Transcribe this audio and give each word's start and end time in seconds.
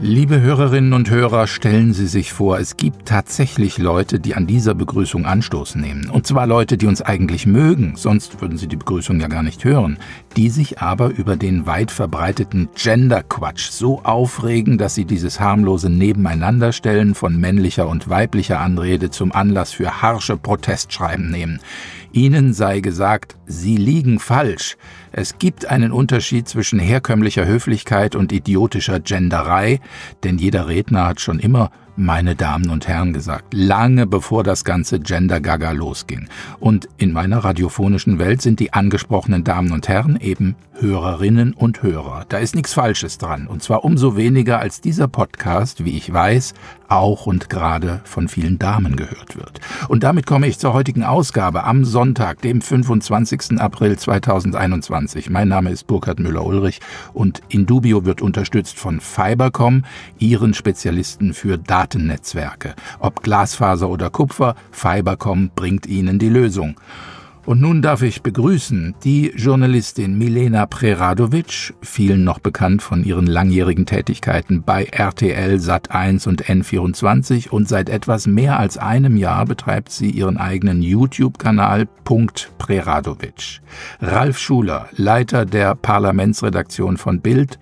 Liebe 0.00 0.40
Hörerinnen 0.40 0.92
und 0.92 1.10
Hörer, 1.10 1.48
stellen 1.48 1.92
Sie 1.92 2.06
sich 2.06 2.32
vor, 2.32 2.60
es 2.60 2.76
gibt 2.76 3.08
tatsächlich 3.08 3.78
Leute, 3.78 4.20
die 4.20 4.36
an 4.36 4.46
dieser 4.46 4.76
Begrüßung 4.76 5.26
Anstoß 5.26 5.74
nehmen. 5.74 6.08
Und 6.08 6.24
zwar 6.24 6.46
Leute, 6.46 6.76
die 6.76 6.86
uns 6.86 7.02
eigentlich 7.02 7.46
mögen, 7.46 7.94
sonst 7.96 8.40
würden 8.40 8.58
sie 8.58 8.68
die 8.68 8.76
Begrüßung 8.76 9.18
ja 9.18 9.26
gar 9.26 9.42
nicht 9.42 9.64
hören, 9.64 9.98
die 10.36 10.50
sich 10.50 10.78
aber 10.78 11.08
über 11.08 11.34
den 11.34 11.66
weit 11.66 11.90
verbreiteten 11.90 12.68
Gender-Quatsch 12.76 13.70
so 13.70 14.00
aufregen, 14.04 14.78
dass 14.78 14.94
sie 14.94 15.04
dieses 15.04 15.40
harmlose 15.40 15.90
Nebeneinanderstellen 15.90 17.16
von 17.16 17.36
männlicher 17.36 17.88
und 17.88 18.08
weiblicher 18.08 18.60
Anrede 18.60 19.10
zum 19.10 19.32
Anlass 19.32 19.72
für 19.72 20.00
harsche 20.00 20.36
Protestschreiben 20.36 21.28
nehmen. 21.28 21.58
Ihnen 22.12 22.54
sei 22.54 22.80
gesagt, 22.80 23.36
Sie 23.46 23.76
liegen 23.76 24.18
falsch. 24.18 24.76
Es 25.12 25.38
gibt 25.38 25.66
einen 25.66 25.92
Unterschied 25.92 26.48
zwischen 26.48 26.78
herkömmlicher 26.78 27.46
Höflichkeit 27.46 28.14
und 28.14 28.32
idiotischer 28.32 29.00
Genderei, 29.00 29.80
denn 30.24 30.38
jeder 30.38 30.68
Redner 30.68 31.06
hat 31.06 31.20
schon 31.20 31.38
immer 31.38 31.70
meine 31.98 32.36
Damen 32.36 32.70
und 32.70 32.86
Herren 32.86 33.12
gesagt, 33.12 33.52
lange 33.52 34.06
bevor 34.06 34.44
das 34.44 34.64
ganze 34.64 35.00
Gender-Gaga 35.00 35.72
losging. 35.72 36.28
Und 36.60 36.88
in 36.96 37.12
meiner 37.12 37.38
radiophonischen 37.38 38.20
Welt 38.20 38.40
sind 38.40 38.60
die 38.60 38.72
angesprochenen 38.72 39.42
Damen 39.42 39.72
und 39.72 39.88
Herren 39.88 40.16
eben 40.20 40.54
Hörerinnen 40.80 41.54
und 41.54 41.82
Hörer. 41.82 42.24
Da 42.28 42.38
ist 42.38 42.54
nichts 42.54 42.72
Falsches 42.72 43.18
dran. 43.18 43.48
Und 43.48 43.64
zwar 43.64 43.84
umso 43.84 44.16
weniger, 44.16 44.60
als 44.60 44.80
dieser 44.80 45.08
Podcast, 45.08 45.84
wie 45.84 45.96
ich 45.96 46.12
weiß, 46.12 46.54
auch 46.86 47.26
und 47.26 47.50
gerade 47.50 48.00
von 48.04 48.28
vielen 48.28 48.58
Damen 48.58 48.96
gehört 48.96 49.36
wird. 49.36 49.60
Und 49.88 50.04
damit 50.04 50.24
komme 50.24 50.46
ich 50.46 50.58
zur 50.58 50.72
heutigen 50.72 51.02
Ausgabe 51.02 51.64
am 51.64 51.84
Sonntag, 51.84 52.40
dem 52.42 52.62
25. 52.62 53.60
April 53.60 53.98
2021. 53.98 55.30
Mein 55.30 55.48
Name 55.48 55.70
ist 55.70 55.86
Burkhard 55.86 56.20
Müller-Ulrich 56.20 56.80
und 57.12 57.42
Indubio 57.48 58.04
wird 58.04 58.22
unterstützt 58.22 58.78
von 58.78 59.00
Fibercom, 59.00 59.84
ihren 60.18 60.54
Spezialisten 60.54 61.34
für 61.34 61.58
Datennetzwerke. 61.88 62.74
Ob 62.98 63.22
Glasfaser 63.22 63.88
oder 63.88 64.10
Kupfer, 64.10 64.54
Fibercom 64.70 65.50
bringt 65.54 65.86
Ihnen 65.86 66.18
die 66.18 66.28
Lösung. 66.28 66.76
Und 67.46 67.62
nun 67.62 67.80
darf 67.80 68.02
ich 68.02 68.22
begrüßen 68.22 68.96
die 69.04 69.32
Journalistin 69.34 70.18
Milena 70.18 70.66
Preradovic, 70.66 71.72
vielen 71.80 72.22
noch 72.22 72.40
bekannt 72.40 72.82
von 72.82 73.04
ihren 73.04 73.26
langjährigen 73.26 73.86
Tätigkeiten 73.86 74.64
bei 74.64 74.84
RTL 74.84 75.54
Sat1 75.54 76.28
und 76.28 76.44
N24 76.44 77.48
und 77.48 77.66
seit 77.66 77.88
etwas 77.88 78.26
mehr 78.26 78.60
als 78.60 78.76
einem 78.76 79.16
Jahr 79.16 79.46
betreibt 79.46 79.90
sie 79.90 80.10
ihren 80.10 80.36
eigenen 80.36 80.82
YouTube-Kanal 80.82 81.88
Preradovic. 82.58 83.60
Ralf 84.02 84.38
Schuler, 84.38 84.90
Leiter 84.96 85.46
der 85.46 85.74
Parlamentsredaktion 85.74 86.98
von 86.98 87.22
Bild 87.22 87.58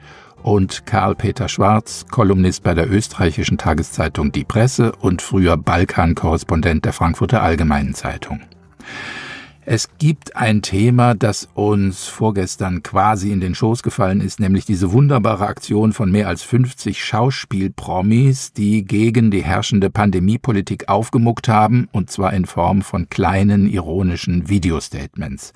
und 0.47 0.87
Karl-Peter 0.87 1.49
Schwarz, 1.49 2.07
Kolumnist 2.09 2.63
bei 2.63 2.73
der 2.73 2.89
österreichischen 2.89 3.59
Tageszeitung 3.59 4.31
Die 4.31 4.45
Presse 4.45 4.93
und 4.93 5.21
früher 5.21 5.57
Balkan-Korrespondent 5.57 6.85
der 6.85 6.93
Frankfurter 6.93 7.43
Allgemeinen 7.43 7.95
Zeitung. 7.95 8.41
Es 9.69 9.89
gibt 9.99 10.37
ein 10.37 10.63
Thema, 10.63 11.17
das 11.17 11.49
uns 11.55 12.07
vorgestern 12.07 12.85
quasi 12.85 13.33
in 13.33 13.41
den 13.41 13.57
Schoß 13.57 13.83
gefallen 13.83 14.21
ist, 14.21 14.39
nämlich 14.39 14.65
diese 14.65 14.93
wunderbare 14.93 15.49
Aktion 15.49 15.93
von 15.93 16.13
mehr 16.13 16.29
als 16.29 16.45
50 16.45 17.05
Schauspielpromis, 17.05 18.53
die 18.53 18.85
gegen 18.85 19.33
die 19.33 19.43
herrschende 19.43 19.91
Pandemiepolitik 19.91 20.89
aufgemuckt 20.89 21.49
haben, 21.49 21.89
und 21.91 22.09
zwar 22.13 22.33
in 22.33 22.45
Form 22.45 22.83
von 22.83 23.09
kleinen 23.11 23.67
ironischen 23.69 24.49
Videostatements. 24.49 25.53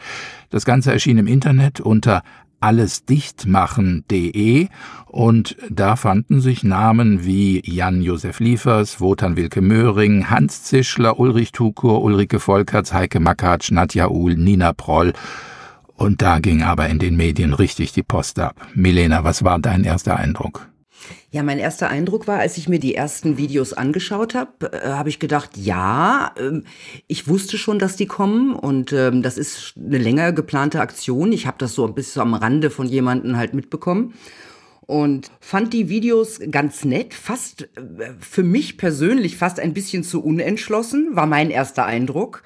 Das 0.48 0.64
Ganze 0.64 0.90
erschien 0.92 1.18
im 1.18 1.28
Internet 1.28 1.80
unter 1.80 2.24
allesdichtmachen.de 2.60 4.68
und 5.06 5.56
da 5.68 5.96
fanden 5.96 6.40
sich 6.40 6.62
Namen 6.62 7.24
wie 7.24 7.62
Jan-Josef 7.64 8.40
Liefers, 8.40 9.00
Wotan 9.00 9.36
Wilke 9.36 9.60
Möhring, 9.60 10.30
Hans 10.30 10.64
Zischler, 10.64 11.18
Ulrich 11.18 11.52
Tukur, 11.52 12.02
Ulrike 12.02 12.38
Volkerts, 12.38 12.92
Heike 12.92 13.20
Makatsch, 13.20 13.72
Nadja 13.72 14.08
Uhl, 14.08 14.36
Nina 14.36 14.72
Proll. 14.72 15.12
Und 15.96 16.22
da 16.22 16.38
ging 16.38 16.62
aber 16.62 16.88
in 16.88 16.98
den 16.98 17.16
Medien 17.16 17.52
richtig 17.52 17.92
die 17.92 18.02
Post 18.02 18.38
ab. 18.38 18.54
Milena, 18.74 19.24
was 19.24 19.44
war 19.44 19.58
dein 19.58 19.84
erster 19.84 20.16
Eindruck? 20.16 20.70
Ja, 21.30 21.42
mein 21.42 21.58
erster 21.58 21.88
Eindruck 21.88 22.26
war, 22.26 22.38
als 22.38 22.56
ich 22.56 22.68
mir 22.68 22.78
die 22.78 22.94
ersten 22.94 23.36
Videos 23.36 23.72
angeschaut 23.72 24.34
habe, 24.34 24.72
äh, 24.72 24.90
habe 24.90 25.08
ich 25.08 25.18
gedacht, 25.18 25.56
ja, 25.56 26.32
äh, 26.36 26.60
ich 27.06 27.28
wusste 27.28 27.58
schon, 27.58 27.78
dass 27.78 27.96
die 27.96 28.06
kommen 28.06 28.54
und 28.54 28.92
äh, 28.92 29.10
das 29.20 29.38
ist 29.38 29.74
eine 29.76 29.98
länger 29.98 30.32
geplante 30.32 30.80
Aktion. 30.80 31.32
Ich 31.32 31.46
habe 31.46 31.58
das 31.58 31.74
so 31.74 31.86
ein 31.86 31.94
bisschen 31.94 32.22
am 32.22 32.34
Rande 32.34 32.70
von 32.70 32.86
jemanden 32.86 33.36
halt 33.36 33.54
mitbekommen 33.54 34.14
und 34.90 35.30
fand 35.38 35.72
die 35.72 35.88
Videos 35.88 36.40
ganz 36.50 36.84
nett, 36.84 37.14
fast 37.14 37.62
äh, 37.62 38.12
für 38.18 38.42
mich 38.42 38.76
persönlich 38.76 39.36
fast 39.36 39.60
ein 39.60 39.72
bisschen 39.72 40.02
zu 40.02 40.22
unentschlossen, 40.22 41.10
war 41.12 41.26
mein 41.26 41.50
erster 41.50 41.86
Eindruck. 41.86 42.42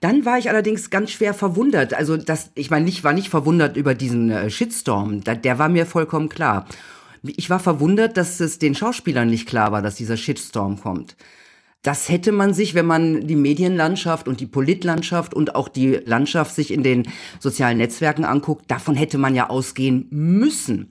Dann 0.00 0.24
war 0.24 0.36
ich 0.36 0.50
allerdings 0.50 0.90
ganz 0.90 1.12
schwer 1.12 1.34
verwundert. 1.34 1.94
Also 1.94 2.16
das, 2.16 2.50
ich 2.56 2.68
meine, 2.68 2.88
ich 2.88 3.04
war 3.04 3.12
nicht 3.12 3.28
verwundert 3.28 3.76
über 3.76 3.94
diesen 3.94 4.28
äh, 4.30 4.50
Shitstorm. 4.50 5.22
Der 5.22 5.58
war 5.58 5.68
mir 5.68 5.86
vollkommen 5.86 6.28
klar. 6.28 6.66
Ich 7.24 7.48
war 7.50 7.58
verwundert, 7.58 8.16
dass 8.16 8.40
es 8.40 8.58
den 8.58 8.74
Schauspielern 8.74 9.28
nicht 9.28 9.48
klar 9.48 9.72
war, 9.72 9.82
dass 9.82 9.94
dieser 9.94 10.16
Shitstorm 10.16 10.80
kommt. 10.80 11.16
Das 11.82 12.08
hätte 12.08 12.32
man 12.32 12.54
sich, 12.54 12.74
wenn 12.74 12.86
man 12.86 13.26
die 13.26 13.36
Medienlandschaft 13.36 14.26
und 14.26 14.40
die 14.40 14.46
Politlandschaft 14.46 15.34
und 15.34 15.54
auch 15.54 15.68
die 15.68 16.00
Landschaft 16.04 16.54
sich 16.54 16.72
in 16.72 16.82
den 16.82 17.06
sozialen 17.40 17.76
Netzwerken 17.76 18.24
anguckt, 18.24 18.70
davon 18.70 18.94
hätte 18.94 19.18
man 19.18 19.34
ja 19.34 19.50
ausgehen 19.50 20.06
müssen. 20.10 20.90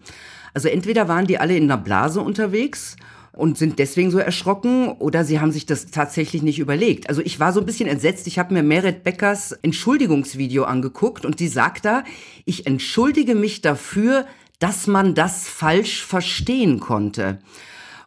Also 0.53 0.67
entweder 0.67 1.07
waren 1.07 1.25
die 1.25 1.39
alle 1.39 1.57
in 1.57 1.63
einer 1.63 1.81
Blase 1.81 2.22
unterwegs 2.22 2.95
und 3.31 3.57
sind 3.57 3.79
deswegen 3.79 4.11
so 4.11 4.19
erschrocken 4.19 4.89
oder 4.89 5.25
sie 5.25 5.39
haben 5.39 5.51
sich 5.51 5.66
das 5.66 5.88
tatsächlich 5.88 6.43
nicht 6.43 6.59
überlegt. 6.59 7.09
Also 7.09 7.22
ich 7.22 7.39
war 7.39 7.51
so 7.51 7.59
ein 7.59 7.66
bisschen 7.66 7.89
entsetzt. 7.89 8.27
Ich 8.27 8.38
habe 8.38 8.53
mir 8.53 8.61
Meret 8.61 9.03
Beckers 9.03 9.51
Entschuldigungsvideo 9.51 10.63
angeguckt 10.63 11.25
und 11.25 11.39
sie 11.39 11.47
sagt 11.47 11.85
da, 11.85 12.03
ich 12.45 12.67
entschuldige 12.67 13.33
mich 13.33 13.61
dafür, 13.61 14.27
dass 14.63 14.88
man 14.88 15.13
das 15.13 15.46
falsch 15.46 16.06
verstehen 16.06 16.79
konnte. 16.79 17.40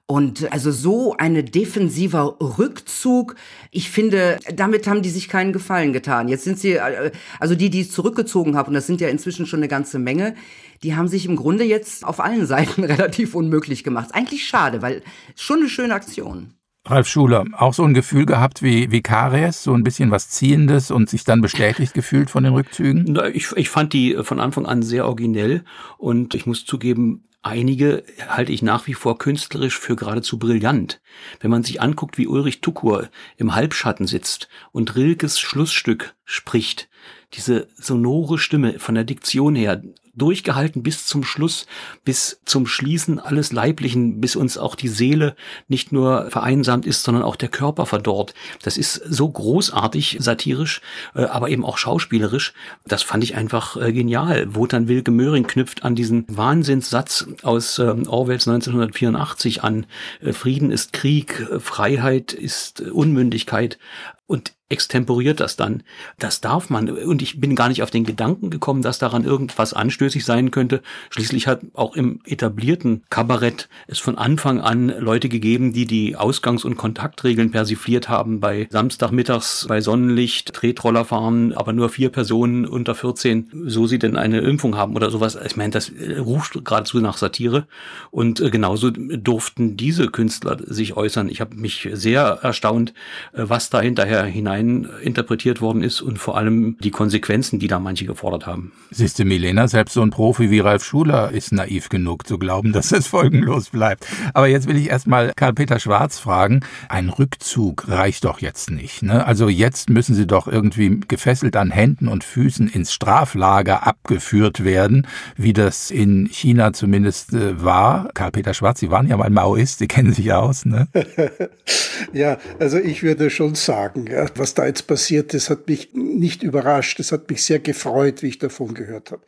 Und 0.06 0.50
also 0.54 0.70
so 0.70 1.14
eine 1.18 1.44
defensiver 1.44 2.36
Rückzug, 2.40 3.34
ich 3.70 3.90
finde, 3.90 4.38
damit 4.54 4.86
haben 4.86 5.02
die 5.02 5.10
sich 5.10 5.28
keinen 5.28 5.52
Gefallen 5.52 5.92
getan. 5.92 6.28
Jetzt 6.28 6.44
sind 6.44 6.58
sie, 6.58 6.76
äh, 6.76 7.10
also 7.40 7.54
die, 7.54 7.68
die 7.68 7.86
zurückgezogen 7.86 8.56
haben, 8.56 8.68
und 8.68 8.74
das 8.74 8.86
sind 8.86 9.02
ja 9.02 9.08
inzwischen 9.08 9.44
schon 9.44 9.58
eine 9.58 9.68
ganze 9.68 9.98
Menge, 9.98 10.34
die 10.82 10.96
haben 10.96 11.08
sich 11.08 11.26
im 11.26 11.36
Grunde 11.36 11.64
jetzt 11.64 12.06
auf 12.06 12.20
allen 12.20 12.46
Seiten 12.46 12.84
relativ 12.84 13.34
unmöglich 13.34 13.84
gemacht. 13.84 14.14
Eigentlich 14.14 14.48
schade, 14.48 14.80
weil 14.80 15.02
schon 15.34 15.58
eine 15.58 15.68
schöne 15.68 15.92
Aktion. 15.92 16.54
Ralf 16.88 17.08
Schuler, 17.08 17.44
auch 17.52 17.74
so 17.74 17.82
ein 17.82 17.94
Gefühl 17.94 18.26
gehabt 18.26 18.62
wie, 18.62 18.92
wie 18.92 19.02
Karies, 19.02 19.64
so 19.64 19.74
ein 19.74 19.82
bisschen 19.82 20.12
was 20.12 20.28
Ziehendes 20.28 20.92
und 20.92 21.10
sich 21.10 21.24
dann 21.24 21.40
bestätigt 21.40 21.94
gefühlt 21.94 22.30
von 22.30 22.44
den 22.44 22.54
Rückzügen? 22.54 23.18
Ich, 23.34 23.50
ich 23.56 23.68
fand 23.68 23.92
die 23.92 24.16
von 24.22 24.38
Anfang 24.38 24.66
an 24.66 24.82
sehr 24.82 25.06
originell 25.06 25.64
und 25.98 26.34
ich 26.34 26.46
muss 26.46 26.64
zugeben, 26.64 27.24
einige 27.42 28.04
halte 28.28 28.52
ich 28.52 28.62
nach 28.62 28.86
wie 28.86 28.94
vor 28.94 29.18
künstlerisch 29.18 29.78
für 29.78 29.96
geradezu 29.96 30.38
brillant. 30.38 31.00
Wenn 31.40 31.50
man 31.50 31.64
sich 31.64 31.82
anguckt, 31.82 32.18
wie 32.18 32.28
Ulrich 32.28 32.60
Tukur 32.60 33.08
im 33.36 33.56
Halbschatten 33.56 34.06
sitzt 34.06 34.48
und 34.70 34.94
Rilkes 34.94 35.40
Schlussstück 35.40 36.14
spricht, 36.24 36.88
diese 37.32 37.66
sonore 37.74 38.38
Stimme 38.38 38.78
von 38.78 38.94
der 38.94 39.04
Diktion 39.04 39.56
her, 39.56 39.82
durchgehalten 40.16 40.82
bis 40.82 41.06
zum 41.06 41.22
Schluss, 41.22 41.66
bis 42.04 42.40
zum 42.44 42.66
Schließen 42.66 43.20
alles 43.20 43.52
Leiblichen, 43.52 44.20
bis 44.20 44.34
uns 44.34 44.58
auch 44.58 44.74
die 44.74 44.88
Seele 44.88 45.36
nicht 45.68 45.92
nur 45.92 46.30
vereinsamt 46.30 46.86
ist, 46.86 47.02
sondern 47.02 47.22
auch 47.22 47.36
der 47.36 47.48
Körper 47.48 47.86
verdorrt. 47.86 48.34
Das 48.62 48.76
ist 48.76 48.94
so 48.94 49.28
großartig 49.28 50.16
satirisch, 50.20 50.80
äh, 51.14 51.24
aber 51.24 51.50
eben 51.50 51.64
auch 51.64 51.78
schauspielerisch. 51.78 52.54
Das 52.86 53.02
fand 53.02 53.22
ich 53.24 53.36
einfach 53.36 53.76
äh, 53.76 53.92
genial. 53.92 54.54
Wotan 54.54 54.88
Wilke 54.88 55.10
Möhring 55.10 55.46
knüpft 55.46 55.84
an 55.84 55.94
diesen 55.94 56.24
Wahnsinnssatz 56.28 57.26
aus 57.42 57.78
ähm, 57.78 58.08
Orwells 58.08 58.48
1984 58.48 59.62
an. 59.62 59.86
Äh, 60.20 60.32
Frieden 60.32 60.70
ist 60.70 60.92
Krieg, 60.92 61.46
Freiheit 61.60 62.32
ist 62.32 62.80
Unmündigkeit 62.80 63.78
und 64.26 64.56
extemporiert 64.68 65.38
das 65.38 65.54
dann. 65.54 65.84
Das 66.18 66.40
darf 66.40 66.70
man. 66.70 66.90
Und 66.90 67.22
ich 67.22 67.40
bin 67.40 67.54
gar 67.54 67.68
nicht 67.68 67.82
auf 67.82 67.90
den 67.90 68.04
Gedanken 68.04 68.50
gekommen, 68.50 68.82
dass 68.82 68.98
daran 68.98 69.24
irgendwas 69.24 69.72
anstößig 69.72 70.24
sein 70.24 70.50
könnte. 70.50 70.82
Schließlich 71.10 71.46
hat 71.46 71.60
auch 71.74 71.94
im 71.94 72.20
etablierten 72.24 73.04
Kabarett 73.08 73.68
es 73.86 74.00
von 74.00 74.18
Anfang 74.18 74.60
an 74.60 74.88
Leute 74.88 75.28
gegeben, 75.28 75.72
die 75.72 75.86
die 75.86 76.16
Ausgangs- 76.16 76.64
und 76.64 76.76
Kontaktregeln 76.76 77.52
persifliert 77.52 78.08
haben. 78.08 78.40
Bei 78.40 78.66
Samstagmittags 78.70 79.66
bei 79.68 79.80
Sonnenlicht, 79.80 80.52
Tretroller 80.52 81.04
fahren, 81.04 81.52
aber 81.52 81.72
nur 81.72 81.88
vier 81.88 82.08
Personen 82.08 82.66
unter 82.66 82.96
14, 82.96 83.50
so 83.66 83.86
sie 83.86 84.00
denn 84.00 84.16
eine 84.16 84.40
Impfung 84.40 84.76
haben 84.76 84.96
oder 84.96 85.10
sowas. 85.10 85.38
Ich 85.46 85.56
meine, 85.56 85.70
das 85.70 85.92
ruft 86.18 86.64
geradezu 86.64 86.98
nach 86.98 87.18
Satire. 87.18 87.68
Und 88.10 88.40
äh, 88.40 88.50
genauso 88.50 88.90
durften 88.90 89.76
diese 89.76 90.08
Künstler 90.08 90.58
sich 90.66 90.96
äußern. 90.96 91.28
Ich 91.28 91.40
habe 91.40 91.54
mich 91.54 91.88
sehr 91.92 92.40
erstaunt, 92.42 92.94
äh, 93.32 93.44
was 93.46 93.70
da 93.70 93.80
hinterher 93.80 94.15
daher 94.16 94.30
hinein 94.30 94.88
interpretiert 95.02 95.60
worden 95.60 95.82
ist 95.82 96.00
und 96.00 96.18
vor 96.18 96.36
allem 96.36 96.76
die 96.80 96.90
Konsequenzen, 96.90 97.58
die 97.58 97.68
da 97.68 97.78
manche 97.78 98.06
gefordert 98.06 98.46
haben. 98.46 98.72
Siehste, 98.90 99.24
Milena, 99.24 99.68
selbst 99.68 99.92
so 99.94 100.02
ein 100.02 100.10
Profi 100.10 100.50
wie 100.50 100.60
Ralf 100.60 100.84
Schuler 100.84 101.30
ist 101.30 101.52
naiv 101.52 101.88
genug 101.88 102.26
zu 102.26 102.38
glauben, 102.38 102.72
dass 102.76 102.92
es 102.92 103.06
folgenlos 103.06 103.70
bleibt. 103.70 104.06
Aber 104.32 104.46
jetzt 104.46 104.68
will 104.68 104.76
ich 104.76 104.88
erstmal 104.88 105.32
Karl-Peter 105.36 105.78
Schwarz 105.78 106.18
fragen. 106.18 106.60
Ein 106.88 107.10
Rückzug 107.10 107.88
reicht 107.88 108.24
doch 108.24 108.40
jetzt 108.40 108.70
nicht. 108.70 109.02
Ne? 109.02 109.26
Also 109.26 109.48
jetzt 109.48 109.90
müssen 109.90 110.14
Sie 110.14 110.26
doch 110.26 110.48
irgendwie 110.48 111.00
gefesselt 111.06 111.56
an 111.56 111.70
Händen 111.70 112.08
und 112.08 112.24
Füßen 112.24 112.68
ins 112.68 112.92
Straflager 112.92 113.86
abgeführt 113.86 114.64
werden, 114.64 115.06
wie 115.36 115.52
das 115.52 115.90
in 115.90 116.26
China 116.26 116.72
zumindest 116.72 117.34
äh, 117.34 117.62
war. 117.62 118.08
Karl-Peter 118.14 118.54
Schwarz, 118.54 118.80
Sie 118.80 118.90
waren 118.90 119.08
ja 119.08 119.16
mal 119.16 119.30
Maoist, 119.30 119.78
Sie 119.78 119.88
kennen 119.88 120.12
sich 120.12 120.32
aus, 120.32 120.64
ne? 120.64 120.88
ja, 122.12 122.38
also 122.58 122.78
ich 122.78 123.02
würde 123.02 123.30
schon 123.30 123.54
sagen, 123.54 124.05
ja, 124.10 124.26
was 124.36 124.54
da 124.54 124.66
jetzt 124.66 124.86
passiert, 124.86 125.34
das 125.34 125.50
hat 125.50 125.68
mich 125.68 125.90
nicht 125.94 126.42
überrascht, 126.42 126.98
das 126.98 127.12
hat 127.12 127.28
mich 127.30 127.42
sehr 127.42 127.58
gefreut, 127.58 128.22
wie 128.22 128.28
ich 128.28 128.38
davon 128.38 128.74
gehört 128.74 129.12
habe. 129.12 129.22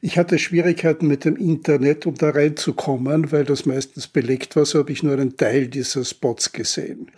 Ich 0.00 0.16
hatte 0.16 0.38
Schwierigkeiten 0.38 1.08
mit 1.08 1.24
dem 1.24 1.36
Internet, 1.36 2.06
um 2.06 2.14
da 2.14 2.30
reinzukommen, 2.30 3.32
weil 3.32 3.44
das 3.44 3.66
meistens 3.66 4.06
belegt 4.06 4.54
war, 4.54 4.64
so 4.64 4.78
habe 4.78 4.92
ich 4.92 5.02
nur 5.02 5.14
einen 5.14 5.36
Teil 5.36 5.68
dieser 5.68 6.04
Spots 6.04 6.52
gesehen. 6.52 7.10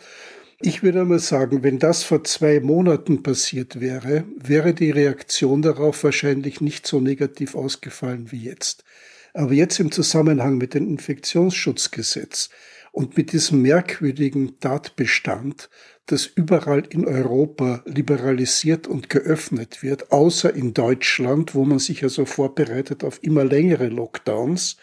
Ich 0.62 0.82
würde 0.82 1.04
mal 1.04 1.18
sagen, 1.18 1.62
wenn 1.62 1.78
das 1.78 2.02
vor 2.02 2.24
zwei 2.24 2.60
Monaten 2.60 3.22
passiert 3.22 3.80
wäre, 3.80 4.24
wäre 4.36 4.74
die 4.74 4.90
Reaktion 4.90 5.62
darauf 5.62 6.04
wahrscheinlich 6.04 6.60
nicht 6.60 6.86
so 6.86 7.00
negativ 7.00 7.54
ausgefallen 7.54 8.30
wie 8.30 8.44
jetzt. 8.44 8.84
Aber 9.32 9.52
jetzt 9.52 9.78
im 9.80 9.90
Zusammenhang 9.90 10.58
mit 10.58 10.74
dem 10.74 10.88
Infektionsschutzgesetz 10.88 12.50
und 12.92 13.16
mit 13.16 13.32
diesem 13.32 13.62
merkwürdigen 13.62 14.58
Tatbestand 14.60 15.68
das 16.10 16.26
überall 16.26 16.82
in 16.88 17.06
Europa 17.06 17.82
liberalisiert 17.86 18.88
und 18.88 19.10
geöffnet 19.10 19.82
wird, 19.82 20.10
außer 20.10 20.52
in 20.52 20.74
Deutschland, 20.74 21.54
wo 21.54 21.64
man 21.64 21.78
sich 21.78 22.02
also 22.02 22.24
vorbereitet 22.24 23.04
auf 23.04 23.22
immer 23.22 23.44
längere 23.44 23.88
Lockdowns. 23.88 24.76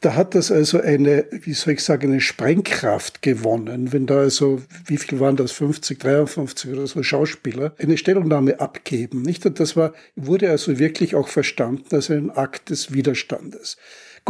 Da 0.00 0.14
hat 0.14 0.34
das 0.34 0.52
also 0.52 0.80
eine, 0.80 1.26
wie 1.30 1.54
soll 1.54 1.74
ich 1.74 1.82
sagen, 1.82 2.12
eine 2.12 2.20
Sprengkraft 2.20 3.22
gewonnen, 3.22 3.92
wenn 3.92 4.06
da 4.06 4.18
also, 4.18 4.62
wie 4.86 4.96
viel 4.96 5.18
waren 5.18 5.36
das, 5.36 5.52
50, 5.52 5.98
53 5.98 6.72
oder 6.72 6.86
so 6.86 7.02
Schauspieler, 7.02 7.74
eine 7.78 7.96
Stellungnahme 7.96 8.60
abgeben, 8.60 9.22
nicht? 9.22 9.44
Und 9.46 9.58
das 9.58 9.76
war, 9.76 9.92
wurde 10.14 10.50
also 10.50 10.78
wirklich 10.78 11.16
auch 11.16 11.28
verstanden 11.28 11.86
als 11.90 12.10
ein 12.10 12.30
Akt 12.30 12.70
des 12.70 12.92
Widerstandes. 12.92 13.76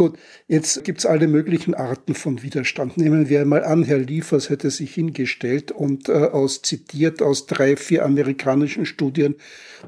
Gut, 0.01 0.17
jetzt 0.47 0.83
gibt's 0.83 1.05
alle 1.05 1.27
möglichen 1.27 1.75
Arten 1.75 2.15
von 2.15 2.41
Widerstand. 2.41 2.97
Nehmen 2.97 3.29
wir 3.29 3.41
einmal 3.41 3.63
an, 3.63 3.83
Herr 3.83 3.99
Liefers 3.99 4.49
hätte 4.49 4.71
sich 4.71 4.95
hingestellt 4.95 5.71
und 5.71 6.09
äh, 6.09 6.13
aus 6.13 6.63
zitiert 6.63 7.21
aus 7.21 7.45
drei, 7.45 7.75
vier 7.75 8.03
amerikanischen 8.03 8.87
Studien, 8.87 9.35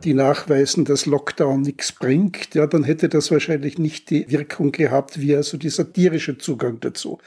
die 0.03 0.13
nachweisen, 0.13 0.85
dass 0.85 1.07
Lockdown 1.07 1.63
nichts 1.63 1.93
bringt, 1.93 2.53
ja, 2.53 2.67
dann 2.67 2.83
hätte 2.83 3.09
das 3.09 3.31
wahrscheinlich 3.31 3.79
nicht 3.79 4.11
die 4.11 4.29
Wirkung 4.29 4.71
gehabt, 4.71 5.19
wie 5.19 5.35
also 5.35 5.57
die 5.57 5.71
satirische 5.71 6.37
Zugang 6.37 6.79
dazu. 6.79 7.17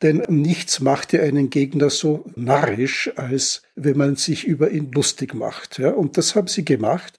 Denn 0.00 0.22
nichts 0.28 0.78
macht 0.78 1.12
ja 1.12 1.22
einen 1.22 1.50
Gegner 1.50 1.90
so 1.90 2.26
narrisch, 2.36 3.10
als 3.16 3.62
wenn 3.74 3.98
man 3.98 4.14
sich 4.14 4.46
über 4.46 4.70
ihn 4.70 4.92
lustig 4.92 5.34
macht. 5.34 5.80
Ja. 5.80 5.90
Und 5.90 6.16
das 6.16 6.36
haben 6.36 6.46
sie 6.46 6.64
gemacht. 6.64 7.18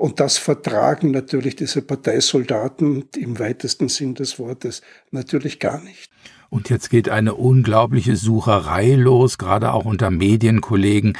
Und 0.00 0.18
das 0.18 0.38
vertragen 0.38 1.10
natürlich 1.10 1.56
diese 1.56 1.82
Parteisoldaten 1.82 3.04
im 3.18 3.38
weitesten 3.38 3.90
Sinn 3.90 4.14
des 4.14 4.38
Wortes 4.38 4.80
natürlich 5.10 5.58
gar 5.58 5.78
nicht. 5.82 6.10
Und 6.48 6.70
jetzt 6.70 6.88
geht 6.88 7.10
eine 7.10 7.34
unglaubliche 7.34 8.16
Sucherei 8.16 8.94
los, 8.94 9.36
gerade 9.36 9.74
auch 9.74 9.84
unter 9.84 10.10
Medienkollegen. 10.10 11.18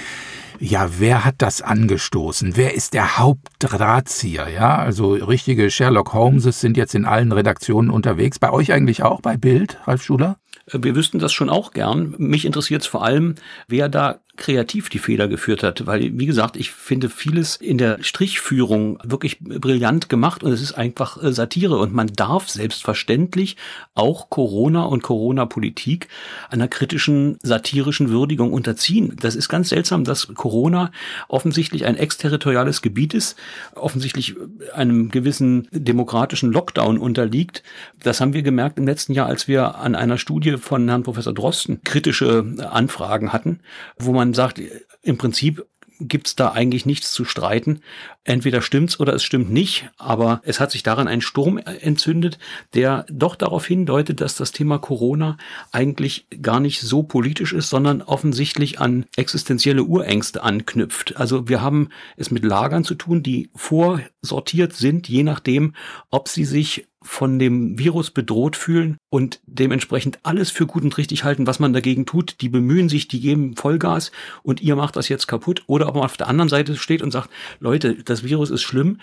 Ja, 0.61 0.89
wer 0.97 1.27
hat 1.27 1.35
das 1.39 1.61
angestoßen? 1.61 2.57
Wer 2.57 2.73
ist 2.73 2.95
der 2.95 3.19
Hauptdrahtzieher? 3.19 4.49
Ja, 4.49 4.79
also 4.79 5.13
richtige 5.13 5.71
Sherlock 5.71 6.15
Holmeses 6.15 6.63
sind 6.63 6.79
jetzt 6.79 6.95
in 6.95 7.05
allen 7.05 7.33
Redaktionen 7.33 7.91
unterwegs. 7.91 8.39
Bei 8.39 8.51
euch 8.51 8.73
eigentlich 8.73 9.03
auch 9.03 9.21
bei 9.21 9.37
Bild, 9.37 9.77
Ralf 9.85 10.03
Schuler? 10.03 10.39
Wir 10.73 10.95
wüssten 10.95 11.19
das 11.19 11.35
schon 11.35 11.51
auch 11.51 11.73
gern. 11.73 12.15
Mich 12.17 12.47
interessiert 12.47 12.81
es 12.81 12.89
vor 12.89 13.05
allem, 13.05 13.35
wer 13.69 13.91
da 13.91 14.21
kreativ 14.41 14.89
die 14.89 14.99
Fehler 14.99 15.29
geführt 15.29 15.63
hat, 15.63 15.87
weil 15.87 16.19
wie 16.19 16.27
gesagt, 16.27 16.57
ich 16.57 16.73
finde 16.73 17.09
vieles 17.09 17.57
in 17.57 17.79
der 17.79 18.03
Strichführung 18.03 18.99
wirklich 19.05 19.39
brillant 19.39 20.09
gemacht 20.09 20.43
und 20.43 20.51
es 20.51 20.63
ist 20.63 20.73
einfach 20.73 21.23
äh, 21.23 21.33
Satire 21.33 21.79
und 21.79 21.93
man 21.93 22.09
darf 22.09 22.49
selbstverständlich 22.49 23.57
auch 23.95 24.31
Corona 24.31 24.85
und 24.85 25.03
Corona-Politik 25.03 26.09
einer 26.49 26.67
kritischen 26.69 27.39
satirischen 27.43 28.09
Würdigung 28.09 28.53
unterziehen. 28.53 29.15
Das 29.21 29.37
ist 29.37 29.49
ganz 29.49 29.69
seltsam, 29.69 30.05
dass 30.05 30.29
Corona 30.35 30.91
offensichtlich 31.29 31.85
ein 31.85 31.97
exterritoriales 31.97 32.83
Gebiet 32.83 33.15
ist, 33.15 33.37
offensichtlich 33.75 34.37
einem 34.75 35.11
gewissen 35.11 35.69
demokratischen 35.71 36.51
Lockdown 36.51 36.97
unterliegt. 36.99 37.63
Das 38.03 38.21
haben 38.21 38.33
wir 38.33 38.43
gemerkt 38.43 38.79
im 38.79 38.87
letzten 38.87 39.13
Jahr, 39.13 39.27
als 39.27 39.49
wir 39.49 39.77
an 39.77 39.95
einer 39.95 40.17
Studie 40.17 40.57
von 40.57 40.89
Herrn 40.89 41.03
Professor 41.03 41.35
Drosten 41.35 41.83
kritische 41.85 42.45
Anfragen 42.71 43.35
hatten, 43.35 43.61
wo 43.99 44.13
man 44.13 44.30
sagt, 44.35 44.61
im 45.03 45.19
Prinzip 45.19 45.65
gibt's 46.01 46.35
da 46.35 46.53
eigentlich 46.53 46.87
nichts 46.87 47.13
zu 47.13 47.25
streiten. 47.25 47.81
Entweder 48.25 48.63
stimmt's 48.63 48.99
oder 48.99 49.15
es 49.15 49.23
stimmt 49.23 49.51
nicht, 49.51 49.91
aber 49.99 50.41
es 50.45 50.59
hat 50.59 50.71
sich 50.71 50.83
daran 50.83 51.09
ein 51.09 51.21
Sturm 51.21 51.59
entzündet, 51.59 52.39
der 52.75 53.05
doch 53.11 53.37
darauf 53.37 53.67
hindeutet, 53.67 54.21
dass 54.21 54.35
das 54.35 54.53
Thema 54.53 54.79
Corona 54.79 55.37
eigentlich 55.73 56.27
gar 56.43 56.61
nicht 56.61 56.81
so 56.81 57.03
politisch 57.03 57.53
ist, 57.53 57.69
sondern 57.69 58.03
offensichtlich 58.03 58.81
an 58.81 59.05
existenzielle 59.17 59.85
Urängste 59.85 60.43
anknüpft. 60.43 61.17
Also 61.17 61.49
wir 61.49 61.61
haben 61.61 61.91
es 62.17 62.31
mit 62.31 62.45
Lagern 62.45 62.85
zu 62.85 62.95
tun, 62.95 63.23
die 63.23 63.51
vorsortiert 63.55 64.73
sind, 64.73 65.09
je 65.09 65.23
nachdem, 65.23 65.75
ob 66.11 66.29
sie 66.29 66.45
sich 66.45 66.87
von 67.03 67.39
dem 67.39 67.79
Virus 67.79 68.11
bedroht 68.11 68.57
fühlen 68.57 68.99
und 69.09 69.41
dementsprechend 69.47 70.19
alles 70.23 70.51
für 70.51 70.67
gut 70.67 70.83
und 70.83 70.97
richtig 70.99 71.25
halten, 71.25 71.47
was 71.47 71.59
man 71.59 71.73
dagegen 71.73 72.05
tut. 72.05 72.41
Die 72.43 72.49
bemühen 72.49 72.89
sich, 72.89 73.09
die 73.09 73.21
geben 73.21 73.57
Vollgas 73.57 74.13
und 74.43 74.61
ihr 74.61 74.77
macht 74.77 74.97
das 74.97 75.09
jetzt 75.09 75.27
kaputt. 75.27 75.63
Oder 75.67 75.89
ob 75.89 75.95
man 75.95 76.05
auf 76.05 76.17
der 76.17 76.29
anderen 76.29 76.51
Seite 76.51 76.77
steht 76.77 77.03
und 77.03 77.11
sagt, 77.11 77.31
Leute, 77.59 77.95
das 78.05 78.23
Virus 78.23 78.51
ist 78.51 78.63
schlimm, 78.63 78.99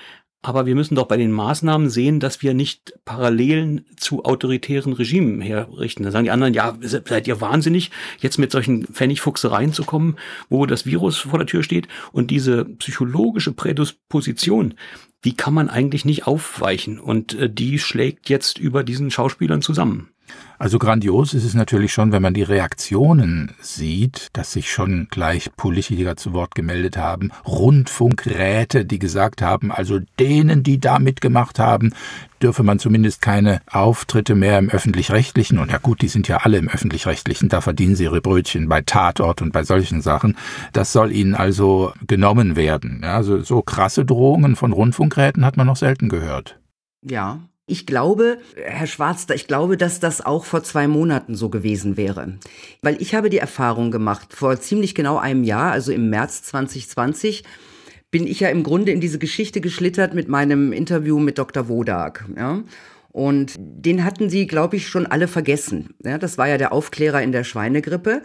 aber 0.48 0.66
wir 0.66 0.76
müssen 0.76 0.96
doch 0.96 1.08
bei 1.08 1.18
den 1.18 1.32
Maßnahmen 1.32 1.90
sehen, 1.90 2.22
dass 2.22 2.42
wir 2.42 2.54
nicht 2.54 2.94
Parallelen 3.04 3.86
zu 3.98 4.24
autoritären 4.24 4.94
Regimen 4.94 5.42
herrichten. 5.42 6.04
Da 6.04 6.12
sagen 6.12 6.24
die 6.24 6.32
anderen, 6.32 6.54
ja, 6.54 6.78
seid 6.80 7.28
ihr 7.28 7.42
wahnsinnig, 7.42 7.92
jetzt 8.20 8.38
mit 8.38 8.52
solchen 8.52 8.86
Pfennigfuchsereien 8.88 9.74
zu 9.74 9.84
kommen, 9.84 10.16
wo 10.48 10.66
das 10.66 10.86
Virus 10.86 11.18
vor 11.18 11.40
der 11.40 11.48
Tür 11.48 11.64
steht. 11.64 11.90
Und 12.14 12.32
diese 12.32 12.64
psychologische 12.64 13.52
Prädisposition, 13.52 14.76
die 15.26 15.36
kann 15.36 15.54
man 15.54 15.70
eigentlich 15.70 16.06
nicht 16.06 16.28
aufweichen 16.28 16.98
und 16.98 17.34
äh, 17.34 17.50
die 17.50 17.78
schlägt 17.78 18.30
jetzt 18.30 18.58
über 18.58 18.86
diesen 18.86 19.12
Schauspielern 19.12 19.62
zusammen. 19.62 20.12
Also 20.60 20.79
grandios 20.79 21.36
ist 21.36 21.43
es 21.43 21.53
natürlich 21.53 21.93
schon, 21.93 22.12
wenn 22.12 22.22
man 22.22 22.34
die 22.34 22.43
Reaktionen 22.43 23.51
sieht, 23.62 24.29
dass 24.34 24.53
sich 24.53 24.72
schon 24.72 25.07
gleich 25.12 25.55
Politiker 25.55 26.15
zu 26.15 26.34
Wort 26.34 26.55
gemeldet 26.55 26.98
haben, 26.98 27.31
Rundfunkräte, 27.46 28.84
die 28.84 28.98
gesagt 28.98 29.43
haben, 29.43 29.72
also 29.72 30.00
denen, 30.19 30.63
die 30.63 30.79
da 30.79 30.98
mitgemacht 30.98 31.60
haben, 31.60 31.93
dürfe 32.41 32.63
man 32.63 32.79
zumindest 32.79 33.22
keine 33.22 33.62
Auftritte 33.72 34.34
mehr 34.34 34.57
im 34.57 34.69
öffentlich-rechtlichen, 34.69 35.60
und 35.60 35.72
ja 35.72 35.77
gut, 35.77 36.01
die 36.01 36.07
sind 36.07 36.27
ja 36.27 36.38
alle 36.38 36.57
im 36.57 36.69
öffentlich-rechtlichen, 36.69 37.50
da 37.50 37.62
verdienen 37.62 37.96
sie 37.96 38.05
ihre 38.05 38.22
Brötchen 38.22 38.67
bei 38.67 38.81
Tatort 38.81 39.41
und 39.43 39.53
bei 39.53 39.63
solchen 39.63 40.01
Sachen. 40.01 40.36
Das 40.74 40.91
soll 40.91 41.12
ihnen 41.12 41.36
also 41.36 41.93
genommen 42.05 42.55
werden. 42.55 43.03
Also 43.03 43.41
so 43.41 43.62
krasse 43.62 44.05
Drohungen 44.05 44.55
von 44.55 44.74
Rundfunkräten 44.74 45.46
hat 45.46 45.57
man 45.57 45.67
noch 45.67 45.77
selten 45.77 46.10
gehört. 46.10 46.60
Ja, 47.03 47.39
ich 47.69 47.86
glaube, 47.86 48.38
Herr 48.55 48.88
Schwarz, 48.88 49.27
ich 49.36 49.45
glaube, 49.45 49.75
dass 49.75 50.00
das 50.00 50.25
auch 50.25 50.45
vor 50.45 50.63
zwei 50.63 50.88
Monaten 50.88 51.36
so 51.36 51.50
gewesen 51.50 51.97
wäre. 51.97 52.39
Weil 52.81 53.00
ich 53.01 53.13
habe 53.13 53.29
die 53.29 53.39
Erfahrung 53.39 53.91
gemacht, 53.91 54.33
vor 54.33 54.57
ziemlich 54.59 54.95
genau 54.95 55.17
einem 55.17 55.43
Jahr, 55.43 55.74
also 55.74 55.91
im 55.91 56.09
März 56.09 56.43
2020, 56.43 57.43
bin 58.09 58.25
ich 58.25 58.39
ja 58.39 58.47
im 58.47 58.63
Grunde 58.63 58.93
in 58.93 59.01
diese 59.01 59.19
Geschichte 59.19 59.59
geschlittert 59.59 60.13
mit 60.13 60.29
meinem 60.29 60.71
Interview 60.71 61.19
mit 61.19 61.38
Dr. 61.38 61.67
Wodak. 61.67 62.25
Ja? 62.38 62.63
Und 63.12 63.55
den 63.57 64.05
hatten 64.05 64.29
sie, 64.29 64.47
glaube 64.47 64.77
ich, 64.77 64.88
schon 64.88 65.05
alle 65.05 65.27
vergessen. 65.27 65.89
Ja, 66.05 66.17
das 66.17 66.38
war 66.38 66.47
ja 66.47 66.57
der 66.57 66.71
Aufklärer 66.71 67.21
in 67.21 67.33
der 67.33 67.43
Schweinegrippe. 67.43 68.21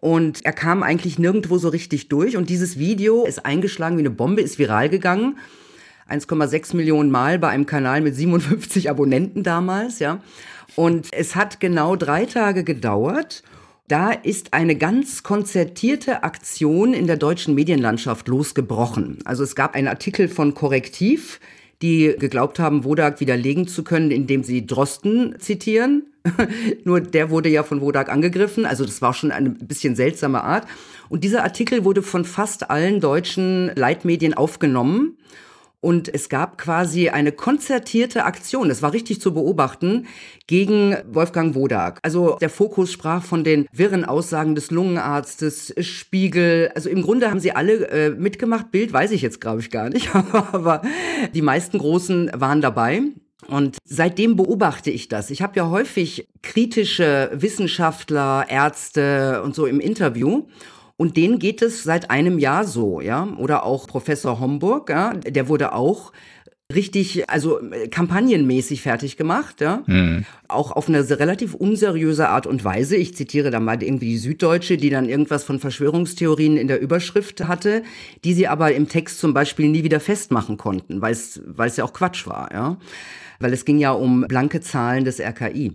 Und 0.00 0.42
er 0.46 0.52
kam 0.52 0.82
eigentlich 0.82 1.18
nirgendwo 1.18 1.58
so 1.58 1.68
richtig 1.68 2.08
durch. 2.08 2.38
Und 2.38 2.48
dieses 2.48 2.78
Video 2.78 3.26
ist 3.26 3.44
eingeschlagen 3.44 3.96
wie 3.98 4.02
eine 4.02 4.10
Bombe, 4.10 4.40
ist 4.40 4.58
viral 4.58 4.88
gegangen. 4.88 5.36
1,6 6.08 6.76
Millionen 6.76 7.10
Mal 7.10 7.38
bei 7.38 7.48
einem 7.48 7.66
Kanal 7.66 8.00
mit 8.00 8.14
57 8.14 8.90
Abonnenten 8.90 9.42
damals, 9.42 9.98
ja. 9.98 10.20
Und 10.74 11.08
es 11.12 11.36
hat 11.36 11.60
genau 11.60 11.96
drei 11.96 12.26
Tage 12.26 12.64
gedauert. 12.64 13.42
Da 13.88 14.10
ist 14.10 14.52
eine 14.52 14.76
ganz 14.76 15.22
konzertierte 15.22 16.24
Aktion 16.24 16.92
in 16.92 17.06
der 17.06 17.16
deutschen 17.16 17.54
Medienlandschaft 17.54 18.26
losgebrochen. 18.26 19.18
Also 19.24 19.44
es 19.44 19.54
gab 19.54 19.74
einen 19.74 19.86
Artikel 19.88 20.28
von 20.28 20.54
Korrektiv, 20.54 21.40
die 21.82 22.14
geglaubt 22.18 22.58
haben, 22.58 22.84
Wodak 22.84 23.20
widerlegen 23.20 23.68
zu 23.68 23.84
können, 23.84 24.10
indem 24.10 24.42
sie 24.42 24.66
Drosten 24.66 25.36
zitieren. 25.38 26.06
Nur 26.84 27.00
der 27.00 27.30
wurde 27.30 27.48
ja 27.48 27.62
von 27.62 27.80
Wodak 27.80 28.10
angegriffen, 28.10 28.66
also 28.66 28.84
das 28.84 29.02
war 29.02 29.14
schon 29.14 29.30
eine 29.30 29.50
bisschen 29.50 29.94
seltsame 29.94 30.42
Art. 30.42 30.66
Und 31.08 31.22
dieser 31.22 31.44
Artikel 31.44 31.84
wurde 31.84 32.02
von 32.02 32.24
fast 32.24 32.70
allen 32.70 33.00
deutschen 33.00 33.70
Leitmedien 33.76 34.34
aufgenommen 34.34 35.16
und 35.80 36.12
es 36.12 36.28
gab 36.28 36.58
quasi 36.58 37.10
eine 37.10 37.32
konzertierte 37.32 38.24
Aktion, 38.24 38.68
das 38.68 38.82
war 38.82 38.92
richtig 38.92 39.20
zu 39.20 39.32
beobachten, 39.34 40.06
gegen 40.46 40.96
Wolfgang 41.10 41.54
Wodak. 41.54 42.00
Also 42.02 42.36
der 42.40 42.50
Fokus 42.50 42.90
sprach 42.92 43.22
von 43.22 43.44
den 43.44 43.66
wirren 43.72 44.04
Aussagen 44.04 44.54
des 44.54 44.70
Lungenarztes, 44.70 45.74
Spiegel. 45.80 46.72
Also 46.74 46.88
im 46.88 47.02
Grunde 47.02 47.30
haben 47.30 47.40
sie 47.40 47.52
alle 47.52 47.88
äh, 47.88 48.10
mitgemacht. 48.10 48.70
Bild 48.70 48.92
weiß 48.92 49.10
ich 49.10 49.22
jetzt, 49.22 49.40
glaube 49.40 49.60
ich, 49.60 49.70
gar 49.70 49.90
nicht. 49.90 50.14
Aber 50.32 50.82
die 51.34 51.42
meisten 51.42 51.78
Großen 51.78 52.30
waren 52.34 52.60
dabei. 52.60 53.02
Und 53.48 53.76
seitdem 53.84 54.34
beobachte 54.34 54.90
ich 54.90 55.08
das. 55.08 55.30
Ich 55.30 55.42
habe 55.42 55.56
ja 55.56 55.68
häufig 55.68 56.28
kritische 56.42 57.30
Wissenschaftler, 57.32 58.46
Ärzte 58.48 59.42
und 59.44 59.54
so 59.54 59.66
im 59.66 59.78
Interview. 59.78 60.46
Und 60.96 61.16
denen 61.16 61.38
geht 61.38 61.60
es 61.62 61.82
seit 61.82 62.10
einem 62.10 62.38
Jahr 62.38 62.64
so, 62.64 63.00
ja. 63.00 63.28
Oder 63.36 63.64
auch 63.64 63.86
Professor 63.86 64.40
Homburg, 64.40 64.88
ja, 64.88 65.12
der 65.14 65.48
wurde 65.48 65.72
auch 65.72 66.12
richtig, 66.74 67.30
also 67.30 67.60
äh, 67.70 67.88
kampagnenmäßig 67.88 68.82
fertig 68.82 69.16
gemacht, 69.16 69.60
ja. 69.60 69.82
Mhm. 69.86 70.24
Auch 70.48 70.72
auf 70.72 70.88
eine 70.88 71.08
relativ 71.08 71.54
unseriöse 71.54 72.28
Art 72.28 72.46
und 72.46 72.64
Weise. 72.64 72.96
Ich 72.96 73.14
zitiere 73.14 73.50
da 73.50 73.60
mal 73.60 73.80
irgendwie 73.82 74.08
die 74.08 74.18
Süddeutsche, 74.18 74.76
die 74.76 74.90
dann 74.90 75.08
irgendwas 75.08 75.44
von 75.44 75.60
Verschwörungstheorien 75.60 76.56
in 76.56 76.66
der 76.66 76.80
Überschrift 76.80 77.46
hatte, 77.46 77.82
die 78.24 78.34
sie 78.34 78.48
aber 78.48 78.72
im 78.72 78.88
Text 78.88 79.20
zum 79.20 79.34
Beispiel 79.34 79.68
nie 79.68 79.84
wieder 79.84 80.00
festmachen 80.00 80.56
konnten, 80.56 81.00
weil 81.02 81.12
es, 81.12 81.40
weil 81.46 81.68
es 81.68 81.76
ja 81.76 81.84
auch 81.84 81.92
Quatsch 81.92 82.26
war, 82.26 82.50
ja. 82.52 82.78
Weil 83.38 83.52
es 83.52 83.66
ging 83.66 83.78
ja 83.78 83.92
um 83.92 84.22
blanke 84.22 84.62
Zahlen 84.62 85.04
des 85.04 85.20
RKI. 85.20 85.72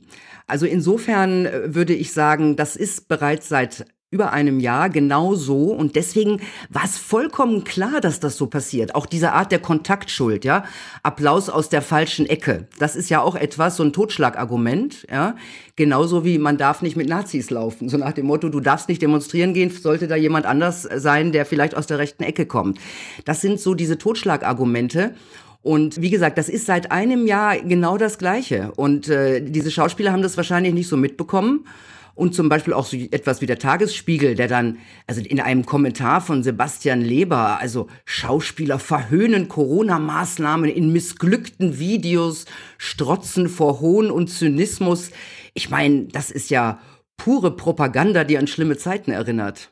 Also 0.47 0.65
insofern 0.65 1.45
äh, 1.45 1.75
würde 1.75 1.93
ich 1.93 2.11
sagen, 2.11 2.55
das 2.55 2.75
ist 2.75 3.07
bereits 3.07 3.47
seit 3.47 3.85
über 4.13 4.33
einem 4.33 4.59
Jahr 4.59 4.89
genau 4.89 5.35
so 5.35 5.71
und 5.71 5.95
deswegen 5.95 6.41
war 6.69 6.83
es 6.83 6.97
vollkommen 6.97 7.63
klar, 7.63 8.01
dass 8.01 8.19
das 8.19 8.35
so 8.35 8.47
passiert. 8.47 8.93
Auch 8.93 9.05
diese 9.05 9.31
Art 9.31 9.53
der 9.53 9.59
Kontaktschuld, 9.59 10.43
ja, 10.43 10.65
Applaus 11.01 11.49
aus 11.49 11.69
der 11.69 11.81
falschen 11.81 12.25
Ecke. 12.25 12.67
Das 12.77 12.97
ist 12.97 13.09
ja 13.09 13.21
auch 13.21 13.35
etwas 13.35 13.77
so 13.77 13.83
ein 13.83 13.93
Totschlagargument, 13.93 15.07
ja, 15.09 15.37
genauso 15.77 16.25
wie 16.25 16.39
man 16.39 16.57
darf 16.57 16.81
nicht 16.81 16.97
mit 16.97 17.07
Nazis 17.07 17.49
laufen, 17.51 17.87
so 17.87 17.95
nach 17.95 18.11
dem 18.11 18.25
Motto, 18.25 18.49
du 18.49 18.59
darfst 18.59 18.89
nicht 18.89 19.01
demonstrieren 19.01 19.53
gehen, 19.53 19.69
sollte 19.69 20.09
da 20.09 20.17
jemand 20.17 20.45
anders 20.45 20.81
sein, 20.81 21.31
der 21.31 21.45
vielleicht 21.45 21.77
aus 21.77 21.87
der 21.87 21.97
rechten 21.97 22.23
Ecke 22.23 22.45
kommt. 22.45 22.79
Das 23.23 23.39
sind 23.39 23.61
so 23.61 23.75
diese 23.75 23.97
Totschlagargumente 23.97 25.15
und 25.63 26.01
wie 26.01 26.09
gesagt, 26.09 26.37
das 26.37 26.49
ist 26.49 26.65
seit 26.65 26.91
einem 26.91 27.27
Jahr 27.27 27.57
genau 27.59 27.97
das 27.97 28.17
Gleiche. 28.17 28.71
Und 28.75 29.09
äh, 29.09 29.41
diese 29.41 29.69
Schauspieler 29.69 30.11
haben 30.11 30.23
das 30.23 30.37
wahrscheinlich 30.37 30.73
nicht 30.73 30.87
so 30.87 30.97
mitbekommen. 30.97 31.65
Und 32.13 32.35
zum 32.35 32.49
Beispiel 32.49 32.73
auch 32.73 32.85
so 32.85 32.97
etwas 32.97 33.41
wie 33.41 33.45
der 33.45 33.57
Tagesspiegel, 33.57 34.35
der 34.35 34.47
dann, 34.47 34.79
also 35.07 35.21
in 35.21 35.39
einem 35.39 35.65
Kommentar 35.65 36.19
von 36.19 36.43
Sebastian 36.43 37.01
Leber, 37.01 37.59
also 37.59 37.87
Schauspieler 38.05 38.79
verhöhnen 38.79 39.47
Corona-Maßnahmen 39.47 40.69
in 40.69 40.91
missglückten 40.91 41.79
Videos, 41.79 42.45
strotzen 42.77 43.47
vor 43.47 43.79
Hohn 43.79 44.11
und 44.11 44.27
Zynismus. 44.27 45.11
Ich 45.53 45.69
meine, 45.69 46.05
das 46.05 46.31
ist 46.31 46.49
ja 46.49 46.79
pure 47.17 47.55
Propaganda, 47.55 48.23
die 48.23 48.37
an 48.37 48.47
schlimme 48.47 48.77
Zeiten 48.77 49.11
erinnert. 49.11 49.71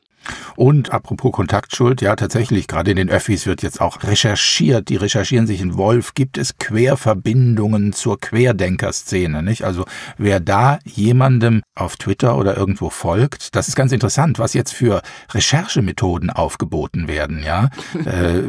Und 0.56 0.92
apropos 0.92 1.32
Kontaktschuld, 1.32 2.02
ja 2.02 2.16
tatsächlich, 2.16 2.68
gerade 2.68 2.92
in 2.92 2.98
den 2.98 3.10
Öffis 3.10 3.46
wird 3.46 3.64
jetzt 3.64 3.82
auch 3.82 4.04
recherchiert, 4.04 4.90
die 4.90 4.98
recherchieren 4.98 5.48
sich 5.48 5.62
in 5.62 5.78
Wolf, 5.78 6.14
gibt 6.14 6.38
es 6.38 6.58
Querverbindungen 6.58 7.94
zur 7.94 8.20
Querdenkerszene, 8.20 9.42
nicht? 9.42 9.64
Also 9.64 9.86
wer 10.18 10.40
da 10.40 10.80
jemandem 10.86 11.62
auf 11.76 11.98
Twitter 11.98 12.38
oder 12.38 12.58
irgendwo 12.58 12.90
folgt, 12.90 13.56
das 13.56 13.68
ist 13.68 13.76
ganz 13.76 13.92
interessant, 13.92 14.40
was 14.40 14.54
jetzt 14.54 14.74
für 14.74 15.02
Recherchemethoden 15.32 16.30
aufgeboten 16.30 17.08
werden, 17.08 17.44
ja? 17.44 17.70
äh, 18.06 18.44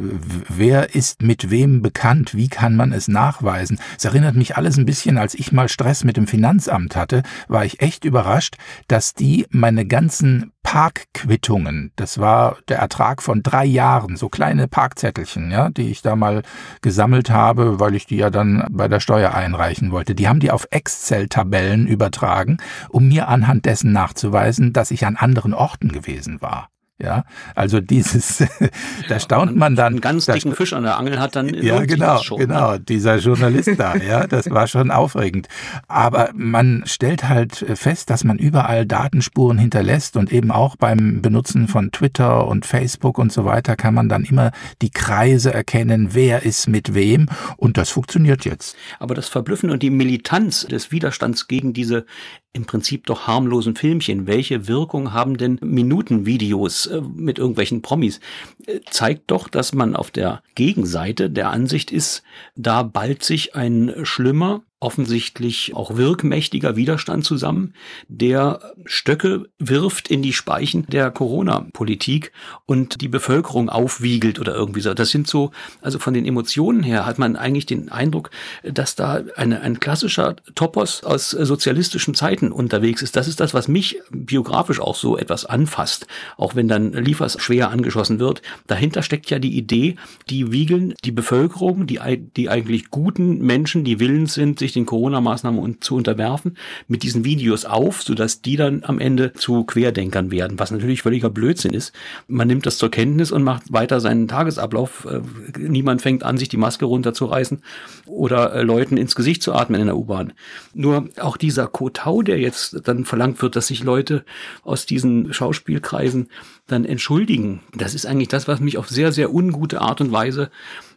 wer 0.48 0.94
ist 0.94 1.22
mit 1.22 1.50
wem 1.50 1.82
bekannt, 1.82 2.34
wie 2.34 2.48
kann 2.48 2.76
man 2.76 2.92
es 2.92 3.08
nachweisen? 3.08 3.78
Es 3.96 4.04
erinnert 4.04 4.34
mich 4.34 4.56
alles 4.56 4.76
ein 4.76 4.86
bisschen, 4.86 5.18
als 5.18 5.34
ich 5.34 5.52
mal 5.52 5.68
Stress 5.68 6.04
mit 6.04 6.16
dem 6.16 6.26
Finanzamt 6.26 6.96
hatte, 6.96 7.22
war 7.48 7.64
ich 7.64 7.80
echt 7.80 8.04
überrascht, 8.04 8.56
dass 8.88 9.14
die 9.14 9.46
meine 9.50 9.86
ganzen 9.86 10.52
Parkquittungen. 10.62 11.92
Das 11.96 12.18
war 12.18 12.58
der 12.68 12.78
Ertrag 12.78 13.22
von 13.22 13.42
drei 13.42 13.64
Jahren, 13.64 14.16
so 14.16 14.28
kleine 14.28 14.68
Parkzettelchen, 14.68 15.50
ja, 15.50 15.70
die 15.70 15.90
ich 15.90 16.02
da 16.02 16.16
mal 16.16 16.42
gesammelt 16.80 17.30
habe, 17.30 17.80
weil 17.80 17.94
ich 17.94 18.06
die 18.06 18.16
ja 18.16 18.30
dann 18.30 18.66
bei 18.70 18.88
der 18.88 19.00
Steuer 19.00 19.34
einreichen 19.34 19.90
wollte. 19.90 20.14
Die 20.14 20.28
haben 20.28 20.40
die 20.40 20.50
auf 20.50 20.66
Excel-Tabellen 20.70 21.86
übertragen, 21.86 22.58
um 22.88 23.08
mir 23.08 23.28
anhand 23.28 23.64
dessen 23.64 23.92
nachzuweisen, 23.92 24.72
dass 24.72 24.90
ich 24.90 25.06
an 25.06 25.16
anderen 25.16 25.54
Orten 25.54 25.90
gewesen 25.90 26.40
war. 26.40 26.68
Ja, 27.02 27.24
also 27.54 27.80
dieses, 27.80 28.44
da 29.08 29.18
staunt 29.18 29.56
man 29.56 29.74
dann. 29.74 29.94
Einen 29.94 30.00
ganz 30.00 30.26
dicken 30.26 30.54
Fisch 30.54 30.74
an 30.74 30.82
der 30.82 30.98
Angel 30.98 31.18
hat 31.18 31.34
dann. 31.34 31.48
Ja, 31.54 31.80
genau, 31.84 32.18
schon, 32.18 32.38
ne? 32.38 32.46
genau, 32.46 32.72
ne? 32.72 32.80
dieser 32.80 33.16
Journalist 33.16 33.70
da, 33.78 33.96
ja, 33.96 34.26
das 34.26 34.50
war 34.50 34.66
schon 34.66 34.90
aufregend. 34.90 35.48
Aber 35.88 36.30
man 36.34 36.82
stellt 36.84 37.28
halt 37.28 37.64
fest, 37.74 38.10
dass 38.10 38.24
man 38.24 38.38
überall 38.38 38.84
Datenspuren 38.84 39.56
hinterlässt 39.58 40.16
und 40.16 40.30
eben 40.30 40.50
auch 40.50 40.76
beim 40.76 41.22
Benutzen 41.22 41.68
von 41.68 41.90
Twitter 41.90 42.46
und 42.46 42.66
Facebook 42.66 43.18
und 43.18 43.32
so 43.32 43.44
weiter 43.44 43.76
kann 43.76 43.94
man 43.94 44.08
dann 44.08 44.24
immer 44.24 44.50
die 44.82 44.90
Kreise 44.90 45.54
erkennen, 45.54 46.10
wer 46.12 46.42
ist 46.42 46.68
mit 46.68 46.94
wem 46.94 47.26
und 47.56 47.78
das 47.78 47.88
funktioniert 47.88 48.44
jetzt. 48.44 48.76
Aber 48.98 49.14
das 49.14 49.28
Verblüffen 49.28 49.70
und 49.70 49.82
die 49.82 49.90
Militanz 49.90 50.66
des 50.66 50.92
Widerstands 50.92 51.48
gegen 51.48 51.72
diese 51.72 52.04
im 52.52 52.66
Prinzip 52.66 53.06
doch 53.06 53.26
harmlosen 53.26 53.76
Filmchen. 53.76 54.26
Welche 54.26 54.66
Wirkung 54.66 55.12
haben 55.12 55.36
denn 55.36 55.58
Minutenvideos 55.62 56.86
äh, 56.86 57.00
mit 57.00 57.38
irgendwelchen 57.38 57.82
Promis? 57.82 58.20
Äh, 58.66 58.80
zeigt 58.90 59.30
doch, 59.30 59.48
dass 59.48 59.72
man 59.72 59.94
auf 59.94 60.10
der 60.10 60.42
Gegenseite 60.54 61.30
der 61.30 61.50
Ansicht 61.50 61.92
ist, 61.92 62.22
da 62.56 62.82
ballt 62.82 63.22
sich 63.22 63.54
ein 63.54 63.94
schlimmer, 64.02 64.62
offensichtlich 64.80 65.76
auch 65.76 65.96
wirkmächtiger 65.96 66.74
Widerstand 66.74 67.24
zusammen, 67.24 67.74
der 68.08 68.72
Stöcke 68.86 69.44
wirft 69.58 70.08
in 70.08 70.22
die 70.22 70.32
Speichen 70.32 70.86
der 70.86 71.10
Corona-Politik 71.10 72.32
und 72.64 73.02
die 73.02 73.08
Bevölkerung 73.08 73.68
aufwiegelt 73.68 74.40
oder 74.40 74.54
irgendwie 74.54 74.80
so. 74.80 74.94
Das 74.94 75.10
sind 75.10 75.28
so, 75.28 75.50
also 75.82 75.98
von 75.98 76.14
den 76.14 76.24
Emotionen 76.24 76.82
her 76.82 77.04
hat 77.04 77.18
man 77.18 77.36
eigentlich 77.36 77.66
den 77.66 77.90
Eindruck, 77.90 78.30
dass 78.64 78.96
da 78.96 79.20
eine, 79.36 79.60
ein 79.60 79.80
klassischer 79.80 80.36
Topos 80.54 81.04
aus 81.04 81.30
sozialistischen 81.30 82.14
Zeiten 82.14 82.50
unterwegs 82.50 83.02
ist. 83.02 83.16
Das 83.16 83.28
ist 83.28 83.40
das, 83.40 83.52
was 83.52 83.68
mich 83.68 84.00
biografisch 84.10 84.80
auch 84.80 84.96
so 84.96 85.18
etwas 85.18 85.44
anfasst. 85.44 86.06
Auch 86.38 86.54
wenn 86.54 86.68
dann 86.68 86.94
Liefers 86.94 87.36
schwer 87.40 87.70
angeschossen 87.70 88.18
wird. 88.18 88.40
Dahinter 88.66 89.02
steckt 89.02 89.28
ja 89.28 89.38
die 89.38 89.58
Idee, 89.58 89.96
die 90.30 90.52
wiegeln 90.52 90.94
die 91.04 91.12
Bevölkerung, 91.12 91.86
die, 91.86 92.00
die 92.36 92.48
eigentlich 92.48 92.90
guten 92.90 93.38
Menschen, 93.40 93.84
die 93.84 94.00
willens 94.00 94.32
sind, 94.32 94.58
sich 94.58 94.69
sich 94.70 94.74
den 94.74 94.86
Corona-Maßnahmen 94.86 95.80
zu 95.80 95.96
unterwerfen, 95.96 96.56
mit 96.88 97.02
diesen 97.02 97.24
Videos 97.24 97.64
auf, 97.64 98.02
sodass 98.02 98.42
die 98.42 98.56
dann 98.56 98.82
am 98.84 99.00
Ende 99.00 99.32
zu 99.32 99.64
Querdenkern 99.64 100.30
werden, 100.30 100.58
was 100.58 100.70
natürlich 100.70 101.02
völliger 101.02 101.30
Blödsinn 101.30 101.72
ist. 101.72 101.92
Man 102.28 102.48
nimmt 102.48 102.66
das 102.66 102.78
zur 102.78 102.90
Kenntnis 102.90 103.32
und 103.32 103.42
macht 103.42 103.72
weiter 103.72 104.00
seinen 104.00 104.28
Tagesablauf. 104.28 105.06
Äh, 105.10 105.20
niemand 105.58 106.02
fängt 106.02 106.22
an, 106.22 106.38
sich 106.38 106.48
die 106.48 106.56
Maske 106.56 106.84
runterzureißen 106.84 107.62
oder 108.06 108.52
äh, 108.54 108.62
Leuten 108.62 108.96
ins 108.96 109.14
Gesicht 109.14 109.42
zu 109.42 109.52
atmen 109.52 109.80
in 109.80 109.86
der 109.86 109.96
U-Bahn. 109.96 110.32
Nur 110.74 111.08
auch 111.20 111.36
dieser 111.36 111.66
Kotau, 111.66 112.22
der 112.22 112.38
jetzt 112.38 112.80
dann 112.84 113.04
verlangt 113.04 113.42
wird, 113.42 113.56
dass 113.56 113.66
sich 113.66 113.82
Leute 113.82 114.24
aus 114.62 114.86
diesen 114.86 115.32
Schauspielkreisen 115.32 116.28
dann 116.66 116.84
entschuldigen, 116.84 117.60
das 117.74 117.94
ist 117.94 118.06
eigentlich 118.06 118.28
das, 118.28 118.46
was 118.46 118.60
mich 118.60 118.78
auf 118.78 118.88
sehr, 118.88 119.12
sehr 119.12 119.34
ungute 119.34 119.80
Art 119.80 120.00
und 120.00 120.12
Weise 120.12 120.50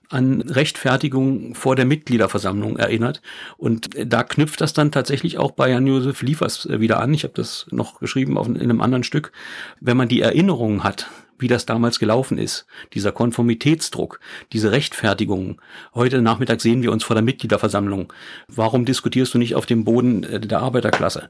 an 0.09 0.41
Rechtfertigung 0.41 1.55
vor 1.55 1.75
der 1.75 1.85
Mitgliederversammlung 1.85 2.77
erinnert. 2.77 3.21
Und 3.57 3.89
da 4.05 4.23
knüpft 4.23 4.61
das 4.61 4.73
dann 4.73 4.91
tatsächlich 4.91 5.37
auch 5.37 5.51
bei 5.51 5.69
Jan-Josef 5.69 6.21
Liefers 6.21 6.65
äh, 6.65 6.79
wieder 6.79 6.99
an. 6.99 7.13
Ich 7.13 7.23
habe 7.23 7.33
das 7.35 7.65
noch 7.71 7.99
geschrieben 7.99 8.37
auf, 8.37 8.47
in 8.47 8.59
einem 8.59 8.81
anderen 8.81 9.03
Stück. 9.03 9.31
Wenn 9.79 9.97
man 9.97 10.07
die 10.07 10.21
Erinnerungen 10.21 10.83
hat, 10.83 11.09
wie 11.39 11.47
das 11.47 11.65
damals 11.65 11.99
gelaufen 11.99 12.37
ist, 12.37 12.65
dieser 12.93 13.11
Konformitätsdruck, 13.11 14.19
diese 14.53 14.71
Rechtfertigung. 14.71 15.61
Heute 15.93 16.21
Nachmittag 16.21 16.61
sehen 16.61 16.83
wir 16.83 16.91
uns 16.91 17.03
vor 17.03 17.15
der 17.15 17.23
Mitgliederversammlung. 17.23 18.13
Warum 18.47 18.85
diskutierst 18.85 19.33
du 19.33 19.37
nicht 19.37 19.55
auf 19.55 19.65
dem 19.65 19.83
Boden 19.83 20.23
äh, 20.23 20.39
der 20.39 20.59
Arbeiterklasse? 20.59 21.29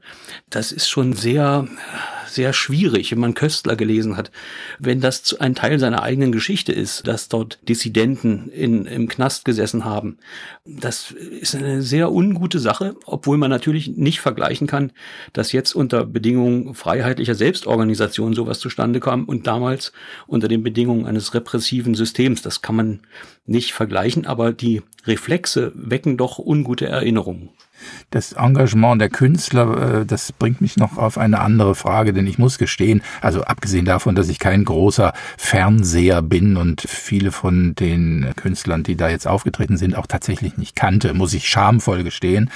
Das 0.50 0.72
ist 0.72 0.88
schon 0.88 1.14
sehr, 1.14 1.68
sehr 2.34 2.54
schwierig, 2.54 3.12
wenn 3.12 3.20
man 3.20 3.34
Köstler 3.34 3.76
gelesen 3.76 4.18
hat, 4.18 4.32
wenn 4.80 5.02
das 5.02 5.34
ein 5.40 5.56
Teil 5.56 5.80
seiner 5.80 6.04
eigenen 6.04 6.32
Geschichte 6.32 6.72
ist, 6.72 7.08
dass 7.08 7.30
dort 7.30 7.60
Dissidenten 7.68 8.50
in, 8.50 8.86
im 8.86 9.08
Knast 9.08 9.46
gesessen 9.46 9.86
haben. 9.86 10.18
Das 10.66 11.12
ist 11.12 11.56
eine 11.56 11.82
sehr 11.82 12.12
ungute 12.12 12.60
Sache, 12.60 12.96
obwohl 13.06 13.38
man 13.38 13.50
natürlich 13.50 13.96
nicht 13.96 14.22
vergleichen 14.22 14.68
kann, 14.68 14.92
dass 15.34 15.52
jetzt 15.52 15.74
unter 15.74 16.06
Bedingungen 16.06 16.76
freiheitlicher 16.76 17.36
Selbstorganisation 17.36 18.34
sowas 18.34 18.60
zustande 18.60 19.00
kam 19.00 19.26
und 19.26 19.48
damals 19.48 19.94
unter 20.28 20.48
den 20.48 20.64
Bedingungen 20.64 21.06
eines 21.06 21.34
repressiven 21.34 21.96
Systems. 21.96 22.42
Das 22.42 22.62
kann 22.62 22.76
man 22.76 23.00
nicht 23.46 23.74
vergleichen, 23.74 24.26
aber 24.26 24.54
die 24.54 24.82
Reflexe 25.06 25.72
wecken 25.76 26.18
doch 26.18 26.40
ungute 26.40 26.86
Erinnerungen 26.88 27.50
das 28.10 28.34
Engagement 28.34 29.02
der 29.02 29.10
Künstler, 29.10 30.02
äh, 30.02 30.06
das 30.06 30.32
bringt 30.32 30.62
mich 30.62 30.78
noch 30.78 30.98
auf 30.98 31.18
eine 31.18 31.40
andere 31.40 31.76
Frage, 31.76 32.14
denn 32.14 32.28
ich 32.28 32.38
muss 32.38 32.58
gestehen, 32.58 33.02
also 33.22 33.44
abgesehen 33.44 33.86
davon, 33.86 34.16
dass 34.16 34.30
ich 34.30 34.40
kein 34.40 34.66
großer 34.66 35.14
Fernseher 35.38 36.22
bin 36.22 36.58
und 36.58 36.82
viele 36.82 37.32
von 37.32 37.76
den 37.76 38.32
Künstlern, 38.36 38.84
die 38.84 38.96
da 38.96 39.10
jetzt 39.10 39.28
aufgetreten 39.28 39.78
sind, 39.78 39.96
auch 39.96 40.08
tatsächlich 40.08 40.58
nicht 40.58 40.76
kannte, 40.76 41.14
muss 41.14 41.34
ich 41.34 41.48
schamvoll 41.48 42.04
gestehen. 42.04 42.50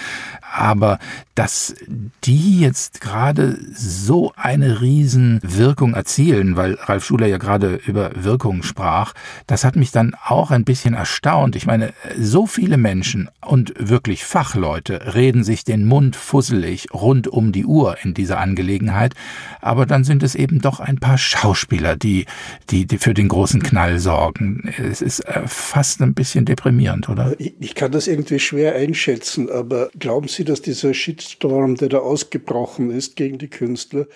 Aber 0.51 0.99
dass 1.35 1.75
die 2.23 2.59
jetzt 2.59 2.99
gerade 2.99 3.59
so 3.73 4.31
eine 4.35 4.81
Riesenwirkung 4.81 5.93
erzielen, 5.93 6.55
weil 6.55 6.79
Ralf 6.81 7.05
Schuler 7.05 7.27
ja 7.27 7.37
gerade 7.37 7.75
über 7.85 8.11
Wirkung 8.15 8.63
sprach, 8.63 9.13
das 9.45 9.63
hat 9.63 9.75
mich 9.75 9.91
dann 9.91 10.15
auch 10.25 10.49
ein 10.49 10.63
bisschen 10.63 10.95
erstaunt. 10.95 11.55
Ich 11.55 11.67
meine, 11.67 11.93
so 12.19 12.47
viele 12.47 12.77
Menschen 12.77 13.29
und 13.45 13.73
wirklich 13.77 14.25
Fachleute 14.25 15.13
reden 15.13 15.43
sich 15.43 15.63
den 15.63 15.85
Mund 15.85 16.15
fusselig 16.15 16.87
rund 16.91 17.27
um 17.27 17.51
die 17.51 17.65
Uhr 17.65 17.97
in 18.03 18.15
dieser 18.15 18.39
Angelegenheit, 18.39 19.13
aber 19.61 19.85
dann 19.85 20.03
sind 20.03 20.23
es 20.23 20.33
eben 20.33 20.59
doch 20.59 20.79
ein 20.79 20.97
paar 20.97 21.19
Schauspieler, 21.19 21.95
die, 21.95 22.25
die, 22.71 22.87
die 22.87 22.97
für 22.97 23.13
den 23.13 23.27
großen 23.27 23.61
Knall 23.61 23.99
sorgen. 23.99 24.73
Es 24.77 25.03
ist 25.03 25.19
äh, 25.19 25.43
fast 25.45 26.01
ein 26.01 26.15
bisschen 26.15 26.45
deprimierend, 26.45 27.09
oder? 27.09 27.35
Ich 27.37 27.75
kann 27.75 27.91
das 27.91 28.07
irgendwie 28.07 28.39
schwer 28.39 28.75
einschätzen, 28.75 29.51
aber 29.51 29.89
glauben 29.99 30.27
Sie, 30.27 30.36
dass 30.45 30.61
dieser 30.61 30.93
Shitstorm, 30.93 31.75
der 31.75 31.89
da 31.89 31.99
ausgebrochen 31.99 32.91
ist 32.91 33.15
gegen 33.15 33.37
die 33.37 33.49
Künstler, 33.49 34.07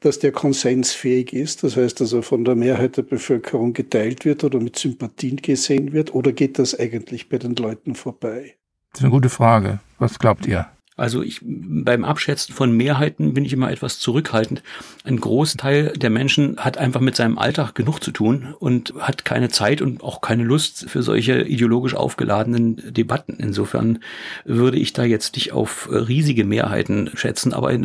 dass 0.00 0.18
der 0.18 0.32
konsensfähig 0.32 1.32
ist, 1.32 1.62
das 1.62 1.76
heißt, 1.76 2.00
dass 2.00 2.12
er 2.12 2.22
von 2.22 2.44
der 2.44 2.54
Mehrheit 2.54 2.96
der 2.96 3.02
Bevölkerung 3.02 3.72
geteilt 3.72 4.24
wird 4.24 4.44
oder 4.44 4.60
mit 4.60 4.78
Sympathien 4.78 5.36
gesehen 5.36 5.92
wird, 5.92 6.14
oder 6.14 6.32
geht 6.32 6.58
das 6.58 6.78
eigentlich 6.78 7.28
bei 7.28 7.38
den 7.38 7.56
Leuten 7.56 7.94
vorbei? 7.94 8.56
Das 8.92 9.00
ist 9.00 9.04
eine 9.04 9.12
gute 9.12 9.30
Frage. 9.30 9.80
Was 9.98 10.18
glaubt 10.18 10.46
ihr? 10.46 10.68
Also 10.96 11.22
ich, 11.22 11.40
beim 11.42 12.06
Abschätzen 12.06 12.54
von 12.54 12.72
Mehrheiten 12.72 13.34
bin 13.34 13.44
ich 13.44 13.52
immer 13.52 13.70
etwas 13.70 13.98
zurückhaltend. 13.98 14.62
Ein 15.04 15.20
Großteil 15.20 15.92
der 15.94 16.08
Menschen 16.08 16.56
hat 16.56 16.78
einfach 16.78 17.02
mit 17.02 17.16
seinem 17.16 17.36
Alltag 17.36 17.74
genug 17.74 18.02
zu 18.02 18.12
tun 18.12 18.54
und 18.58 18.94
hat 18.98 19.26
keine 19.26 19.50
Zeit 19.50 19.82
und 19.82 20.02
auch 20.02 20.22
keine 20.22 20.42
Lust 20.42 20.88
für 20.88 21.02
solche 21.02 21.42
ideologisch 21.42 21.94
aufgeladenen 21.94 22.94
Debatten. 22.94 23.36
Insofern 23.38 23.98
würde 24.46 24.78
ich 24.78 24.94
da 24.94 25.04
jetzt 25.04 25.34
nicht 25.34 25.52
auf 25.52 25.86
riesige 25.90 26.44
Mehrheiten 26.44 27.10
schätzen. 27.14 27.52
Aber 27.52 27.76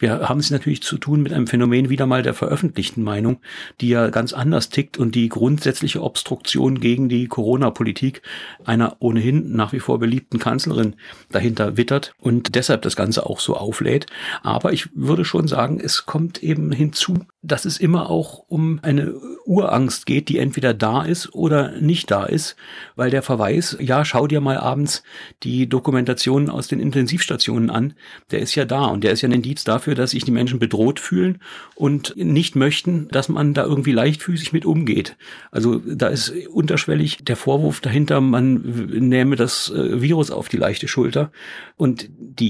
wir 0.00 0.28
haben 0.28 0.40
es 0.40 0.50
natürlich 0.50 0.82
zu 0.82 0.98
tun 0.98 1.22
mit 1.22 1.32
einem 1.32 1.46
Phänomen 1.46 1.88
wieder 1.88 2.06
mal 2.06 2.24
der 2.24 2.34
veröffentlichten 2.34 3.04
Meinung, 3.04 3.38
die 3.80 3.90
ja 3.90 4.08
ganz 4.08 4.32
anders 4.32 4.70
tickt 4.70 4.98
und 4.98 5.14
die 5.14 5.28
grundsätzliche 5.28 6.02
Obstruktion 6.02 6.80
gegen 6.80 7.08
die 7.08 7.28
Corona-Politik 7.28 8.22
einer 8.64 8.96
ohnehin 8.98 9.52
nach 9.54 9.72
wie 9.72 9.80
vor 9.80 10.00
beliebten 10.00 10.40
Kanzlerin 10.40 10.96
dahinter 11.30 11.76
wittert 11.76 12.12
und 12.18 12.55
deshalb 12.56 12.82
das 12.82 12.96
Ganze 12.96 13.26
auch 13.26 13.38
so 13.38 13.56
auflädt. 13.56 14.06
Aber 14.42 14.72
ich 14.72 14.88
würde 14.94 15.24
schon 15.24 15.46
sagen, 15.46 15.78
es 15.78 16.06
kommt 16.06 16.42
eben 16.42 16.72
hinzu, 16.72 17.18
dass 17.42 17.64
es 17.64 17.78
immer 17.78 18.10
auch 18.10 18.44
um 18.48 18.80
eine 18.82 19.14
Urangst 19.44 20.06
geht, 20.06 20.28
die 20.28 20.38
entweder 20.38 20.74
da 20.74 21.02
ist 21.02 21.32
oder 21.34 21.72
nicht 21.80 22.10
da 22.10 22.24
ist, 22.24 22.56
weil 22.96 23.10
der 23.10 23.22
Verweis, 23.22 23.76
ja, 23.78 24.04
schau 24.04 24.26
dir 24.26 24.40
mal 24.40 24.58
abends 24.58 25.04
die 25.44 25.68
Dokumentationen 25.68 26.50
aus 26.50 26.66
den 26.66 26.80
Intensivstationen 26.80 27.70
an, 27.70 27.94
der 28.32 28.40
ist 28.40 28.54
ja 28.56 28.64
da 28.64 28.86
und 28.86 29.04
der 29.04 29.12
ist 29.12 29.22
ja 29.22 29.28
ein 29.28 29.32
Indiz 29.32 29.62
dafür, 29.62 29.94
dass 29.94 30.10
sich 30.10 30.24
die 30.24 30.32
Menschen 30.32 30.58
bedroht 30.58 30.98
fühlen 30.98 31.38
und 31.76 32.14
nicht 32.16 32.56
möchten, 32.56 33.08
dass 33.08 33.28
man 33.28 33.54
da 33.54 33.64
irgendwie 33.64 33.92
leichtfüßig 33.92 34.52
mit 34.52 34.64
umgeht. 34.64 35.16
Also 35.52 35.78
da 35.78 36.08
ist 36.08 36.32
unterschwellig 36.48 37.24
der 37.24 37.36
Vorwurf 37.36 37.80
dahinter, 37.80 38.20
man 38.20 38.54
nehme 38.88 39.36
das 39.36 39.70
äh, 39.70 40.00
Virus 40.00 40.30
auf 40.30 40.48
die 40.48 40.56
leichte 40.56 40.88
Schulter 40.88 41.30
und 41.76 42.08
die 42.18 42.45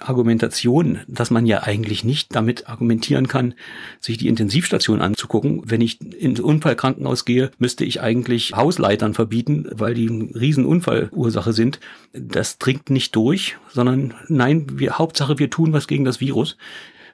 Argumentation, 0.00 1.00
dass 1.08 1.30
man 1.30 1.46
ja 1.46 1.62
eigentlich 1.62 2.04
nicht 2.04 2.34
damit 2.34 2.68
argumentieren 2.68 3.28
kann, 3.28 3.54
sich 4.00 4.18
die 4.18 4.28
Intensivstation 4.28 5.00
anzugucken. 5.00 5.62
Wenn 5.64 5.80
ich 5.80 6.00
ins 6.00 6.40
Unfallkrankenhaus 6.40 7.24
gehe, 7.24 7.50
müsste 7.58 7.84
ich 7.84 8.00
eigentlich 8.00 8.52
Hausleitern 8.54 9.14
verbieten, 9.14 9.66
weil 9.72 9.94
die 9.94 10.08
eine 10.08 10.34
Riesenunfallursache 10.34 11.52
sind. 11.52 11.80
Das 12.12 12.58
dringt 12.58 12.90
nicht 12.90 13.16
durch, 13.16 13.56
sondern 13.72 14.14
nein, 14.28 14.66
wir, 14.72 14.98
Hauptsache 14.98 15.38
wir 15.38 15.50
tun 15.50 15.72
was 15.72 15.86
gegen 15.86 16.04
das 16.04 16.20
Virus. 16.20 16.56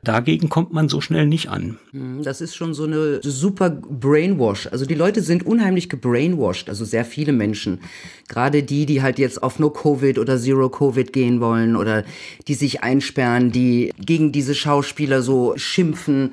Dagegen 0.02 0.48
kommt 0.48 0.72
man 0.72 0.88
so 0.88 1.02
schnell 1.02 1.26
nicht 1.26 1.50
an. 1.50 1.78
Hm, 1.90 2.22
das 2.22 2.40
ist 2.40 2.56
schon 2.56 2.72
so 2.72 2.84
eine 2.84 3.20
super 3.22 3.68
Brainwash. 3.68 4.68
Also 4.68 4.86
die 4.86 4.94
Leute 4.94 5.20
sind 5.20 5.44
unheimlich 5.44 5.90
gebrainwashed, 5.90 6.70
also 6.70 6.86
sehr 6.86 7.04
viele 7.04 7.32
Menschen. 7.32 7.80
Gerade 8.26 8.62
die, 8.62 8.86
die 8.86 9.02
halt 9.02 9.18
jetzt 9.18 9.42
auf 9.42 9.58
No 9.58 9.68
Covid 9.68 10.18
oder 10.18 10.38
Zero 10.38 10.70
Covid 10.70 11.12
gehen 11.12 11.40
wollen 11.40 11.76
oder 11.76 12.04
die 12.48 12.54
sich 12.54 12.82
einsperren, 12.82 13.52
die 13.52 13.92
gegen 13.98 14.32
diese 14.32 14.54
Schauspieler 14.54 15.20
so 15.20 15.52
schimpfen 15.56 16.32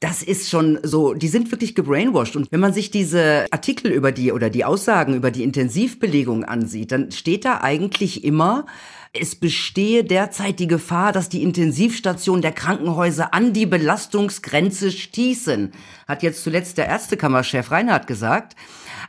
das 0.00 0.22
ist 0.22 0.48
schon 0.48 0.78
so, 0.84 1.12
die 1.14 1.26
sind 1.26 1.50
wirklich 1.50 1.74
gebrainwashed. 1.74 2.36
Und 2.36 2.52
wenn 2.52 2.60
man 2.60 2.72
sich 2.72 2.90
diese 2.90 3.46
Artikel 3.50 3.90
über 3.90 4.12
die 4.12 4.30
oder 4.30 4.48
die 4.48 4.64
Aussagen 4.64 5.14
über 5.14 5.30
die 5.30 5.42
Intensivbelegung 5.42 6.44
ansieht, 6.44 6.92
dann 6.92 7.10
steht 7.10 7.44
da 7.44 7.60
eigentlich 7.62 8.22
immer, 8.22 8.66
es 9.12 9.34
bestehe 9.36 10.04
derzeit 10.04 10.58
die 10.58 10.66
Gefahr, 10.66 11.12
dass 11.12 11.28
die 11.28 11.42
Intensivstationen 11.42 12.42
der 12.42 12.52
Krankenhäuser 12.52 13.32
an 13.34 13.52
die 13.52 13.66
Belastungsgrenze 13.66 14.90
stießen, 14.90 15.72
hat 16.06 16.22
jetzt 16.22 16.42
zuletzt 16.42 16.78
der 16.78 16.86
Ärztekammerchef 16.86 17.70
Reinhardt 17.70 18.06
gesagt. 18.06 18.54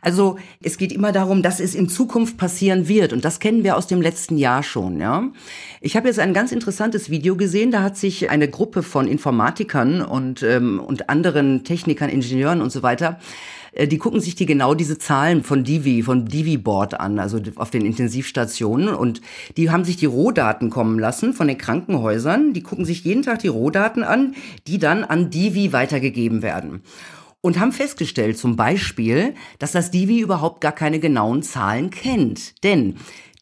Also 0.02 0.38
es 0.62 0.78
geht 0.78 0.92
immer 0.92 1.12
darum, 1.12 1.42
dass 1.42 1.60
es 1.60 1.76
in 1.76 1.90
Zukunft 1.90 2.38
passieren 2.38 2.88
wird. 2.88 3.14
Und 3.14 3.26
das 3.26 3.40
kennen 3.40 3.64
wir 3.64 3.78
aus 3.78 3.88
dem 3.88 4.02
letzten 4.02 4.38
Jahr 4.38 4.64
schon. 4.64 5.00
Ja? 5.00 5.30
Ich 5.82 5.96
habe 5.96 6.08
jetzt 6.08 6.20
ein 6.20 6.34
ganz 6.34 6.52
interessantes 6.52 7.10
Video 7.10 7.36
gesehen. 7.36 7.72
Da 7.72 7.84
hat 7.84 7.98
sich 7.98 8.30
eine 8.30 8.48
Gruppe 8.48 8.84
von 8.84 9.08
Informatikern 9.08 10.02
und, 10.02 10.44
ähm, 10.44 10.80
und 10.80 11.10
anderen 11.10 11.64
Technikern, 11.64 12.10
Ingenieuren 12.10 12.62
und 12.62 12.72
so 12.72 12.84
weiter 12.84 13.20
äh, 13.72 13.88
die 13.88 13.98
gucken 14.00 14.20
sich 14.20 14.36
die 14.36 14.46
genau 14.46 14.74
diese 14.74 14.98
Zahlen 14.98 15.44
von 15.44 15.64
Divi, 15.64 16.02
von 16.02 16.26
Divi-Board 16.26 17.00
an, 17.00 17.20
also 17.20 17.40
auf 17.56 17.70
den 17.70 17.86
Intensivstationen. 17.86 18.90
Und 18.90 19.22
die 19.58 19.70
haben 19.70 19.86
sich 19.86 19.98
die 19.98 20.08
Rohdaten 20.08 20.70
kommen 20.70 20.98
lassen 20.98 21.34
von 21.34 21.48
den 21.48 21.58
Krankenhäusern. 21.58 22.54
Die 22.54 22.64
gucken 22.64 22.86
sich 22.86 23.04
jeden 23.04 23.22
Tag 23.22 23.40
die 23.40 23.48
Rohdaten 23.48 24.04
an, 24.04 24.34
die 24.66 24.80
dann 24.80 25.04
an 25.04 25.30
Divi 25.30 25.72
weitergegeben 25.72 26.42
werden. 26.42 26.82
Und 27.42 27.60
haben 27.60 27.72
festgestellt 27.72 28.38
zum 28.38 28.56
Beispiel, 28.56 29.34
dass 29.60 29.72
das 29.72 29.92
Divi 29.92 30.20
überhaupt 30.20 30.60
gar 30.60 30.74
keine 30.74 31.00
genauen 31.00 31.42
Zahlen 31.42 31.90
kennt. 31.90 32.64
Denn 32.64 32.98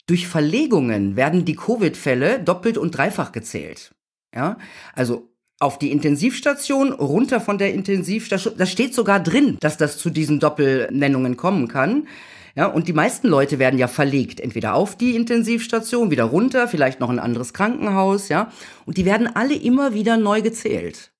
durch 0.06 0.28
Verlegungen 0.28 1.16
werden 1.16 1.44
die 1.44 1.56
Covid-Fälle 1.56 2.40
doppelt 2.40 2.78
und 2.78 2.96
dreifach 2.96 3.32
gezählt. 3.32 3.92
Ja, 4.34 4.58
also 4.94 5.28
auf 5.60 5.78
die 5.78 5.90
Intensivstation, 5.90 6.92
runter 6.92 7.40
von 7.40 7.58
der 7.58 7.74
Intensivstation. 7.74 8.54
Da 8.56 8.66
steht 8.66 8.94
sogar 8.94 9.20
drin, 9.20 9.56
dass 9.60 9.76
das 9.76 9.98
zu 9.98 10.10
diesen 10.10 10.38
Doppelnennungen 10.38 11.36
kommen 11.36 11.66
kann. 11.66 12.06
Ja, 12.54 12.66
und 12.66 12.88
die 12.88 12.92
meisten 12.92 13.28
Leute 13.28 13.58
werden 13.58 13.78
ja 13.78 13.88
verlegt, 13.88 14.40
entweder 14.40 14.74
auf 14.74 14.96
die 14.96 15.14
Intensivstation, 15.14 16.10
wieder 16.10 16.24
runter, 16.24 16.68
vielleicht 16.68 17.00
noch 17.00 17.10
ein 17.10 17.18
anderes 17.18 17.52
Krankenhaus, 17.52 18.28
ja. 18.28 18.50
Und 18.86 18.96
die 18.96 19.04
werden 19.04 19.28
alle 19.32 19.54
immer 19.54 19.94
wieder 19.94 20.16
neu 20.16 20.42
gezählt. 20.42 21.12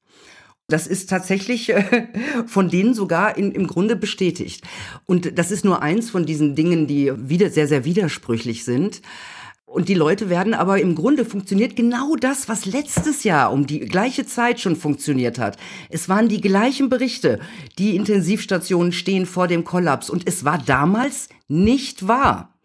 Das 0.71 0.87
ist 0.87 1.09
tatsächlich 1.09 1.71
äh, 1.71 2.09
von 2.47 2.69
denen 2.69 2.93
sogar 2.93 3.39
in, 3.39 3.53
im 3.53 3.67
Grunde 3.67 3.97
bestätigt. 3.97 4.63
Und 5.07 5.39
das 5.39 5.51
ist 5.51 5.65
nur 5.65 5.81
eins 5.81 6.11
von 6.11 6.27
diesen 6.27 6.55
Dingen, 6.55 6.87
die 6.87 7.11
wieder 7.17 7.49
sehr, 7.49 7.67
sehr 7.67 7.87
widersprüchlich 7.87 8.65
sind. 8.67 9.01
Und 9.65 9.89
die 9.89 9.95
Leute 9.95 10.29
werden 10.29 10.53
aber 10.53 10.79
im 10.79 10.95
Grunde 10.95 11.25
funktioniert 11.25 11.75
genau 11.75 12.17
das, 12.17 12.51
was 12.51 12.67
letztes 12.67 13.25
Jahr 13.25 13.51
um 13.51 13.67
die 13.67 13.81
gleiche 13.81 14.27
Zeit 14.27 14.61
schon 14.61 14.77
funktioniert 14.77 15.39
hat. 15.39 15.57
Es 15.89 16.11
waren 16.11 16.29
die 16.29 16.41
gleichen 16.43 16.91
Berichte. 16.91 17.41
Die 17.79 17.97
Intensivstationen 17.97 18.93
stehen 18.93 19.25
vor 19.25 19.49
dem 19.49 19.65
Kollaps 19.65 20.11
und 20.11 20.27
es 20.29 20.45
war 20.45 20.59
damals 20.59 21.31
nicht 21.49 22.09
wahr. 22.09 22.59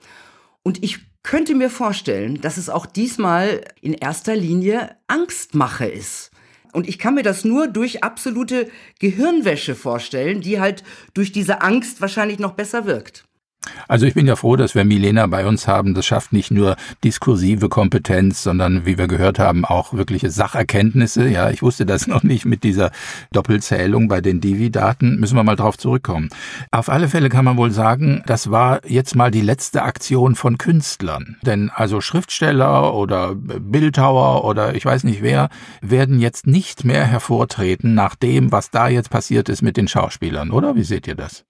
Und 0.61 0.83
ich 0.83 0.99
könnte 1.23 1.55
mir 1.55 1.69
vorstellen, 1.69 2.41
dass 2.41 2.57
es 2.57 2.69
auch 2.69 2.85
diesmal 2.85 3.61
in 3.79 3.93
erster 3.93 4.35
Linie 4.35 4.97
Angstmache 5.07 5.85
ist. 5.85 6.32
Und 6.73 6.89
ich 6.89 6.99
kann 6.99 7.15
mir 7.15 7.23
das 7.23 7.45
nur 7.45 7.67
durch 7.67 8.03
absolute 8.03 8.69
Gehirnwäsche 8.99 9.75
vorstellen, 9.75 10.41
die 10.41 10.59
halt 10.59 10.83
durch 11.13 11.31
diese 11.31 11.61
Angst 11.61 12.01
wahrscheinlich 12.01 12.39
noch 12.39 12.53
besser 12.53 12.85
wirkt. 12.85 13.25
Also 13.87 14.05
ich 14.05 14.13
bin 14.13 14.27
ja 14.27 14.35
froh, 14.35 14.55
dass 14.55 14.75
wir 14.75 14.85
Milena 14.85 15.27
bei 15.27 15.45
uns 15.45 15.67
haben. 15.67 15.93
Das 15.93 16.05
schafft 16.05 16.33
nicht 16.33 16.51
nur 16.51 16.75
diskursive 17.03 17.69
Kompetenz, 17.69 18.43
sondern 18.43 18.85
wie 18.85 18.97
wir 18.97 19.07
gehört 19.07 19.39
haben, 19.39 19.65
auch 19.65 19.93
wirkliche 19.93 20.29
Sacherkenntnisse. 20.29 21.27
Ja, 21.27 21.49
ich 21.49 21.61
wusste 21.61 21.85
das 21.85 22.07
noch 22.13 22.23
nicht 22.23 22.45
mit 22.45 22.63
dieser 22.63 22.91
Doppelzählung 23.31 24.07
bei 24.07 24.21
den 24.21 24.41
Divi-Daten. 24.41 25.19
Müssen 25.19 25.35
wir 25.35 25.43
mal 25.43 25.55
drauf 25.55 25.77
zurückkommen. 25.77 26.29
Auf 26.71 26.89
alle 26.89 27.07
Fälle 27.07 27.29
kann 27.29 27.45
man 27.45 27.57
wohl 27.57 27.71
sagen, 27.71 28.23
das 28.25 28.51
war 28.51 28.81
jetzt 28.87 29.15
mal 29.15 29.31
die 29.31 29.41
letzte 29.41 29.83
Aktion 29.83 30.35
von 30.35 30.57
Künstlern. 30.57 31.37
Denn 31.43 31.69
also 31.69 32.01
Schriftsteller 32.01 32.93
oder 32.93 33.35
Bildhauer 33.35 34.43
oder 34.45 34.75
ich 34.75 34.85
weiß 34.85 35.03
nicht 35.03 35.21
wer 35.21 35.49
werden 35.81 36.19
jetzt 36.19 36.47
nicht 36.47 36.83
mehr 36.83 37.05
hervortreten 37.05 37.93
nach 37.93 38.15
dem, 38.15 38.51
was 38.51 38.71
da 38.71 38.87
jetzt 38.87 39.09
passiert 39.09 39.49
ist 39.49 39.61
mit 39.61 39.77
den 39.77 39.87
Schauspielern, 39.87 40.51
oder? 40.51 40.75
Wie 40.75 40.83
seht 40.83 41.07
ihr 41.07 41.15
das? 41.15 41.45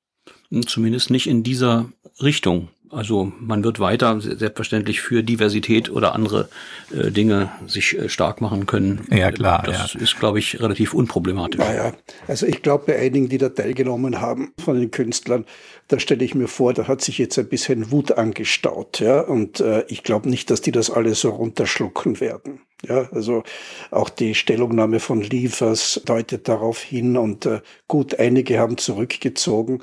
Zumindest 0.62 1.10
nicht 1.10 1.28
in 1.28 1.44
dieser 1.44 1.90
Richtung. 2.22 2.70
Also 2.94 3.32
man 3.40 3.64
wird 3.64 3.80
weiter 3.80 4.22
selbstverständlich 4.22 5.02
für 5.02 5.24
Diversität 5.24 5.90
oder 5.90 6.14
andere 6.14 6.50
äh, 6.96 7.10
Dinge 7.10 7.52
sich 7.66 7.98
äh, 7.98 8.08
stark 8.08 8.40
machen 8.40 8.68
können. 8.68 9.08
Ja 9.10 9.32
klar. 9.32 9.64
Das 9.66 9.94
ja. 9.94 10.00
ist, 10.00 10.20
glaube 10.20 10.40
ich, 10.40 10.60
relativ 10.62 10.94
unproblematisch. 10.94 11.60
Naja, 11.60 11.94
also 12.28 12.46
ich 12.46 12.62
glaube, 12.62 12.86
bei 12.88 13.00
einigen, 13.00 13.30
die 13.30 13.40
da 13.40 13.50
teilgenommen 13.50 14.22
haben 14.22 14.54
von 14.64 14.80
den 14.80 14.92
Künstlern, 14.92 15.46
da 15.88 16.00
stelle 16.00 16.24
ich 16.24 16.36
mir 16.36 16.48
vor, 16.48 16.74
da 16.74 16.88
hat 16.88 17.02
sich 17.02 17.18
jetzt 17.18 17.38
ein 17.40 17.50
bisschen 17.50 17.92
Wut 17.92 18.12
angestaut. 18.12 19.00
Ja? 19.00 19.22
Und 19.22 19.60
äh, 19.60 19.86
ich 19.88 20.04
glaube 20.04 20.30
nicht, 20.30 20.52
dass 20.52 20.62
die 20.62 20.72
das 20.72 20.92
alle 20.92 21.16
so 21.16 21.30
runterschlucken 21.30 22.20
werden. 22.20 22.60
Ja, 22.88 23.08
also 23.12 23.44
auch 23.92 24.10
die 24.10 24.36
Stellungnahme 24.36 25.00
von 25.00 25.22
Liefers 25.22 26.02
deutet 26.06 26.50
darauf 26.50 26.82
hin 26.82 27.16
und 27.16 27.46
äh, 27.46 27.62
gut, 27.88 28.20
einige 28.20 28.60
haben 28.60 28.78
zurückgezogen. 28.78 29.82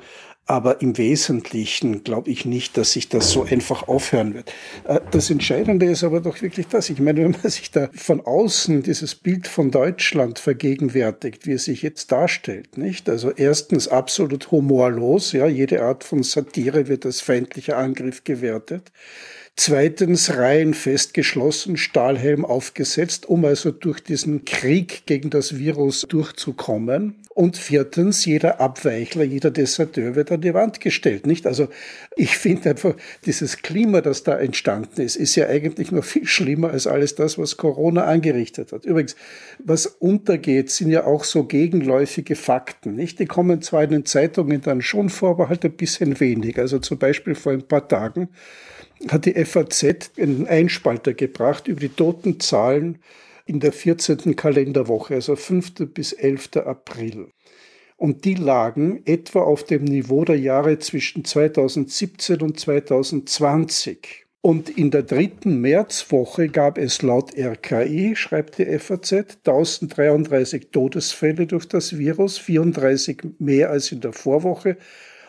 Aber 0.51 0.81
im 0.81 0.97
Wesentlichen 0.97 2.03
glaube 2.03 2.29
ich 2.29 2.43
nicht, 2.43 2.75
dass 2.75 2.91
sich 2.91 3.07
das 3.07 3.31
so 3.31 3.45
einfach 3.45 3.87
aufhören 3.87 4.33
wird. 4.33 4.51
Äh, 4.83 4.99
das 5.11 5.29
Entscheidende 5.29 5.85
ist 5.85 6.03
aber 6.03 6.19
doch 6.19 6.41
wirklich 6.41 6.67
das. 6.67 6.89
Ich 6.89 6.99
meine, 6.99 7.23
wenn 7.23 7.31
man 7.31 7.49
sich 7.49 7.71
da 7.71 7.87
von 7.95 8.19
außen 8.19 8.83
dieses 8.83 9.15
Bild 9.15 9.47
von 9.47 9.71
Deutschland 9.71 10.39
vergegenwärtigt, 10.39 11.47
wie 11.47 11.53
es 11.53 11.63
sich 11.63 11.83
jetzt 11.83 12.11
darstellt, 12.11 12.77
nicht? 12.77 13.07
Also 13.07 13.31
erstens 13.31 13.87
absolut 13.87 14.51
humorlos, 14.51 15.31
ja, 15.31 15.47
jede 15.47 15.83
Art 15.83 16.03
von 16.03 16.21
Satire 16.21 16.89
wird 16.89 17.05
als 17.05 17.21
feindlicher 17.21 17.77
Angriff 17.77 18.25
gewertet. 18.25 18.91
Zweitens 19.57 20.35
Reihen 20.35 20.73
festgeschlossen, 20.73 21.77
Stahlhelm 21.77 22.45
aufgesetzt, 22.45 23.27
um 23.27 23.45
also 23.45 23.71
durch 23.71 24.01
diesen 24.01 24.45
Krieg 24.45 25.05
gegen 25.05 25.29
das 25.29 25.57
Virus 25.57 26.01
durchzukommen. 26.01 27.17
Und 27.33 27.57
viertens, 27.57 28.25
jeder 28.25 28.59
Abweichler, 28.59 29.23
jeder 29.23 29.51
Deserteur 29.51 30.15
wird 30.15 30.31
an 30.31 30.41
die 30.41 30.53
Wand 30.53 30.81
gestellt, 30.81 31.25
nicht? 31.25 31.47
Also 31.47 31.69
ich 32.15 32.37
finde 32.37 32.71
einfach, 32.71 32.95
dieses 33.25 33.61
Klima, 33.61 34.01
das 34.01 34.23
da 34.23 34.37
entstanden 34.37 35.01
ist, 35.01 35.15
ist 35.15 35.35
ja 35.35 35.47
eigentlich 35.47 35.91
noch 35.91 36.03
viel 36.03 36.25
schlimmer 36.25 36.71
als 36.71 36.87
alles 36.87 37.15
das, 37.15 37.37
was 37.37 37.55
Corona 37.55 38.03
angerichtet 38.05 38.73
hat. 38.73 38.85
Übrigens, 38.85 39.15
was 39.63 39.85
untergeht, 39.85 40.71
sind 40.71 40.89
ja 40.91 41.05
auch 41.05 41.23
so 41.23 41.45
gegenläufige 41.45 42.35
Fakten, 42.35 42.95
nicht? 42.95 43.19
Die 43.19 43.27
kommen 43.27 43.61
zwar 43.61 43.83
in 43.83 43.91
den 43.91 44.05
Zeitungen 44.05 44.61
dann 44.61 44.81
schon 44.81 45.09
vor, 45.09 45.31
aber 45.31 45.49
halt 45.49 45.63
ein 45.63 45.71
bisschen 45.71 46.19
wenig. 46.19 46.57
Also 46.57 46.79
zum 46.79 46.97
Beispiel 46.97 47.35
vor 47.35 47.53
ein 47.53 47.67
paar 47.67 47.87
Tagen 47.87 48.29
hat 49.09 49.25
die 49.25 49.33
FAZ 49.45 50.11
einen 50.17 50.47
Einspalter 50.47 51.13
gebracht 51.13 51.67
über 51.67 51.79
die 51.79 51.89
Totenzahlen 51.89 52.99
in 53.45 53.59
der 53.59 53.71
14. 53.71 54.35
Kalenderwoche, 54.35 55.15
also 55.15 55.35
5. 55.35 55.93
bis 55.93 56.13
11. 56.13 56.57
April. 56.57 57.27
Und 57.97 58.25
die 58.25 58.35
lagen 58.35 59.01
etwa 59.05 59.41
auf 59.41 59.63
dem 59.63 59.83
Niveau 59.83 60.25
der 60.25 60.39
Jahre 60.39 60.79
zwischen 60.79 61.23
2017 61.23 62.41
und 62.41 62.59
2020. 62.59 64.25
Und 64.41 64.75
in 64.75 64.89
der 64.89 65.03
dritten 65.03 65.61
Märzwoche 65.61 66.49
gab 66.49 66.79
es 66.79 67.03
laut 67.03 67.37
RKI, 67.37 68.15
schreibt 68.15 68.57
die 68.57 68.65
FAZ, 68.79 69.37
1033 69.45 70.69
Todesfälle 70.71 71.45
durch 71.45 71.67
das 71.67 71.95
Virus, 71.95 72.39
34 72.39 73.21
mehr 73.37 73.69
als 73.69 73.91
in 73.91 74.01
der 74.01 74.13
Vorwoche. 74.13 74.77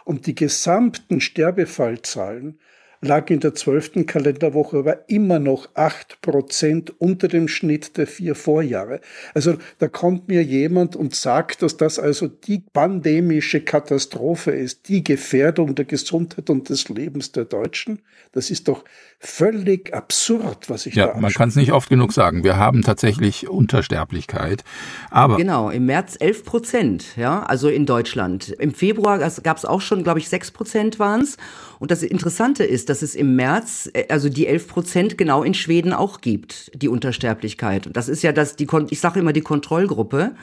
Und 0.07 0.27
die 0.27 0.35
gesamten 0.35 1.21
Sterbefallzahlen 1.21 2.59
lag 3.03 3.29
in 3.31 3.41
der 3.41 3.55
zwölften 3.55 4.07
Kalenderwoche 4.07 4.79
aber 4.79 5.11
immer 5.11 5.41
noch 5.41 5.69
acht 5.75 6.21
Prozent 6.23 6.95
unter 7.01 7.27
dem 7.27 7.49
Schnitt 7.49 7.97
der 7.97 8.07
vier 8.07 8.37
Vorjahre. 8.37 9.01
Also 9.35 9.57
da 9.79 9.89
kommt 9.89 10.29
mir 10.29 10.43
jemand 10.43 10.95
und 10.95 11.15
sagt, 11.15 11.63
dass 11.63 11.77
das 11.77 11.99
also 11.99 12.29
die 12.29 12.63
pandemische 12.73 13.61
Katastrophe 13.61 14.53
ist, 14.53 14.89
die 14.89 15.03
Gefährdung 15.03 15.75
der 15.75 15.85
Gesundheit 15.85 16.49
und 16.49 16.69
des 16.69 16.89
Lebens 16.89 17.33
der 17.33 17.45
Deutschen. 17.45 18.01
Das 18.31 18.51
ist 18.51 18.69
doch 18.69 18.85
völlig 19.19 19.93
absurd, 19.93 20.71
was 20.71 20.87
ich 20.87 20.95
ja, 20.95 21.09
da 21.09 21.15
Ja, 21.15 21.21
man 21.21 21.33
kann 21.33 21.49
es 21.49 21.57
nicht 21.57 21.73
oft 21.73 21.89
genug 21.89 22.13
sagen. 22.13 22.45
Wir 22.45 22.57
haben 22.57 22.83
tatsächlich 22.83 23.49
Untersterblichkeit. 23.49 24.65
Aber 25.11 25.37
genau, 25.37 25.71
im 25.71 25.87
März 25.87 26.17
11 26.19 26.45
Prozent, 26.45 27.17
ja, 27.17 27.43
also 27.43 27.69
in 27.69 27.85
Deutschland. 27.85 28.49
Im 28.49 28.73
Februar 28.73 29.19
gab 29.19 29.57
es 29.57 29.65
auch 29.65 29.81
schon, 29.81 30.05
glaube 30.05 30.21
ich, 30.21 30.29
6 30.29 30.53
Prozent 30.53 30.99
waren 30.99 31.23
es. 31.23 31.37
Und 31.83 31.91
das 31.91 32.05
Interessante 32.05 32.63
ist, 32.63 32.91
dass 32.91 33.03
es 33.03 33.17
im 33.17 33.35
März, 33.35 33.91
äh, 33.93 34.05
also 34.09 34.29
die 34.29 34.47
11 34.47 34.69
Prozent 34.69 35.19
genau 35.19 35.43
in 35.43 35.53
Schweden 35.53 35.93
auch 35.93 36.21
gibt, 36.21 36.71
die 36.81 36.87
Untersterblichkeit. 36.87 37.89
Und 37.89 37.97
das 37.97 38.09
ist 38.09 38.23
ja 38.23 38.31
das, 38.31 38.55
die, 38.55 38.69
ich 38.91 39.01
sage 39.01 39.19
immer 39.19 39.33
die 39.33 39.41
Kontrollgruppe, 39.41 40.37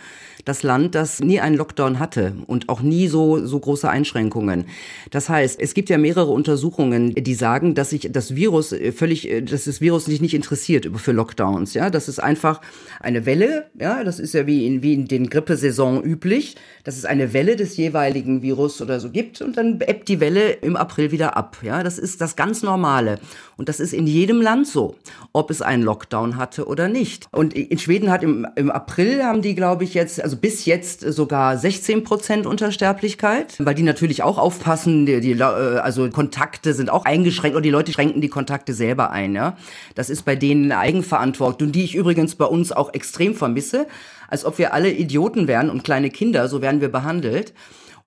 das 0.46 0.64
Land, 0.64 0.96
das 0.96 1.20
nie 1.20 1.40
einen 1.40 1.56
Lockdown 1.56 2.00
hatte 2.00 2.34
und 2.48 2.70
auch 2.70 2.82
nie 2.82 3.08
so, 3.08 3.46
so 3.46 3.60
große 3.60 3.90
Einschränkungen. 3.90 4.66
Das 5.12 5.30
heißt, 5.30 5.60
es 5.60 5.74
gibt 5.74 5.90
ja 5.90 5.98
mehrere 5.98 6.32
Untersuchungen, 6.32 7.14
die 7.14 7.34
sagen, 7.34 7.76
dass 7.76 7.92
sich 7.92 8.10
das 8.12 8.36
Virus 8.36 8.72
äh, 8.72 8.92
völlig, 8.92 9.30
äh, 9.30 9.42
dass 9.42 9.66
das 9.66 9.82
Virus 9.82 10.06
sich 10.06 10.22
nicht 10.22 10.34
interessiert 10.34 10.90
für 10.96 11.12
Lockdowns, 11.12 11.74
ja. 11.74 11.90
Das 11.90 12.08
ist 12.08 12.20
einfach 12.20 12.62
eine 13.00 13.26
Welle, 13.26 13.66
ja. 13.80 14.04
Das 14.04 14.20
ist 14.20 14.34
ja 14.34 14.48
wie 14.48 14.66
in, 14.66 14.82
wie 14.84 14.94
in 14.94 15.08
den 15.08 15.30
Grippesaison 15.30 16.04
üblich, 16.04 16.56
dass 16.84 16.98
es 16.98 17.06
eine 17.06 17.34
Welle 17.34 17.56
des 17.56 17.78
jeweiligen 17.78 18.42
Virus 18.42 18.82
oder 18.82 19.00
so 19.00 19.10
gibt 19.10 19.42
und 19.42 19.58
dann 19.58 19.82
ebbt 19.82 20.08
die 20.08 20.20
Welle 20.20 20.52
im 20.52 20.76
April 20.76 21.12
wieder 21.12 21.38
ab, 21.38 21.58
ja. 21.62 21.84
Das 21.84 21.98
ist 21.98 22.22
das 22.22 22.36
ganz 22.36 22.64
Normale. 22.64 23.20
Und 23.58 23.70
das 23.70 23.80
ist 23.80 23.94
in 23.94 24.08
jedem 24.08 24.42
Land 24.42 24.68
so, 24.68 24.96
ob 25.34 25.52
es 25.52 25.62
einen 25.62 25.84
Lockdown 25.84 26.38
hatte 26.38 26.66
oder 26.66 26.88
nicht. 26.88 27.28
Und 27.32 27.54
in 27.54 27.78
Schweden 27.78 28.10
hat 28.10 28.24
im, 28.24 28.48
im 28.56 28.72
April 28.72 29.24
haben 29.24 29.42
die, 29.42 29.56
glaube 29.56 29.84
ich, 29.84 29.94
jetzt, 29.94 30.24
also 30.30 30.38
bis 30.38 30.66
jetzt 30.66 31.02
sogar 31.02 31.58
16 31.58 32.04
Prozent 32.04 32.46
Untersterblichkeit, 32.46 33.56
weil 33.58 33.74
die 33.74 33.82
natürlich 33.82 34.22
auch 34.22 34.38
aufpassen, 34.38 35.08
die, 35.08 35.20
die, 35.22 35.32
äh, 35.32 35.42
also 35.42 36.08
Kontakte 36.12 36.76
sind 36.76 36.92
auch 36.92 37.06
eingeschränkt 37.06 37.58
und 37.58 37.64
die 37.64 37.72
Leute 37.72 37.92
schränken 37.92 38.22
die 38.22 38.30
Kontakte 38.30 38.74
selber 38.74 39.10
ein. 39.10 39.34
Ja? 39.34 39.58
Das 39.96 40.12
ist 40.12 40.26
bei 40.26 40.36
denen 40.36 40.66
eine 40.66 40.78
Eigenverantwortung, 40.78 41.72
die 41.72 41.84
ich 41.84 41.96
übrigens 41.96 42.36
bei 42.36 42.46
uns 42.46 42.72
auch 42.72 42.94
extrem 42.94 43.34
vermisse. 43.34 43.88
Als 44.28 44.46
ob 44.46 44.60
wir 44.60 44.72
alle 44.72 44.92
Idioten 44.92 45.48
wären 45.48 45.72
und 45.72 45.84
kleine 45.84 46.12
Kinder, 46.12 46.48
so 46.48 46.62
werden 46.62 46.80
wir 46.80 46.90
behandelt. 46.90 47.54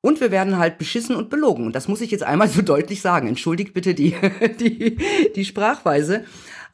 Und 0.01 0.21
wir 0.21 0.31
werden 0.31 0.59
halt 0.59 0.79
beschissen 0.79 1.17
und 1.17 1.29
belogen. 1.29 1.67
Und 1.67 1.75
das 1.75 1.89
muss 1.89 2.01
ich 2.01 2.13
jetzt 2.13 2.23
einmal 2.23 2.47
so 2.47 2.63
deutlich 2.63 3.01
sagen. 3.01 3.27
Entschuldigt 3.27 3.75
bitte 3.75 3.95
die, 3.95 4.15
die, 4.61 4.97
die 5.35 5.45
Sprachweise. 5.45 6.25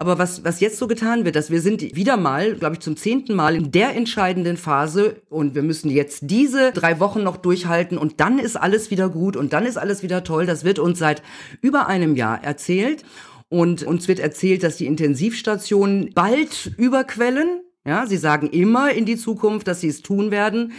Aber 0.00 0.16
was, 0.16 0.44
was 0.44 0.60
jetzt 0.60 0.78
so 0.78 0.86
getan 0.86 1.24
wird, 1.24 1.34
dass 1.34 1.50
wir 1.50 1.60
sind 1.60 1.96
wieder 1.96 2.16
mal, 2.16 2.54
glaube 2.54 2.76
ich, 2.76 2.80
zum 2.80 2.96
zehnten 2.96 3.34
Mal 3.34 3.56
in 3.56 3.72
der 3.72 3.96
entscheidenden 3.96 4.56
Phase 4.56 5.16
und 5.28 5.56
wir 5.56 5.64
müssen 5.64 5.90
jetzt 5.90 6.20
diese 6.22 6.70
drei 6.70 7.00
Wochen 7.00 7.24
noch 7.24 7.36
durchhalten 7.36 7.98
und 7.98 8.20
dann 8.20 8.38
ist 8.38 8.54
alles 8.56 8.92
wieder 8.92 9.08
gut 9.08 9.36
und 9.36 9.52
dann 9.52 9.66
ist 9.66 9.76
alles 9.76 10.04
wieder 10.04 10.22
toll. 10.22 10.46
Das 10.46 10.62
wird 10.62 10.78
uns 10.78 11.00
seit 11.00 11.20
über 11.62 11.88
einem 11.88 12.14
Jahr 12.14 12.42
erzählt. 12.42 13.04
Und 13.50 13.82
uns 13.82 14.08
wird 14.08 14.18
erzählt, 14.18 14.62
dass 14.62 14.76
die 14.76 14.86
Intensivstationen 14.86 16.12
bald 16.14 16.70
überquellen. 16.76 17.62
Ja, 17.86 18.06
sie 18.06 18.18
sagen 18.18 18.50
immer 18.50 18.92
in 18.92 19.06
die 19.06 19.16
Zukunft, 19.16 19.66
dass 19.66 19.80
sie 19.80 19.88
es 19.88 20.02
tun 20.02 20.30
werden. 20.30 20.72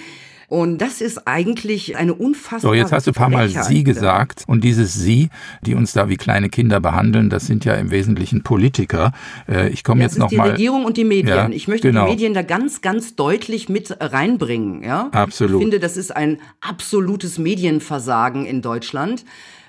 Und 0.49 0.79
das 0.79 0.99
ist 0.99 1.27
eigentlich 1.27 1.95
eine 1.95 2.15
unfassbare 2.15 2.62
So, 2.62 2.73
jetzt 2.73 2.91
hast 2.91 3.05
du 3.05 3.12
ein 3.12 3.13
paar 3.13 3.29
Mal 3.29 3.49
Sie 3.49 3.83
gesagt. 3.83 4.43
Und 4.47 4.63
dieses 4.63 4.95
Sie, 4.95 5.29
die 5.62 5.75
uns 5.75 5.93
da 5.93 6.09
wie 6.09 6.17
kleine 6.17 6.49
Kinder 6.49 6.79
behandeln, 6.79 7.29
das 7.29 7.45
sind 7.45 7.65
ja 7.65 7.75
im 7.75 7.91
Wesentlichen 7.91 8.41
Politiker. 8.41 9.12
Äh, 9.47 9.69
ich 9.69 9.83
komme 9.83 10.01
ja, 10.01 10.07
jetzt 10.07 10.17
noch 10.17 10.29
die 10.29 10.38
mal. 10.38 10.45
Die 10.45 10.49
Regierung 10.51 10.85
und 10.85 10.97
die 10.97 11.03
Medien. 11.03 11.27
Ja, 11.27 11.49
ich 11.49 11.67
möchte 11.67 11.89
genau. 11.89 12.05
die 12.05 12.12
Medien 12.12 12.33
da 12.33 12.41
ganz, 12.41 12.81
ganz 12.81 13.15
deutlich 13.15 13.69
mit 13.69 13.95
reinbringen. 13.99 14.83
Ja? 14.83 15.09
Absolut. 15.12 15.57
Ich 15.57 15.62
finde, 15.62 15.79
das 15.79 15.97
ist 15.97 16.15
ein 16.15 16.39
absolutes 16.62 17.38
Medienversagen 17.38 18.47
in 18.47 18.63
Deutschland 18.63 19.25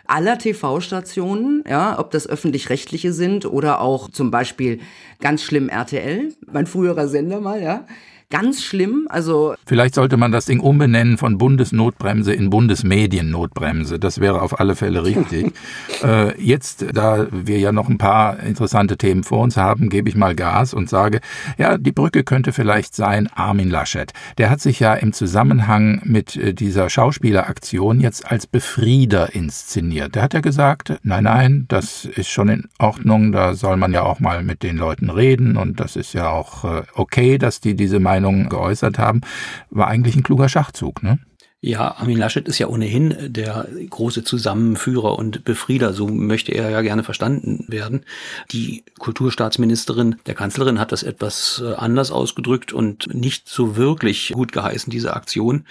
aller 0.07 0.39
TV-Stationen, 0.39 1.63
ja, 1.69 1.97
ob 1.97 2.11
das 2.11 2.27
öffentlich-rechtliche 2.27 3.13
sind 3.13 3.47
oder 3.47 3.81
auch 3.81 4.11
zum 4.11 4.33
Beispiel 4.33 4.81
ganz 5.21 5.45
schlimm 5.45 5.69
RTL, 5.69 6.33
mein 6.51 6.67
früherer 6.67 7.07
Sender 7.07 7.41
mal, 7.41 7.63
ja 7.63 7.85
Ganz 8.31 8.63
schlimm. 8.63 9.09
Also 9.11 9.57
Vielleicht 9.67 9.97
sollte 9.97 10.17
man 10.17 10.31
das 10.31 10.47
Ding 10.47 10.61
umbenennen 10.61 11.19
von 11.19 11.37
Bundesnotbremse 11.37 12.33
in 12.33 12.49
Bundesmediennotbremse. 12.49 13.99
Das 13.99 14.21
wäre 14.21 14.41
auf 14.41 14.61
alle 14.61 14.77
Fälle 14.77 15.05
richtig. 15.05 15.53
äh, 16.05 16.41
jetzt, 16.41 16.87
da 16.95 17.27
wir 17.33 17.59
ja 17.59 17.73
noch 17.73 17.89
ein 17.89 17.99
paar 17.99 18.39
interessante 18.39 18.97
Themen 18.97 19.25
vor 19.25 19.41
uns 19.41 19.57
haben, 19.57 19.89
gebe 19.89 20.09
ich 20.09 20.15
mal 20.15 20.37
Gas 20.37 20.75
und 20.75 20.89
sage, 20.89 21.21
ja, 21.59 21.77
die 21.77 21.91
Brücke 21.91 22.23
könnte 22.23 22.53
vielleicht 22.53 22.95
sein 22.95 23.29
Armin 23.35 23.69
Laschet. 23.69 24.13
Der 24.39 24.49
hat 24.49 24.61
sich 24.61 24.79
ja 24.79 24.95
im 24.95 25.13
Zusammenhang 25.13 26.01
mit 26.05 26.37
äh, 26.37 26.55
dieser 26.55 26.89
Schauspieleraktion 26.89 28.01
jetzt 28.01 28.31
als 28.31 28.47
Befrieder 28.47 29.35
inszeniert. 29.35 30.15
Der 30.15 30.23
hat 30.23 30.35
ja 30.35 30.41
gesagt, 30.41 30.93
nein, 31.03 31.25
nein, 31.25 31.65
das 31.67 32.05
ist 32.05 32.29
schon 32.29 32.49
in 32.49 32.69
Ordnung, 32.79 33.33
da 33.33 33.55
soll 33.55 33.77
man 33.77 33.93
ja 33.93 34.05
auch 34.05 34.21
mal 34.21 34.45
mit 34.45 34.63
den 34.63 34.77
Leuten 34.77 35.11
reden 35.11 35.57
und 35.57 35.81
das 35.81 35.97
ist 35.97 36.13
ja 36.13 36.31
auch 36.31 36.65
äh, 36.65 36.83
okay, 36.95 37.37
dass 37.37 37.59
die 37.59 37.75
diese 37.75 37.99
Meinung 37.99 38.20
Meinung 38.21 38.49
geäußert 38.49 38.99
haben, 38.99 39.23
war 39.71 39.89
eigentlich 39.89 40.17
ein 40.17 40.23
kluger 40.23 40.49
Schachzug, 40.49 41.03
ne? 41.03 41.19
Ja, 41.63 41.95
Armin 41.99 42.17
Laschet 42.17 42.49
ist 42.49 42.59
ja 42.59 42.69
ohnehin 42.69 43.15
der 43.21 43.69
große 43.91 44.25
Zusammenführer 44.25 45.19
und 45.19 45.45
Befrieder, 45.45 45.93
so 45.93 46.09
möchte 46.09 46.53
er 46.53 46.71
ja 46.71 46.81
gerne 46.81 47.05
verstanden 47.05 47.67
werden. 47.69 48.07
Die 48.51 48.83
Kulturstaatsministerin 48.99 50.17
der 50.25 50.35
Kanzlerin 50.35 50.81
hat 50.81 50.91
das 50.91 51.03
etwas 51.03 51.63
äh, 51.63 51.75
anders 51.75 52.13
ausgedrückt 52.13 52.73
und 52.73 53.13
nicht 53.15 53.47
so 53.47 53.77
wirklich 53.77 54.33
gut 54.33 54.53
geheißen, 54.53 54.91
diese 54.91 55.13
Aktion. 55.15 55.67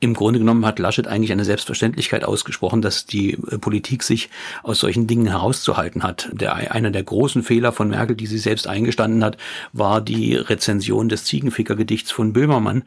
Im 0.00 0.14
Grunde 0.14 0.38
genommen 0.38 0.64
hat 0.64 0.78
Laschet 0.78 1.06
eigentlich 1.06 1.32
eine 1.32 1.44
Selbstverständlichkeit 1.44 2.24
ausgesprochen, 2.24 2.80
dass 2.80 3.04
die 3.04 3.32
äh, 3.32 3.58
Politik 3.58 4.04
sich 4.04 4.30
aus 4.62 4.80
solchen 4.80 5.06
Dingen 5.06 5.26
herauszuhalten 5.26 6.02
hat. 6.02 6.30
Der, 6.32 6.72
einer 6.72 6.90
der 6.90 7.02
großen 7.02 7.42
Fehler 7.42 7.72
von 7.72 7.90
Merkel, 7.90 8.16
die 8.16 8.26
sie 8.26 8.38
selbst 8.38 8.66
eingestanden 8.66 9.22
hat, 9.22 9.36
war 9.74 10.00
die 10.00 10.34
Rezension 10.34 11.10
des 11.10 11.24
Ziegenficker-Gedichts 11.24 12.10
von 12.10 12.32
Böhmermann. 12.32 12.84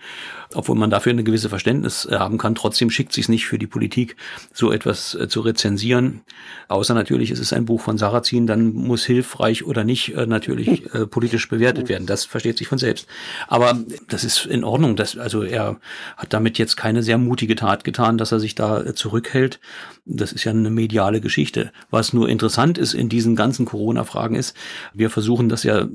Obwohl 0.56 0.76
man 0.76 0.90
dafür 0.90 1.12
eine 1.12 1.24
gewisse 1.24 1.48
Verständnis 1.48 2.08
haben 2.12 2.39
kann, 2.40 2.56
trotzdem 2.56 2.90
schickt 2.90 3.14
sich 3.14 3.30
nicht 3.30 3.46
für 3.46 3.60
die 3.60 3.68
Politik, 3.68 4.16
so 4.54 4.72
etwas 4.72 5.16
äh, 5.16 5.28
zu 5.28 5.42
rezensieren. 5.42 6.22
Außer 6.68 6.94
natürlich 6.94 7.32
ist 7.32 7.40
es 7.40 7.54
ein 7.54 7.66
Buch 7.66 7.82
von 7.82 7.98
Sarrazin, 7.98 8.48
dann 8.48 8.74
muss 8.74 9.06
hilfreich 9.06 9.66
oder 9.66 9.84
nicht 9.84 10.16
natürlich 10.16 10.86
äh, 10.94 11.06
politisch 11.06 11.48
bewertet 11.48 11.90
werden. 11.90 12.06
Das 12.06 12.26
versteht 12.26 12.58
sich 12.58 12.68
von 12.68 12.78
selbst. 12.78 13.08
Aber 13.48 13.80
das 14.08 14.24
ist 14.24 14.46
in 14.46 14.64
Ordnung. 14.64 14.96
dass, 14.96 15.18
also 15.18 15.44
er 15.44 15.80
hat 16.18 16.34
damit 16.34 16.58
jetzt 16.58 16.76
keine 16.76 17.00
eine 17.00 17.04
sehr 17.04 17.18
mutige 17.18 17.56
Tat 17.56 17.84
getan, 17.84 18.18
dass 18.18 18.32
er 18.32 18.40
sich 18.40 18.56
da 18.56 18.82
äh, 18.82 18.94
zurückhält. 18.94 19.60
Das 20.06 20.34
ist 20.34 20.44
ja 20.44 20.52
eine 20.52 20.70
mediale 20.70 21.22
Geschichte. 21.22 21.72
Was 21.90 22.14
nur 22.14 22.28
interessant 22.28 22.78
ist 22.78 22.94
in 22.94 23.10
diesen 23.10 23.36
ganzen 23.36 23.66
Corona-Fragen 23.66 24.36
ist, 24.36 24.56
wir 24.94 25.10
versuchen 25.10 25.50
das 25.50 25.64
ja 25.64 25.88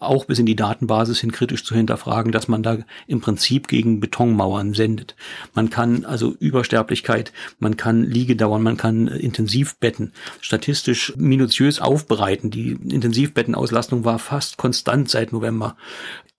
auch 0.00 0.24
bis 0.24 0.38
in 0.38 0.46
die 0.46 0.56
Datenbasis 0.56 1.20
hin 1.20 1.30
kritisch 1.30 1.62
zu 1.62 1.74
hinterfragen, 1.74 2.32
dass 2.32 2.48
man 2.48 2.62
da 2.62 2.78
im 3.06 3.20
Prinzip 3.20 3.68
gegen 3.68 4.00
Betonmauern 4.00 4.72
sendet. 4.72 5.14
Man 5.54 5.68
kann 5.68 6.06
also 6.06 6.34
Übersterblichkeit, 6.40 7.32
man 7.58 7.76
kann 7.76 8.02
Liegedauern, 8.02 8.62
man 8.62 8.78
kann 8.78 9.06
Intensivbetten 9.08 10.12
statistisch 10.40 11.12
minutiös 11.16 11.80
aufbereiten. 11.80 12.50
Die 12.50 12.70
Intensivbettenauslastung 12.70 14.04
war 14.04 14.18
fast 14.18 14.56
konstant 14.56 15.10
seit 15.10 15.32
November. 15.32 15.76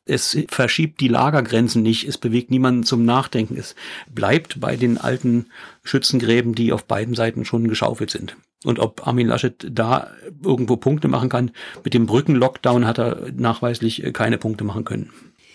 Es 0.06 0.36
verschiebt 0.48 1.00
die 1.00 1.08
Lagergrenzen 1.08 1.84
nicht, 1.84 2.08
es 2.08 2.18
bewegt 2.18 2.50
niemanden 2.50 2.84
zum 2.84 3.06
Nachdenken, 3.06 3.56
es 3.56 3.76
bleibt 4.10 4.60
bei 4.60 4.76
den 4.76 4.98
alten 4.98 5.46
Schützengräben, 5.84 6.56
die 6.56 6.74
auf 6.74 6.86
beiden 6.86 7.14
Seiten 7.14 7.46
schon 7.46 7.68
geschaufelt 7.68 8.10
sind. 8.10 8.36
Und 8.64 8.80
ob 8.80 9.08
Armin 9.08 9.28
Laschet 9.28 9.56
da 9.72 10.12
irgendwo 10.44 10.76
Punkte 10.76 11.08
machen 11.08 11.30
kann, 11.30 11.52
mit 11.84 11.94
dem 11.94 12.06
Brückenlockdown 12.06 12.86
hat 12.86 13.00
er 13.00 13.32
nachweislich 13.36 14.04
keine 14.14 14.38
Punkte 14.38 14.64
machen 14.64 14.86
können. 14.86 15.10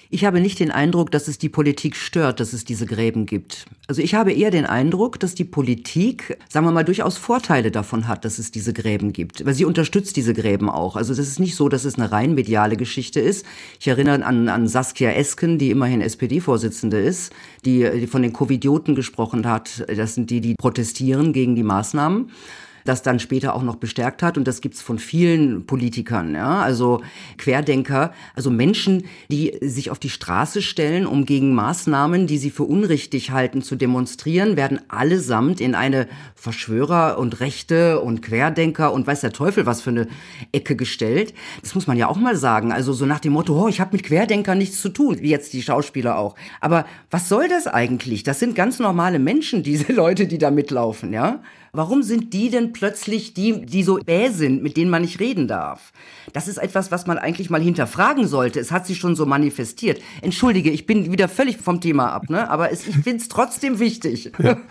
Ich 0.08 0.24
habe 0.24 0.40
nicht 0.40 0.60
den 0.60 0.70
Eindruck, 0.70 1.10
dass 1.10 1.26
es 1.26 1.38
die 1.38 1.48
Politik 1.48 1.96
stört, 1.96 2.38
dass 2.38 2.52
es 2.52 2.64
diese 2.64 2.86
Gräben 2.86 3.26
gibt. 3.26 3.66
Also 3.88 4.00
ich 4.02 4.14
habe 4.14 4.32
eher 4.32 4.50
den 4.50 4.64
Eindruck, 4.64 5.18
dass 5.18 5.34
die 5.34 5.44
Politik, 5.44 6.38
sagen 6.48 6.64
wir 6.66 6.70
mal, 6.70 6.84
durchaus 6.84 7.16
Vorteile 7.16 7.70
davon 7.72 8.06
hat, 8.06 8.24
dass 8.24 8.38
es 8.38 8.52
diese 8.52 8.72
Gräben 8.72 9.12
gibt. 9.12 9.44
Weil 9.44 9.54
sie 9.54 9.64
unterstützt 9.64 10.16
diese 10.16 10.32
Gräben 10.32 10.70
auch. 10.70 10.96
Also 10.96 11.12
das 11.14 11.26
ist 11.26 11.40
nicht 11.40 11.56
so, 11.56 11.68
dass 11.68 11.84
es 11.84 11.96
eine 11.96 12.12
rein 12.12 12.34
mediale 12.34 12.76
Geschichte 12.76 13.18
ist. 13.18 13.44
Ich 13.80 13.88
erinnere 13.88 14.24
an, 14.24 14.48
an 14.48 14.68
Saskia 14.68 15.10
Esken, 15.10 15.58
die 15.58 15.70
immerhin 15.70 16.00
SPD-Vorsitzende 16.00 17.00
ist, 17.00 17.32
die, 17.64 17.88
die 17.98 18.06
von 18.06 18.22
den 18.22 18.32
Covidioten 18.32 18.94
gesprochen 18.94 19.46
hat. 19.46 19.84
Das 19.88 20.14
sind 20.14 20.30
die, 20.30 20.40
die 20.40 20.54
protestieren 20.54 21.32
gegen 21.32 21.56
die 21.56 21.64
Maßnahmen 21.64 22.30
das 22.88 23.02
dann 23.02 23.18
später 23.18 23.54
auch 23.54 23.62
noch 23.62 23.76
bestärkt 23.76 24.22
hat. 24.22 24.38
Und 24.38 24.48
das 24.48 24.60
gibt's 24.60 24.80
von 24.80 24.98
vielen 24.98 25.66
Politikern, 25.66 26.34
ja, 26.34 26.60
also 26.60 27.02
Querdenker, 27.36 28.12
also 28.34 28.50
Menschen, 28.50 29.04
die 29.30 29.58
sich 29.60 29.90
auf 29.90 29.98
die 29.98 30.10
Straße 30.10 30.62
stellen, 30.62 31.06
um 31.06 31.26
gegen 31.26 31.54
Maßnahmen, 31.54 32.26
die 32.26 32.38
sie 32.38 32.50
für 32.50 32.64
unrichtig 32.64 33.30
halten, 33.30 33.62
zu 33.62 33.76
demonstrieren, 33.76 34.56
werden 34.56 34.80
allesamt 34.88 35.60
in 35.60 35.74
eine 35.74 36.06
Verschwörer 36.34 37.18
und 37.18 37.40
Rechte 37.40 38.00
und 38.00 38.22
Querdenker 38.22 38.92
und 38.92 39.06
weiß 39.06 39.20
der 39.20 39.32
Teufel 39.32 39.66
was 39.66 39.82
für 39.82 39.90
eine 39.90 40.08
Ecke 40.52 40.76
gestellt. 40.76 41.34
Das 41.62 41.74
muss 41.74 41.86
man 41.86 41.96
ja 41.96 42.08
auch 42.08 42.16
mal 42.16 42.36
sagen. 42.36 42.72
Also 42.72 42.92
so 42.92 43.06
nach 43.06 43.20
dem 43.20 43.32
Motto, 43.32 43.60
oh, 43.60 43.68
ich 43.68 43.80
habe 43.80 43.96
mit 43.96 44.04
Querdenkern 44.04 44.58
nichts 44.58 44.80
zu 44.80 44.88
tun, 44.88 45.18
wie 45.20 45.30
jetzt 45.30 45.52
die 45.52 45.62
Schauspieler 45.62 46.18
auch. 46.18 46.36
Aber 46.60 46.86
was 47.10 47.28
soll 47.28 47.48
das 47.48 47.66
eigentlich? 47.66 48.22
Das 48.22 48.38
sind 48.38 48.54
ganz 48.54 48.78
normale 48.78 49.18
Menschen, 49.18 49.62
diese 49.62 49.92
Leute, 49.92 50.26
die 50.26 50.38
da 50.38 50.50
mitlaufen, 50.50 51.12
ja? 51.12 51.42
Warum 51.72 52.02
sind 52.02 52.32
die 52.32 52.50
denn 52.50 52.72
plötzlich 52.72 53.34
die, 53.34 53.64
die 53.64 53.82
so 53.82 53.96
bäh 53.96 54.28
sind, 54.28 54.62
mit 54.62 54.76
denen 54.76 54.90
man 54.90 55.02
nicht 55.02 55.20
reden 55.20 55.48
darf? 55.48 55.92
Das 56.32 56.48
ist 56.48 56.58
etwas, 56.58 56.90
was 56.90 57.06
man 57.06 57.18
eigentlich 57.18 57.50
mal 57.50 57.60
hinterfragen 57.60 58.26
sollte. 58.26 58.60
Es 58.60 58.72
hat 58.72 58.86
sich 58.86 58.98
schon 58.98 59.16
so 59.16 59.26
manifestiert. 59.26 60.00
Entschuldige, 60.22 60.70
ich 60.70 60.86
bin 60.86 61.12
wieder 61.12 61.28
völlig 61.28 61.58
vom 61.58 61.80
Thema 61.80 62.12
ab, 62.12 62.30
ne? 62.30 62.50
aber 62.50 62.70
es, 62.70 62.86
ich 62.86 62.94
finde 62.94 63.16
es 63.16 63.28
trotzdem 63.28 63.78
wichtig. 63.78 64.32
Ja. 64.38 64.58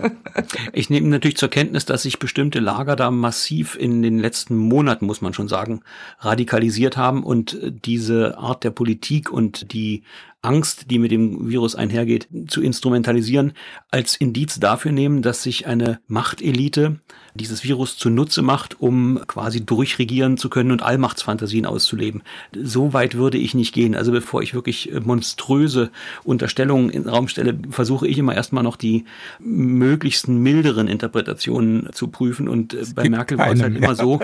Ich 0.73 0.89
nehme 0.89 1.07
natürlich 1.07 1.37
zur 1.37 1.49
Kenntnis, 1.49 1.85
dass 1.85 2.03
sich 2.03 2.19
bestimmte 2.19 2.59
Lager 2.59 2.95
da 2.95 3.09
massiv 3.09 3.75
in 3.79 4.01
den 4.01 4.19
letzten 4.19 4.57
Monaten, 4.57 5.05
muss 5.05 5.21
man 5.21 5.33
schon 5.33 5.47
sagen, 5.47 5.81
radikalisiert 6.19 6.97
haben 6.97 7.23
und 7.23 7.57
diese 7.85 8.37
Art 8.37 8.63
der 8.63 8.71
Politik 8.71 9.31
und 9.31 9.71
die 9.73 10.03
Angst, 10.45 10.91
die 10.91 10.99
mit 10.99 11.11
dem 11.11 11.49
Virus 11.49 11.75
einhergeht, 11.75 12.27
zu 12.47 12.61
instrumentalisieren, 12.61 13.53
als 13.91 14.15
Indiz 14.15 14.59
dafür 14.59 14.91
nehmen, 14.91 15.21
dass 15.21 15.43
sich 15.43 15.67
eine 15.67 15.99
Machtelite 16.07 16.99
dieses 17.35 17.63
Virus 17.63 17.97
zunutze 17.97 18.41
macht, 18.41 18.81
um 18.81 19.19
quasi 19.27 19.65
durchregieren 19.65 20.37
zu 20.37 20.49
können 20.49 20.71
und 20.71 20.81
Allmachtsfantasien 20.81 21.65
auszuleben. 21.65 22.23
So 22.59 22.93
weit 22.93 23.15
würde 23.15 23.37
ich 23.37 23.53
nicht 23.53 23.73
gehen. 23.73 23.93
Also 23.93 24.11
bevor 24.11 24.41
ich 24.41 24.53
wirklich 24.53 24.91
monströse 25.03 25.91
Unterstellungen 26.23 26.89
in 26.89 27.03
den 27.03 27.09
Raum 27.09 27.27
stelle, 27.27 27.57
versuche 27.69 28.07
ich 28.07 28.17
immer 28.17 28.33
erstmal 28.33 28.63
noch 28.63 28.77
die 28.77 29.05
möglichsten 29.39 30.37
milderen 30.37 30.87
Interpretationen 30.87 31.89
zu 31.91 32.07
prüfen. 32.07 32.47
Und 32.47 32.73
äh, 32.73 32.85
bei 32.95 33.09
Merkel 33.09 33.37
war 33.37 33.51
es 33.51 33.61
halt 33.61 33.75
immer 33.75 33.95
so, 33.95 34.19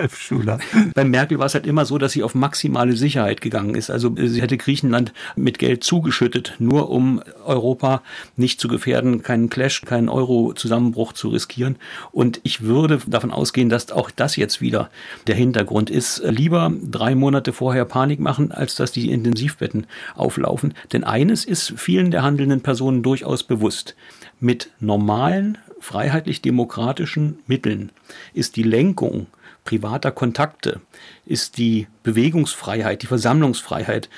bei 0.95 1.03
Merkel 1.03 1.37
war 1.37 1.47
es 1.47 1.53
halt 1.53 1.67
immer 1.67 1.85
so, 1.85 1.97
dass 1.97 2.13
sie 2.13 2.23
auf 2.23 2.33
maximale 2.33 2.95
Sicherheit 2.95 3.41
gegangen 3.41 3.75
ist. 3.75 3.91
Also 3.91 4.15
äh, 4.15 4.27
sie 4.27 4.41
hätte 4.41 4.57
Griechenland 4.57 5.13
mit 5.35 5.59
Geld 5.59 5.83
zugeschüttet, 5.83 6.55
nur 6.59 6.89
um 6.89 7.21
Europa 7.45 8.01
nicht 8.37 8.61
zu 8.61 8.69
gefährden, 8.69 9.21
keinen 9.21 9.49
Clash, 9.49 9.81
keinen 9.81 10.07
Euro-Zusammenbruch 10.07 11.11
zu 11.11 11.29
riskieren. 11.29 11.75
Und 12.11 12.39
ich 12.43 12.61
würde 12.61 13.00
davon 13.07 13.31
ausgehen, 13.31 13.69
dass 13.69 13.91
auch 13.91 14.11
das 14.11 14.35
jetzt 14.35 14.61
wieder 14.61 14.89
der 15.27 15.35
Hintergrund 15.35 15.89
ist. 15.89 16.21
Lieber 16.25 16.71
drei 16.81 17.15
Monate 17.15 17.53
vorher 17.53 17.85
Panik 17.85 18.19
machen, 18.19 18.51
als 18.51 18.75
dass 18.75 18.91
die 18.91 19.11
Intensivbetten 19.11 19.87
auflaufen. 20.15 20.73
Denn 20.93 21.03
eines 21.03 21.45
ist 21.45 21.73
vielen 21.77 22.11
der 22.11 22.23
handelnden 22.23 22.61
Personen 22.61 23.03
durchaus 23.03 23.43
bewusst. 23.43 23.95
Mit 24.39 24.71
normalen, 24.79 25.57
freiheitlich-demokratischen 25.79 27.39
Mitteln 27.47 27.91
ist 28.33 28.55
die 28.55 28.63
Lenkung 28.63 29.27
privater 29.63 30.11
Kontakte, 30.11 30.81
ist 31.25 31.57
die 31.57 31.87
Bewegungsfreiheit, 32.03 33.03
die 33.03 33.07
Versammlungsfreiheit 33.07 34.09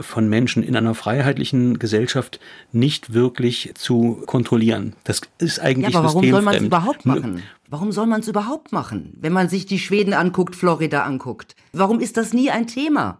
von 0.00 0.28
Menschen 0.28 0.62
in 0.62 0.76
einer 0.76 0.94
freiheitlichen 0.94 1.78
Gesellschaft 1.78 2.40
nicht 2.72 3.12
wirklich 3.12 3.72
zu 3.74 4.22
kontrollieren. 4.26 4.94
Das 5.04 5.20
ist 5.38 5.60
eigentlich 5.60 5.94
ja, 5.94 6.00
aber 6.00 6.08
warum 6.08 6.30
soll 6.30 6.42
man 6.42 6.54
es 6.54 6.62
überhaupt 6.62 7.06
machen? 7.06 7.42
Warum 7.68 7.90
soll 7.90 8.06
man 8.06 8.20
es 8.20 8.28
überhaupt 8.28 8.72
machen, 8.72 9.16
wenn 9.20 9.32
man 9.32 9.48
sich 9.48 9.64
die 9.64 9.78
Schweden 9.78 10.12
anguckt, 10.12 10.56
Florida 10.56 11.04
anguckt? 11.04 11.56
Warum 11.72 12.00
ist 12.00 12.18
das 12.18 12.34
nie 12.34 12.50
ein 12.50 12.66
Thema? 12.66 13.18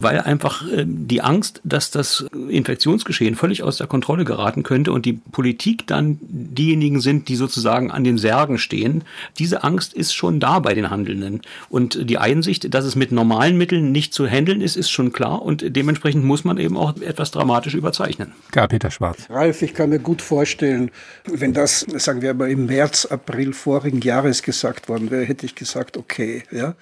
Weil 0.00 0.20
einfach 0.20 0.68
äh, 0.68 0.84
die 0.86 1.22
Angst, 1.22 1.60
dass 1.62 1.92
das 1.92 2.26
Infektionsgeschehen 2.48 3.36
völlig 3.36 3.62
aus 3.62 3.76
der 3.76 3.86
Kontrolle 3.86 4.24
geraten 4.24 4.64
könnte 4.64 4.90
und 4.90 5.06
die 5.06 5.12
Politik 5.12 5.86
dann 5.86 6.18
diejenigen 6.20 7.00
sind, 7.00 7.28
die 7.28 7.36
sozusagen 7.36 7.92
an 7.92 8.02
den 8.02 8.18
Särgen 8.18 8.58
stehen, 8.58 9.04
diese 9.38 9.62
Angst 9.62 9.94
ist 9.94 10.14
schon 10.14 10.40
da 10.40 10.58
bei 10.58 10.74
den 10.74 10.90
Handelnden. 10.90 11.42
Und 11.68 12.10
die 12.10 12.18
Einsicht, 12.18 12.74
dass 12.74 12.84
es 12.84 12.96
mit 12.96 13.12
normalen 13.12 13.56
Mitteln 13.56 13.92
nicht 13.92 14.14
zu 14.14 14.26
handeln 14.26 14.60
ist, 14.60 14.76
ist 14.76 14.90
schon 14.90 15.12
klar 15.12 15.42
und 15.42 15.64
dementsprechend 15.76 16.11
muss 16.20 16.44
man 16.44 16.58
eben 16.58 16.76
auch 16.76 16.96
etwas 17.00 17.30
dramatisch 17.30 17.74
überzeichnen. 17.74 18.32
Ja, 18.54 18.66
Peter 18.66 18.90
Schwarz. 18.90 19.28
Ralf, 19.30 19.62
ich 19.62 19.74
kann 19.74 19.90
mir 19.90 19.98
gut 19.98 20.22
vorstellen, 20.22 20.90
wenn 21.24 21.52
das, 21.52 21.80
sagen 21.80 22.22
wir 22.22 22.34
mal, 22.34 22.50
im 22.50 22.66
März, 22.66 23.06
April 23.06 23.52
vorigen 23.52 24.00
Jahres 24.00 24.42
gesagt 24.42 24.88
worden 24.88 25.10
wäre, 25.10 25.24
hätte 25.24 25.46
ich 25.46 25.54
gesagt, 25.54 25.96
okay, 25.96 26.42
ja. 26.50 26.74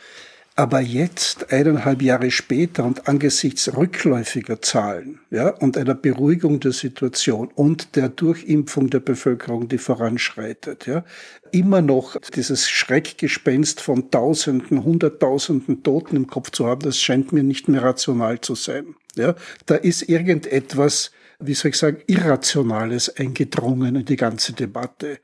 Aber 0.60 0.82
jetzt, 0.82 1.54
eineinhalb 1.54 2.02
Jahre 2.02 2.30
später 2.30 2.84
und 2.84 3.08
angesichts 3.08 3.74
rückläufiger 3.78 4.60
Zahlen 4.60 5.18
ja, 5.30 5.48
und 5.48 5.78
einer 5.78 5.94
Beruhigung 5.94 6.60
der 6.60 6.72
Situation 6.72 7.48
und 7.54 7.96
der 7.96 8.10
Durchimpfung 8.10 8.90
der 8.90 9.00
Bevölkerung, 9.00 9.68
die 9.68 9.78
voranschreitet, 9.78 10.86
ja, 10.86 11.02
immer 11.50 11.80
noch 11.80 12.20
dieses 12.34 12.68
Schreckgespenst 12.68 13.80
von 13.80 14.10
Tausenden, 14.10 14.84
Hunderttausenden 14.84 15.82
Toten 15.82 16.16
im 16.16 16.26
Kopf 16.26 16.50
zu 16.50 16.66
haben, 16.66 16.82
das 16.82 16.98
scheint 16.98 17.32
mir 17.32 17.42
nicht 17.42 17.68
mehr 17.68 17.82
rational 17.82 18.42
zu 18.42 18.54
sein. 18.54 18.96
Ja, 19.16 19.36
da 19.64 19.76
ist 19.76 20.10
irgendetwas, 20.10 21.10
wie 21.40 21.54
soll 21.54 21.70
ich 21.70 21.76
sagen, 21.76 22.02
Irrationales 22.06 23.16
eingedrungen 23.16 23.96
in 23.96 24.04
die 24.04 24.16
ganze 24.16 24.52
Debatte. 24.52 25.18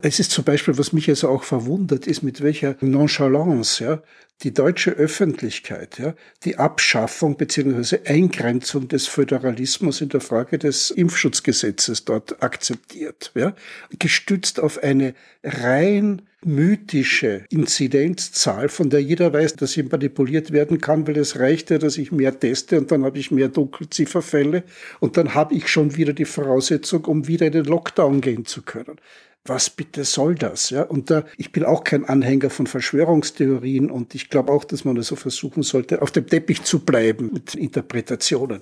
Es 0.00 0.18
ist 0.18 0.30
zum 0.30 0.44
Beispiel, 0.44 0.78
was 0.78 0.92
mich 0.92 1.08
also 1.08 1.28
auch 1.28 1.44
verwundert, 1.44 2.06
ist, 2.06 2.22
mit 2.22 2.42
welcher 2.42 2.76
Nonchalance 2.80 3.84
ja, 3.84 4.02
die 4.42 4.54
deutsche 4.54 4.92
Öffentlichkeit 4.92 5.98
ja, 5.98 6.14
die 6.44 6.56
Abschaffung 6.56 7.36
bzw. 7.36 7.98
Eingrenzung 8.06 8.88
des 8.88 9.06
Föderalismus 9.06 10.00
in 10.00 10.08
der 10.08 10.20
Frage 10.20 10.58
des 10.58 10.90
Impfschutzgesetzes 10.90 12.04
dort 12.04 12.42
akzeptiert, 12.42 13.32
ja, 13.34 13.54
gestützt 13.98 14.60
auf 14.60 14.82
eine 14.82 15.14
rein 15.42 16.22
mythische 16.44 17.44
Inzidenzzahl, 17.50 18.68
von 18.68 18.90
der 18.90 19.02
jeder 19.02 19.32
weiß, 19.32 19.56
dass 19.56 19.72
sie 19.72 19.82
manipuliert 19.82 20.52
werden 20.52 20.80
kann, 20.80 21.06
weil 21.06 21.16
es 21.18 21.38
reicht 21.38 21.70
ja, 21.70 21.78
dass 21.78 21.98
ich 21.98 22.12
mehr 22.12 22.38
teste 22.38 22.78
und 22.78 22.90
dann 22.92 23.04
habe 23.04 23.18
ich 23.18 23.30
mehr 23.30 23.48
Dunkelzifferfälle 23.48 24.62
und 25.00 25.16
dann 25.16 25.34
habe 25.34 25.54
ich 25.54 25.68
schon 25.68 25.96
wieder 25.96 26.12
die 26.12 26.24
Voraussetzung, 26.24 27.04
um 27.06 27.26
wieder 27.26 27.46
in 27.46 27.52
den 27.52 27.64
Lockdown 27.64 28.20
gehen 28.20 28.44
zu 28.44 28.62
können 28.62 28.96
was 29.48 29.70
bitte 29.70 30.04
soll 30.04 30.34
das? 30.34 30.70
Ja, 30.70 30.82
und 30.82 31.10
da, 31.10 31.24
ich 31.36 31.52
bin 31.52 31.64
auch 31.64 31.84
kein 31.84 32.04
Anhänger 32.04 32.50
von 32.50 32.66
Verschwörungstheorien 32.66 33.90
und 33.90 34.14
ich 34.14 34.28
glaube 34.28 34.52
auch, 34.52 34.64
dass 34.64 34.84
man 34.84 34.96
also 34.96 35.16
versuchen 35.16 35.62
sollte, 35.62 36.02
auf 36.02 36.10
dem 36.10 36.26
Teppich 36.26 36.62
zu 36.64 36.80
bleiben 36.80 37.32
mit 37.32 37.54
Interpretationen. 37.54 38.60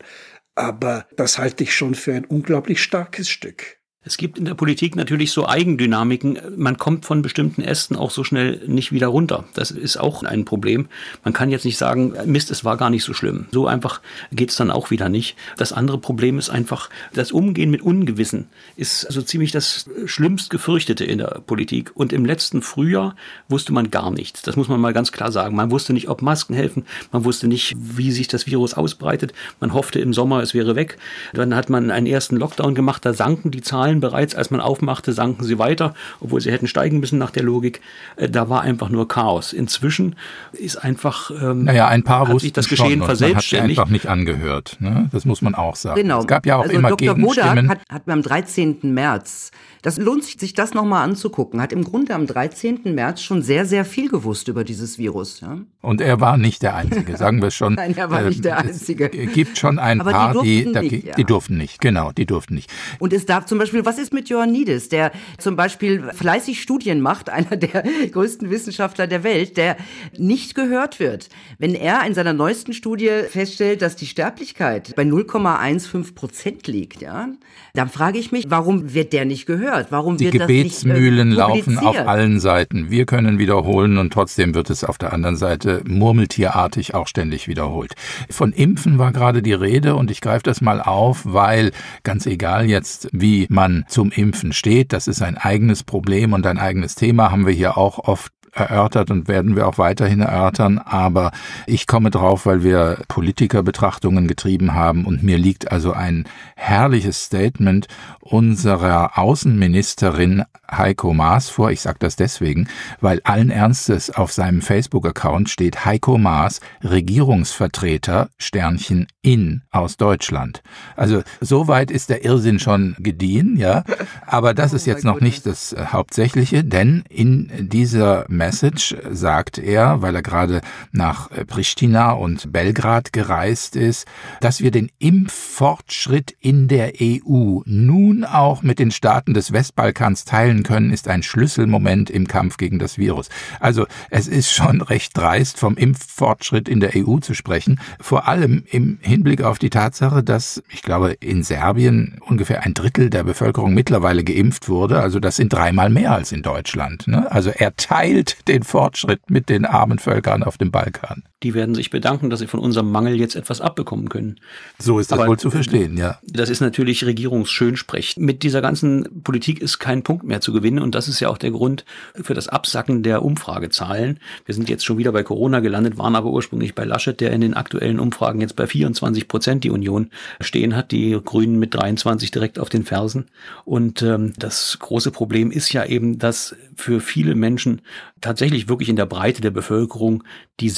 Aber 0.55 1.07
das 1.17 1.39
halte 1.39 1.65
ich 1.65 1.75
schon 1.75 1.95
für 1.95 2.15
ein 2.15 2.25
unglaublich 2.25 2.83
starkes 2.83 3.29
Stück. 3.29 3.76
Es 4.07 4.17
gibt 4.19 4.39
in 4.39 4.45
der 4.45 4.55
Politik 4.55 4.95
natürlich 4.95 5.33
so 5.33 5.49
Eigendynamiken. 5.49 6.39
Man 6.57 6.77
kommt 6.77 7.05
von 7.05 7.23
bestimmten 7.23 7.61
Ästen 7.61 7.97
auch 7.97 8.13
so 8.13 8.23
schnell 8.23 8.63
nicht 8.69 8.93
wieder 8.93 9.09
runter. 9.09 9.45
Das 9.55 9.73
ist 9.73 9.97
auch 9.97 10.23
ein 10.23 10.45
Problem. 10.45 10.87
Man 11.25 11.35
kann 11.35 11.51
jetzt 11.51 11.65
nicht 11.65 11.77
sagen, 11.77 12.15
Mist, 12.25 12.53
es 12.53 12.65
war 12.65 12.77
gar 12.77 12.89
nicht 12.89 13.03
so 13.03 13.15
schlimm. 13.15 13.47
So 13.51 13.67
einfach 13.67 14.01
geht's 14.31 14.55
dann 14.55 14.71
auch 14.71 14.93
wieder 14.93 15.09
nicht. 15.09 15.35
Das 15.57 15.73
andere 15.73 15.99
Problem 15.99 16.39
ist 16.39 16.51
einfach, 16.51 16.89
das 17.15 17.33
Umgehen 17.33 17.69
mit 17.69 17.83
Ungewissen 17.83 18.47
ist 18.77 19.01
so 19.01 19.23
ziemlich 19.23 19.51
das 19.51 19.91
schlimmst 20.05 20.51
gefürchtete 20.51 21.05
in 21.05 21.19
der 21.19 21.43
Politik. 21.45 21.91
Und 21.95 22.13
im 22.13 22.25
letzten 22.25 22.63
Frühjahr 22.63 23.17
wusste 23.49 23.73
man 23.73 23.91
gar 23.91 24.13
nichts. 24.13 24.43
Das 24.43 24.55
muss 24.55 24.69
man 24.69 24.81
mal 24.81 24.93
ganz 24.93 25.11
klar 25.11 25.33
sagen. 25.33 25.57
Man 25.57 25.73
wusste 25.73 25.93
nicht, 25.93 26.09
ob 26.09 26.23
Masken 26.23 26.55
helfen. 26.55 26.87
Man 27.11 27.25
wusste 27.25 27.49
nicht, 27.49 27.75
wie 27.77 28.13
sich 28.13 28.29
das 28.29 28.47
Virus 28.47 28.75
ausbreitet. 28.75 29.33
Man 29.59 29.75
hoffte 29.75 29.99
im 29.99 30.15
Sommer, 30.15 30.43
es 30.43 30.55
wäre 30.55 30.77
weg. 30.77 30.97
Dann 31.33 31.57
hat 31.57 31.71
man 31.71 31.91
einen 31.91 32.07
ersten 32.07 32.37
Lockdown 32.37 32.77
gemacht. 32.77 33.05
Da 33.05 33.13
sanken 33.13 33.51
die 33.51 33.63
Zahlen 33.63 33.96
Zahlen 33.97 34.01
bereits, 34.01 34.35
als 34.35 34.51
man 34.51 34.61
aufmachte, 34.61 35.13
sanken 35.13 35.45
sie 35.45 35.59
weiter, 35.59 35.95
obwohl 36.21 36.41
sie 36.41 36.53
hätten 36.53 36.67
steigen 36.67 37.01
müssen 37.01 37.19
nach 37.19 37.31
der 37.31 37.43
Logik. 37.43 37.81
Äh, 38.17 38.29
da 38.29 38.49
war 38.49 38.63
einfach 38.63 38.89
nur 38.89 39.09
Chaos. 39.09 39.53
Inzwischen 39.53 40.17
ist 40.53 40.77
einfach 40.77 41.31
ähm, 41.31 41.65
naja, 41.65 41.89
ein 41.89 42.03
paar 42.03 42.29
hat 42.29 42.41
sich 42.41 42.53
das 42.53 42.69
Geschehen 42.69 43.03
verselbstständigt. 43.03 43.77
Man 43.77 43.87
hat 43.87 43.87
einfach 43.87 43.93
nicht 43.93 44.09
angehört. 44.09 44.77
Ne? 44.81 45.09
Das 45.13 45.25
muss 45.25 45.43
man 45.43 45.55
auch 45.55 45.77
sagen. 45.77 46.01
Genau. 46.01 46.21
Es 46.21 46.27
gab 46.27 46.47
ja 46.47 46.57
auch 46.57 46.63
also 46.63 46.75
immer 46.75 46.91
Dr. 46.91 47.15
Gegenstimmen. 47.15 47.69
Wodak 47.69 47.69
hat, 47.69 47.81
hat 47.91 48.03
am 48.09 48.23
13. 48.23 48.79
März 48.83 49.51
das 49.87 49.99
lohnt 49.99 50.25
sich, 50.25 50.37
sich 50.37 50.53
das 50.53 50.75
nochmal 50.75 51.05
anzugucken. 51.05 51.61
Hat 51.61 51.73
im 51.73 51.85
Grunde 51.85 52.13
am 52.13 52.27
13. 52.27 52.93
März 52.93 53.23
schon 53.23 53.43
sehr, 53.43 53.67
sehr 53.67 53.85
viel 53.85 54.09
gewusst 54.09 54.49
über 54.49 54.65
dieses 54.65 54.99
Virus. 54.99 55.39
Ja? 55.39 55.61
Und 55.81 56.01
er 56.01 56.21
war 56.21 56.39
nicht 56.39 56.63
der 56.65 56.75
Einzige, 56.75 57.17
sagen 57.17 57.41
wir 57.41 57.53
schon. 57.53 57.75
Nein, 57.77 57.97
er 57.97 58.11
war 58.11 58.23
nicht 58.23 58.45
der 58.45 58.59
ähm, 58.59 58.67
Einzige. 58.67 59.13
Es 59.13 59.33
gibt 59.33 59.57
schon 59.57 59.79
ein 59.79 60.01
Aber 60.01 60.11
paar, 60.11 60.43
die, 60.43 60.65
durften 60.65 60.81
die, 60.83 60.91
nicht, 60.91 61.07
ja. 61.07 61.15
die 61.15 61.23
durften 61.23 61.57
nicht, 61.57 61.81
genau, 61.81 62.11
die 62.11 62.27
durften 62.27 62.57
nicht. 62.57 62.69
Und 62.99 63.13
es 63.13 63.27
darf 63.27 63.47
zum 63.47 63.59
Beispiel, 63.59 63.85
was 63.85 63.99
ist 63.99 64.13
mit 64.13 64.29
Ioannidis, 64.29 64.89
der 64.89 65.13
zum 65.39 65.55
Beispiel 65.55 66.03
fleißig 66.13 66.61
Studien 66.61 67.01
macht, 67.01 67.31
einer 67.37 67.57
der 67.57 67.85
größten 68.11 68.51
Wissenschaftler 68.51 69.07
der 69.07 69.23
Welt, 69.23 69.57
der 69.57 69.77
nicht 70.19 70.57
gehört 70.57 70.99
wird. 70.99 71.29
Wenn 71.59 71.77
er 71.77 72.05
in 72.05 72.15
seiner 72.15 72.33
neuesten 72.33 72.73
Studie 72.73 73.21
feststellt, 73.31 73.83
dass 73.83 73.95
die 73.95 74.07
Sterblichkeit 74.07 74.97
bei 74.97 75.05
0,15 75.05 76.17
Prozent 76.17 76.67
liegt, 76.67 77.03
ja, 77.03 77.29
dann 77.75 77.89
frage 77.89 78.19
ich 78.19 78.33
mich, 78.33 78.47
warum 78.49 78.95
wird 78.95 79.13
der 79.13 79.27
nicht 79.27 79.47
gehört? 79.47 79.76
Gehört? 79.77 79.93
Warum 79.93 80.17
die 80.17 80.31
Gebetsmühlen 80.31 81.29
nicht, 81.29 81.37
äh, 81.37 81.41
laufen 81.41 81.79
auf 81.79 81.97
allen 82.07 82.41
Seiten. 82.41 82.91
Wir 82.91 83.07
können 83.07 83.39
wiederholen 83.39 83.99
und 83.99 84.13
trotzdem 84.13 84.55
wird 84.55 84.71
es 84.71 84.85
auf 84.85 84.99
der 84.99 85.13
anderen 85.13 85.37
Seite 85.37 85.83
murmeltierartig 85.87 86.95
auch 86.95 87.07
ständig 87.07 87.49
wiederholt. 87.49 87.95
Von 88.31 88.53
Impfen 88.53 88.99
war 88.99 89.13
gerade 89.13 89.43
die 89.43 89.53
Rede 89.53 89.95
und 89.97 90.11
ich 90.11 90.21
greife 90.21 90.43
das 90.43 90.61
mal 90.61 90.81
auf, 90.81 91.23
weil 91.25 91.73
ganz 92.03 92.27
egal 92.27 92.69
jetzt, 92.69 93.09
wie 93.13 93.47
man 93.51 93.85
zum 93.89 94.11
Impfen 94.11 94.53
steht, 94.53 94.93
das 94.93 95.09
ist 95.09 95.23
ein 95.23 95.37
eigenes 95.37 95.85
Problem 95.85 96.33
und 96.33 96.47
ein 96.47 96.59
eigenes 96.59 96.95
Thema, 96.95 97.31
haben 97.31 97.47
wir 97.47 97.53
hier 97.53 97.79
auch 97.79 97.99
oft 97.99 98.33
erörtert 98.57 99.11
und 99.11 99.29
werden 99.29 99.55
wir 99.55 99.69
auch 99.69 99.79
weiterhin 99.79 100.21
erörtern. 100.21 100.79
Aber 100.79 101.31
ich 101.67 101.87
komme 101.87 102.11
drauf, 102.11 102.47
weil 102.47 102.63
wir 102.63 102.99
Politikerbetrachtungen 103.09 104.27
getrieben 104.27 104.75
haben 104.75 105.05
und 105.05 105.23
mir 105.23 105.39
liegt 105.39 105.71
also 105.71 105.93
ein 105.93 106.25
herrliches 106.57 107.25
Statement 107.25 107.87
unserer 108.21 109.19
Außenministerin 109.19 110.45
Heiko 110.71 111.15
Maas 111.15 111.49
vor. 111.49 111.71
Ich 111.71 111.81
sage 111.81 111.99
das 112.01 112.17
deswegen, 112.17 112.69
weil 113.01 113.21
allen 113.25 113.51
Ernstes 113.51 114.11
auf 114.11 114.33
seinem 114.33 114.63
Facebook-Account 114.63 115.49
steht 115.49 115.85
Heiko 115.85 116.19
Maas, 116.19 116.61
Regierungsvertreter 116.83 118.29
Sternchen 118.39 119.07
in 119.23 119.63
aus 119.71 119.97
Deutschland. 119.97 120.63
Also 120.97 121.23
soweit 121.41 121.91
ist 121.91 122.11
der 122.11 122.25
Irrsinn 122.25 122.59
schon 122.59 122.97
gediehen, 122.99 123.57
ja. 123.57 123.85
Aber 124.27 124.55
das 124.55 124.73
oh 124.73 124.77
ist 124.77 124.87
jetzt 124.87 125.05
noch 125.05 125.21
nicht 125.21 125.47
das 125.47 125.73
äh, 125.73 125.87
Hauptsächliche, 125.87 126.65
denn 126.65 127.05
in 127.09 127.69
dieser 127.69 128.25
Message 128.47 128.95
sagt 129.11 129.59
er, 129.59 130.03
weil 130.03 130.15
er 130.15 130.23
gerade 130.23 130.61
nach 130.93 131.33
äh, 131.33 131.45
Pristina 131.45 132.13
und 132.13 132.53
Belgrad 132.53 133.13
gereist 133.13 133.75
ist, 133.75 134.07
dass 134.41 134.61
wir 134.61 134.71
den 134.71 134.89
Impffortschritt 135.01 136.37
in 136.39 136.69
der 136.69 136.93
EU 137.03 137.63
nun 137.65 138.25
auch 138.25 138.63
mit 138.63 138.79
den 138.79 138.93
Staaten 138.93 139.35
des 139.35 139.53
Westbalkans 139.53 140.27
teilen 140.27 140.63
können, 140.63 140.93
ist 140.93 141.09
ein 141.09 141.25
Schlüsselmoment 141.25 142.09
im 142.09 142.29
Kampf 142.29 142.57
gegen 142.57 142.79
das 142.79 142.99
Virus. 142.99 143.31
Also 143.59 143.87
es 144.11 144.29
ist 144.29 144.53
schon 144.53 144.81
recht 144.81 145.17
dreist, 145.19 145.59
vom 145.59 145.77
Impffortschritt 145.77 146.69
in 146.69 146.79
der 146.79 146.93
EU 146.95 147.19
zu 147.19 147.35
sprechen, 147.35 147.81
vor 147.99 148.29
allem 148.29 148.63
im 148.71 148.99
Hinblick 149.01 149.43
auf 149.43 149.59
die 149.59 149.71
Tatsache, 149.71 150.23
dass 150.23 150.63
ich 150.71 150.83
glaube 150.83 151.15
in 151.15 151.43
Serbien 151.43 152.21
ungefähr 152.25 152.63
ein 152.63 152.75
Drittel 152.75 153.11
der 153.11 153.25
Bevölkerung 153.25 153.75
mittlerweile 153.75 154.23
geimpft 154.23 154.69
wurde. 154.69 155.01
Also 155.01 155.19
das 155.19 155.35
sind 155.35 155.53
dreimal 155.53 155.91
mehr 155.91 156.13
als 156.13 156.31
in 156.31 156.43
Deutschland. 156.43 157.09
Ne? 157.09 157.29
Also 157.33 157.51
er 157.51 157.75
teilt 157.75 158.36
den 158.49 158.63
Fortschritt 158.63 159.31
mit 159.31 159.49
den 159.49 159.65
armen 159.65 159.99
Völkern 159.99 160.43
auf 160.43 160.59
dem 160.59 160.71
Balkan 160.71 161.25
die 161.43 161.53
werden 161.53 161.75
sich 161.75 161.91
bedanken, 161.91 162.31
dass 162.31 162.41
sie 162.41 162.47
von 162.47 162.61
unserem 162.61 162.91
Mangel 162.91 163.17
jetzt 163.17 163.37
etwas 163.37 163.61
abbekommen 163.61 164.09
können. 164.09 164.41
So 164.79 164.99
ist 164.99 165.13
das 165.13 165.19
Aber 165.19 165.29
wohl 165.29 165.39
zu 165.39 165.51
verstehen, 165.51 165.97
ja. 165.99 166.19
Das 166.23 166.49
ist 166.49 166.61
natürlich 166.61 167.05
Regierungsschönsprech. 167.05 168.17
Mit 168.17 168.43
dieser 168.43 168.63
ganzen 168.63 169.23
Politik 169.23 169.61
ist 169.61 169.79
kein 169.79 170.03
Punkt 170.03 170.25
mehr 170.25 170.41
zu 170.41 170.53
gewinnen 170.55 170.79
und 170.79 170.95
das 170.95 171.09
ist 171.09 171.21
ja 171.21 171.29
auch 171.29 171.37
der 171.37 171.51
Grund 171.51 171.85
für 172.15 172.33
das 172.33 172.49
Absacken 172.49 173.03
der 173.03 173.23
Umfragezahlen. 173.23 174.19
Wir 174.47 174.55
sind 174.55 174.71
jetzt 174.71 174.87
schon 174.87 174.97
wieder 174.97 175.13
bei 175.13 175.23
Corona 175.23 175.61
gelandet, 175.61 175.99
waren 175.99 176.17
aber 176.17 176.31
ursprünglich 176.31 176.75
bei 176.75 176.85
Laschet, 176.85 177.21
der 177.21 177.33
in 177.33 177.43
den 177.43 177.55
aktuellen 177.55 178.01
Umfragen 178.01 178.41
jetzt 178.41 178.57
bei 178.57 178.67
24 178.67 179.29
Prozent 179.29 179.65
die 179.65 179.71
Union 179.71 180.11
stehen 180.41 180.75
hat, 180.75 180.91
die 180.91 181.21
Grünen 181.23 181.59
mit 181.59 181.75
23 181.75 182.31
direkt 182.31 182.59
auf 182.59 182.71
den 182.71 182.85
Fersen. 182.85 183.27
Und 183.67 184.01
ähm, 184.01 184.33
das 184.39 184.79
große 184.79 185.11
Problem 185.11 185.51
ist 185.51 185.71
ja 185.73 185.85
eben, 185.85 186.19
dass 186.19 186.57
für 186.77 187.01
viele 187.01 187.35
Menschen 187.35 187.83
tatsächlich 188.21 188.69
wirklich 188.69 188.89
in 188.89 188.97
der 188.97 189.07
Breite 189.07 189.41
der 189.41 189.51
Bevölkerung 189.51 190.25
die 190.61 190.71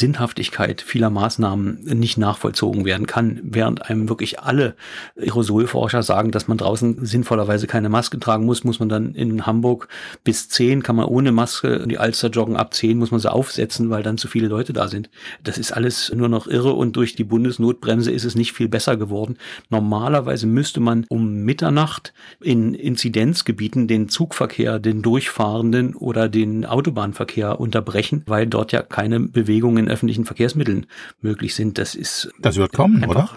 Sinnhaftigkeit 0.48 0.82
vieler 0.82 1.10
Maßnahmen 1.10 1.84
nicht 1.84 2.18
nachvollzogen 2.18 2.84
werden 2.84 3.06
kann, 3.06 3.40
während 3.42 3.88
einem 3.88 4.08
wirklich 4.08 4.40
alle 4.40 4.74
Aerosolforscher 5.16 6.02
sagen, 6.02 6.30
dass 6.30 6.48
man 6.48 6.58
draußen 6.58 7.04
sinnvollerweise 7.04 7.66
keine 7.66 7.88
Maske 7.88 8.18
tragen 8.18 8.44
muss, 8.44 8.64
muss 8.64 8.80
man 8.80 8.88
dann 8.88 9.14
in 9.14 9.46
Hamburg 9.46 9.88
bis 10.24 10.48
zehn 10.48 10.82
kann 10.82 10.96
man 10.96 11.06
ohne 11.06 11.32
Maske 11.32 11.86
die 11.86 11.98
Alster 11.98 12.28
joggen, 12.30 12.56
ab 12.56 12.74
zehn 12.74 12.98
muss 12.98 13.10
man 13.10 13.20
sie 13.20 13.30
aufsetzen, 13.30 13.90
weil 13.90 14.02
dann 14.02 14.18
zu 14.18 14.28
viele 14.28 14.48
Leute 14.48 14.72
da 14.72 14.88
sind. 14.88 15.10
Das 15.44 15.58
ist 15.58 15.72
alles 15.72 16.12
nur 16.14 16.28
noch 16.28 16.46
irre 16.46 16.72
und 16.72 16.96
durch 16.96 17.14
die 17.14 17.24
Bundesnotbremse 17.24 18.10
ist 18.10 18.24
es 18.24 18.34
nicht 18.34 18.52
viel 18.52 18.68
besser 18.68 18.96
geworden. 18.96 19.36
Normalerweise 19.70 20.46
müsste 20.46 20.80
man 20.80 21.04
um 21.08 21.44
Mitternacht 21.44 22.14
in 22.40 22.74
Inzidenzgebieten 22.74 23.86
den 23.86 24.08
Zugverkehr, 24.08 24.78
den 24.78 25.02
Durchfahrenden 25.02 25.94
oder 25.94 26.28
den 26.28 26.64
Autobahnverkehr 26.64 27.60
unterbrechen, 27.60 28.22
weil 28.26 28.46
dort 28.46 28.72
ja 28.72 28.82
keine 28.82 29.20
Bewegung 29.20 29.76
in 29.76 29.88
öffentlichen 29.88 30.24
Verkehrsmitteln 30.38 30.86
möglich 31.20 31.56
sind. 31.56 31.78
Das 31.78 31.96
ist 31.96 32.32
das 32.38 32.56
wird 32.56 32.72
kommen, 32.72 33.04
oder? 33.04 33.28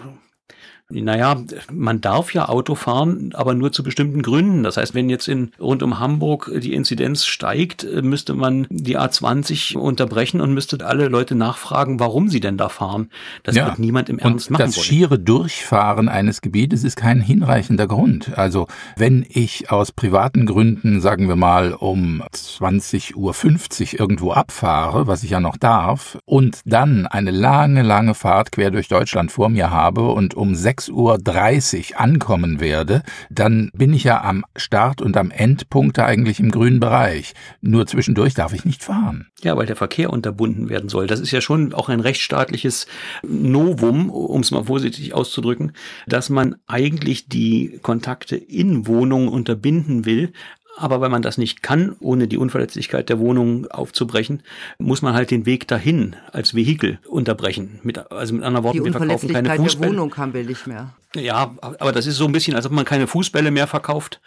Naja, 0.92 1.42
man 1.70 2.00
darf 2.00 2.34
ja 2.34 2.48
Auto 2.48 2.74
fahren, 2.74 3.30
aber 3.34 3.54
nur 3.54 3.72
zu 3.72 3.82
bestimmten 3.82 4.22
Gründen. 4.22 4.62
Das 4.62 4.76
heißt, 4.76 4.94
wenn 4.94 5.08
jetzt 5.08 5.28
in 5.28 5.52
rund 5.60 5.82
um 5.82 5.98
Hamburg 5.98 6.50
die 6.54 6.74
Inzidenz 6.74 7.24
steigt, 7.24 7.86
müsste 8.02 8.34
man 8.34 8.66
die 8.70 8.98
A20 8.98 9.76
unterbrechen 9.76 10.40
und 10.40 10.52
müsste 10.52 10.84
alle 10.84 11.08
Leute 11.08 11.34
nachfragen, 11.34 12.00
warum 12.00 12.28
sie 12.28 12.40
denn 12.40 12.56
da 12.56 12.68
fahren. 12.68 13.10
Das 13.42 13.56
ja. 13.56 13.66
wird 13.66 13.78
niemand 13.78 14.08
im 14.08 14.18
Ernst 14.18 14.48
und 14.48 14.52
machen 14.52 14.66
das 14.66 14.76
wollen. 14.76 14.84
schiere 14.84 15.18
Durchfahren 15.18 16.08
eines 16.08 16.40
Gebietes 16.40 16.84
ist 16.84 16.96
kein 16.96 17.20
hinreichender 17.20 17.86
Grund. 17.86 18.36
Also 18.36 18.66
wenn 18.96 19.24
ich 19.28 19.70
aus 19.70 19.92
privaten 19.92 20.46
Gründen, 20.46 21.00
sagen 21.00 21.28
wir 21.28 21.36
mal, 21.36 21.72
um 21.72 22.22
20.50 22.32 23.14
Uhr 23.14 24.00
irgendwo 24.00 24.32
abfahre, 24.32 25.06
was 25.06 25.22
ich 25.22 25.30
ja 25.30 25.40
noch 25.40 25.56
darf, 25.56 26.18
und 26.24 26.60
dann 26.64 27.06
eine 27.06 27.30
lange, 27.30 27.82
lange 27.82 28.14
Fahrt 28.14 28.52
quer 28.52 28.70
durch 28.70 28.88
Deutschland 28.88 29.32
vor 29.32 29.48
mir 29.48 29.70
habe 29.70 30.08
und 30.08 30.34
um 30.34 30.54
6.30 30.90 31.92
Uhr 31.92 32.00
ankommen 32.00 32.60
werde, 32.60 33.02
dann 33.30 33.70
bin 33.74 33.92
ich 33.92 34.04
ja 34.04 34.22
am 34.22 34.44
Start 34.56 35.00
und 35.02 35.16
am 35.16 35.30
Endpunkt 35.30 35.98
eigentlich 35.98 36.40
im 36.40 36.50
grünen 36.50 36.80
Bereich. 36.80 37.34
Nur 37.60 37.86
zwischendurch 37.86 38.34
darf 38.34 38.52
ich 38.52 38.64
nicht 38.64 38.82
fahren. 38.82 39.28
Ja, 39.42 39.56
weil 39.56 39.66
der 39.66 39.76
Verkehr 39.76 40.10
unterbunden 40.10 40.68
werden 40.68 40.88
soll. 40.88 41.06
Das 41.06 41.20
ist 41.20 41.30
ja 41.30 41.40
schon 41.40 41.74
auch 41.74 41.88
ein 41.88 42.00
rechtsstaatliches 42.00 42.86
Novum, 43.22 44.10
um 44.10 44.40
es 44.40 44.50
mal 44.50 44.64
vorsichtig 44.64 45.14
auszudrücken, 45.14 45.72
dass 46.06 46.30
man 46.30 46.56
eigentlich 46.66 47.28
die 47.28 47.78
Kontakte 47.82 48.36
in 48.36 48.86
Wohnungen 48.86 49.28
unterbinden 49.28 50.04
will, 50.04 50.32
aber 50.76 51.00
weil 51.00 51.10
man 51.10 51.22
das 51.22 51.38
nicht 51.38 51.62
kann, 51.62 51.96
ohne 52.00 52.28
die 52.28 52.38
Unverletzlichkeit 52.38 53.08
der 53.08 53.18
Wohnung 53.18 53.66
aufzubrechen, 53.70 54.42
muss 54.78 55.02
man 55.02 55.14
halt 55.14 55.30
den 55.30 55.46
Weg 55.46 55.68
dahin 55.68 56.16
als 56.32 56.54
Vehikel 56.54 56.98
unterbrechen. 57.08 57.80
Mit, 57.82 58.10
also 58.10 58.34
mit 58.34 58.42
anderen 58.42 58.64
Worten, 58.64 58.78
die 58.78 58.84
wir 58.84 58.92
verkaufen 58.92 59.32
keine 59.32 59.56
Fußbälle. 59.56 59.92
der 59.92 60.00
Wohnung 60.00 60.16
haben 60.16 60.34
wir 60.34 60.44
nicht 60.44 60.66
mehr. 60.66 60.94
Ja, 61.14 61.54
aber 61.60 61.92
das 61.92 62.06
ist 62.06 62.16
so 62.16 62.24
ein 62.24 62.32
bisschen, 62.32 62.56
als 62.56 62.64
ob 62.64 62.72
man 62.72 62.84
keine 62.84 63.06
Fußbälle 63.06 63.50
mehr 63.50 63.66
verkauft 63.66 64.20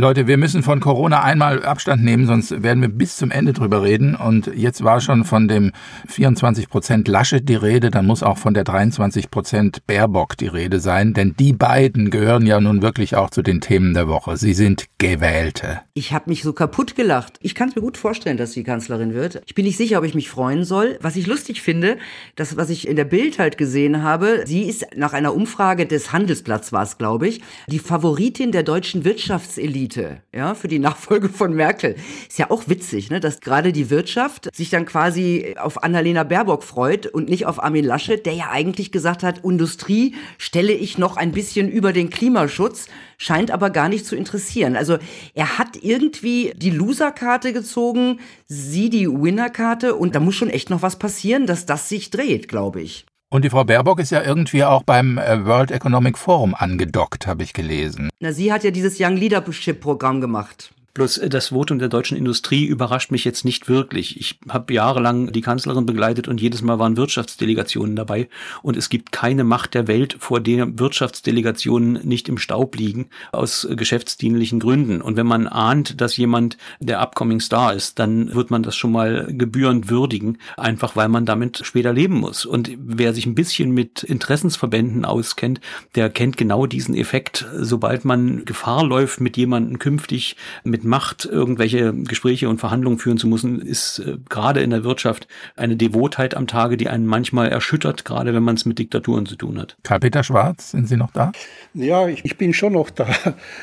Leute, 0.00 0.26
wir 0.26 0.38
müssen 0.38 0.62
von 0.62 0.80
Corona 0.80 1.22
einmal 1.22 1.66
Abstand 1.66 2.02
nehmen, 2.02 2.26
sonst 2.26 2.62
werden 2.62 2.80
wir 2.80 2.88
bis 2.88 3.18
zum 3.18 3.30
Ende 3.30 3.52
drüber 3.52 3.82
reden. 3.82 4.14
Und 4.14 4.46
jetzt 4.56 4.82
war 4.82 5.02
schon 5.02 5.26
von 5.26 5.48
dem 5.48 5.70
24 6.08 6.70
Prozent 6.70 7.08
Laschet 7.08 7.46
die 7.46 7.56
Rede, 7.56 7.90
dann 7.90 8.06
muss 8.06 8.22
auch 8.22 8.38
von 8.38 8.54
der 8.54 8.64
23 8.64 9.30
Prozent 9.30 9.86
Baerbock 9.86 10.38
die 10.38 10.46
Rede 10.46 10.80
sein, 10.80 11.12
denn 11.12 11.34
die 11.38 11.52
beiden 11.52 12.08
gehören 12.08 12.46
ja 12.46 12.58
nun 12.58 12.80
wirklich 12.80 13.16
auch 13.16 13.28
zu 13.28 13.42
den 13.42 13.60
Themen 13.60 13.92
der 13.92 14.08
Woche. 14.08 14.38
Sie 14.38 14.54
sind 14.54 14.86
Gewählte. 14.96 15.82
Ich 15.92 16.14
habe 16.14 16.30
mich 16.30 16.42
so 16.42 16.54
kaputt 16.54 16.96
gelacht. 16.96 17.34
Ich 17.42 17.54
kann 17.54 17.68
es 17.68 17.76
mir 17.76 17.82
gut 17.82 17.98
vorstellen, 17.98 18.38
dass 18.38 18.52
sie 18.52 18.64
Kanzlerin 18.64 19.12
wird. 19.12 19.42
Ich 19.44 19.54
bin 19.54 19.66
nicht 19.66 19.76
sicher, 19.76 19.98
ob 19.98 20.04
ich 20.04 20.14
mich 20.14 20.30
freuen 20.30 20.64
soll. 20.64 20.98
Was 21.02 21.16
ich 21.16 21.26
lustig 21.26 21.60
finde, 21.60 21.98
das, 22.34 22.56
was 22.56 22.70
ich 22.70 22.88
in 22.88 22.96
der 22.96 23.04
Bild 23.04 23.38
halt 23.38 23.58
gesehen 23.58 24.02
habe, 24.02 24.44
sie 24.46 24.62
ist 24.62 24.86
nach 24.96 25.12
einer 25.12 25.34
Umfrage 25.34 25.84
des 25.84 26.12
Handelsblatts 26.12 26.72
war 26.72 26.82
es, 26.82 26.96
glaube 26.96 27.28
ich, 27.28 27.42
die 27.68 27.78
Favoritin 27.78 28.52
der 28.52 28.62
deutschen 28.62 29.04
Wirtschaftselite 29.04 29.81
Elite, 29.82 30.22
ja, 30.32 30.54
für 30.54 30.68
die 30.68 30.78
Nachfolge 30.78 31.28
von 31.28 31.54
Merkel. 31.54 31.96
Ist 32.28 32.38
ja 32.38 32.50
auch 32.52 32.68
witzig, 32.68 33.10
ne, 33.10 33.18
dass 33.18 33.40
gerade 33.40 33.72
die 33.72 33.90
Wirtschaft 33.90 34.48
sich 34.54 34.70
dann 34.70 34.86
quasi 34.86 35.56
auf 35.58 35.82
Annalena 35.82 36.22
Baerbock 36.22 36.62
freut 36.62 37.08
und 37.08 37.28
nicht 37.28 37.46
auf 37.46 37.60
Armin 37.60 37.84
Laschet, 37.84 38.24
der 38.24 38.34
ja 38.34 38.50
eigentlich 38.50 38.92
gesagt 38.92 39.24
hat, 39.24 39.44
Industrie 39.44 40.14
stelle 40.38 40.72
ich 40.72 40.98
noch 40.98 41.16
ein 41.16 41.32
bisschen 41.32 41.68
über 41.68 41.92
den 41.92 42.10
Klimaschutz, 42.10 42.86
scheint 43.18 43.50
aber 43.50 43.70
gar 43.70 43.88
nicht 43.88 44.06
zu 44.06 44.14
interessieren. 44.14 44.76
Also 44.76 44.98
er 45.34 45.58
hat 45.58 45.76
irgendwie 45.82 46.52
die 46.54 46.70
Loser-Karte 46.70 47.52
gezogen, 47.52 48.20
sie 48.46 48.88
die 48.88 49.08
Winner-Karte 49.08 49.96
und 49.96 50.14
da 50.14 50.20
muss 50.20 50.36
schon 50.36 50.50
echt 50.50 50.70
noch 50.70 50.82
was 50.82 50.96
passieren, 50.96 51.46
dass 51.46 51.66
das 51.66 51.88
sich 51.88 52.10
dreht, 52.10 52.46
glaube 52.46 52.82
ich. 52.82 53.04
Und 53.32 53.46
die 53.46 53.48
Frau 53.48 53.64
Baerbock 53.64 53.98
ist 53.98 54.10
ja 54.10 54.22
irgendwie 54.22 54.62
auch 54.62 54.82
beim 54.82 55.16
äh, 55.16 55.46
World 55.46 55.70
Economic 55.70 56.18
Forum 56.18 56.54
angedockt, 56.54 57.26
habe 57.26 57.42
ich 57.42 57.54
gelesen. 57.54 58.10
Na, 58.20 58.30
sie 58.30 58.52
hat 58.52 58.62
ja 58.62 58.70
dieses 58.70 59.00
Young 59.00 59.16
Leadership 59.16 59.80
Programm 59.80 60.20
gemacht. 60.20 60.74
Bloß 60.94 61.18
äh, 61.18 61.28
das 61.28 61.48
Votum 61.48 61.78
der 61.78 61.88
deutschen 61.88 62.16
Industrie 62.16 62.66
überrascht 62.66 63.10
mich 63.10 63.24
jetzt 63.24 63.44
nicht 63.44 63.68
wirklich. 63.68 64.20
Ich 64.20 64.38
habe 64.48 64.74
jahrelang 64.74 65.32
die 65.32 65.40
Kanzlerin 65.40 65.86
begleitet 65.86 66.28
und 66.28 66.40
jedes 66.40 66.62
Mal 66.62 66.78
waren 66.78 66.96
Wirtschaftsdelegationen 66.96 67.96
dabei. 67.96 68.28
Und 68.62 68.76
es 68.76 68.90
gibt 68.90 69.10
keine 69.10 69.44
Macht 69.44 69.74
der 69.74 69.88
Welt, 69.88 70.16
vor 70.18 70.40
der 70.40 70.78
Wirtschaftsdelegationen 70.78 72.00
nicht 72.06 72.28
im 72.28 72.36
Staub 72.38 72.76
liegen, 72.76 73.08
aus 73.32 73.66
geschäftsdienlichen 73.70 74.60
Gründen. 74.60 75.00
Und 75.00 75.16
wenn 75.16 75.26
man 75.26 75.46
ahnt, 75.46 76.00
dass 76.00 76.16
jemand 76.16 76.58
der 76.78 77.00
Upcoming 77.00 77.40
Star 77.40 77.72
ist, 77.72 77.98
dann 77.98 78.34
wird 78.34 78.50
man 78.50 78.62
das 78.62 78.76
schon 78.76 78.92
mal 78.92 79.28
gebührend 79.30 79.88
würdigen, 79.88 80.38
einfach 80.56 80.94
weil 80.94 81.08
man 81.08 81.24
damit 81.24 81.62
später 81.64 81.92
leben 81.92 82.20
muss. 82.20 82.44
Und 82.44 82.70
wer 82.76 83.14
sich 83.14 83.24
ein 83.24 83.34
bisschen 83.34 83.70
mit 83.70 84.02
Interessensverbänden 84.02 85.04
auskennt, 85.04 85.60
der 85.94 86.10
kennt 86.10 86.36
genau 86.36 86.66
diesen 86.66 86.94
Effekt. 86.94 87.46
Sobald 87.56 88.04
man 88.04 88.44
Gefahr 88.44 88.84
läuft, 88.84 89.20
mit 89.20 89.36
jemandem 89.36 89.78
künftig 89.78 90.36
mit 90.64 90.81
mit 90.82 90.90
Macht 90.90 91.24
irgendwelche 91.24 91.92
Gespräche 91.92 92.48
und 92.48 92.58
Verhandlungen 92.58 92.98
führen 92.98 93.18
zu 93.18 93.26
müssen, 93.26 93.60
ist 93.60 94.00
äh, 94.00 94.18
gerade 94.28 94.60
in 94.60 94.70
der 94.70 94.84
Wirtschaft 94.84 95.28
eine 95.56 95.76
Devotheit 95.76 96.34
am 96.36 96.46
Tage, 96.46 96.76
die 96.76 96.88
einen 96.88 97.06
manchmal 97.06 97.48
erschüttert, 97.48 98.04
gerade 98.04 98.34
wenn 98.34 98.42
man 98.42 98.56
es 98.56 98.64
mit 98.64 98.78
Diktaturen 98.78 99.26
zu 99.26 99.36
tun 99.36 99.58
hat. 99.58 99.76
Karl-Peter 99.82 100.24
Schwarz, 100.24 100.72
sind 100.72 100.88
Sie 100.88 100.96
noch 100.96 101.12
da? 101.12 101.32
Ja, 101.74 102.08
ich, 102.08 102.24
ich, 102.24 102.36
bin 102.36 102.52
schon 102.52 102.74
noch 102.74 102.90
da. 102.90 103.08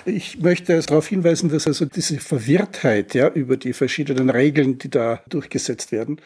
Ich 0.06 0.40
möchte 0.40 0.80
darauf 0.80 1.08
hinweisen, 1.08 1.50
dass 1.50 1.68
also 1.68 1.86
diese 1.86 2.20
Verwirrtheit 2.20 3.14
ja, 3.14 3.30
über 3.30 3.58
die 3.58 3.74
verschiedenen 3.74 4.30
Regeln, 4.30 4.78
die 4.78 4.90
da 4.90 5.22
durchgesetzt 5.30 5.92
werden, 5.92 6.20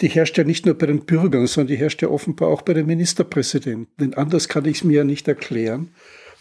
die 0.00 0.08
herrscht 0.08 0.38
ja 0.38 0.44
nicht 0.44 0.64
nur 0.64 0.76
bei 0.76 0.86
den 0.86 1.04
Bürgern, 1.04 1.46
sondern 1.46 1.68
die 1.68 1.76
herrscht 1.76 2.02
ja 2.02 2.08
offenbar 2.08 2.48
auch 2.48 2.62
bei 2.62 2.74
den 2.74 2.86
Ministerpräsidenten. 2.86 3.88
Denn 3.98 4.14
anders 4.14 4.48
kann 4.48 4.64
ich 4.64 4.78
es 4.78 4.84
mir 4.84 4.98
ja 4.98 5.04
nicht 5.04 5.28
erklären 5.28 5.90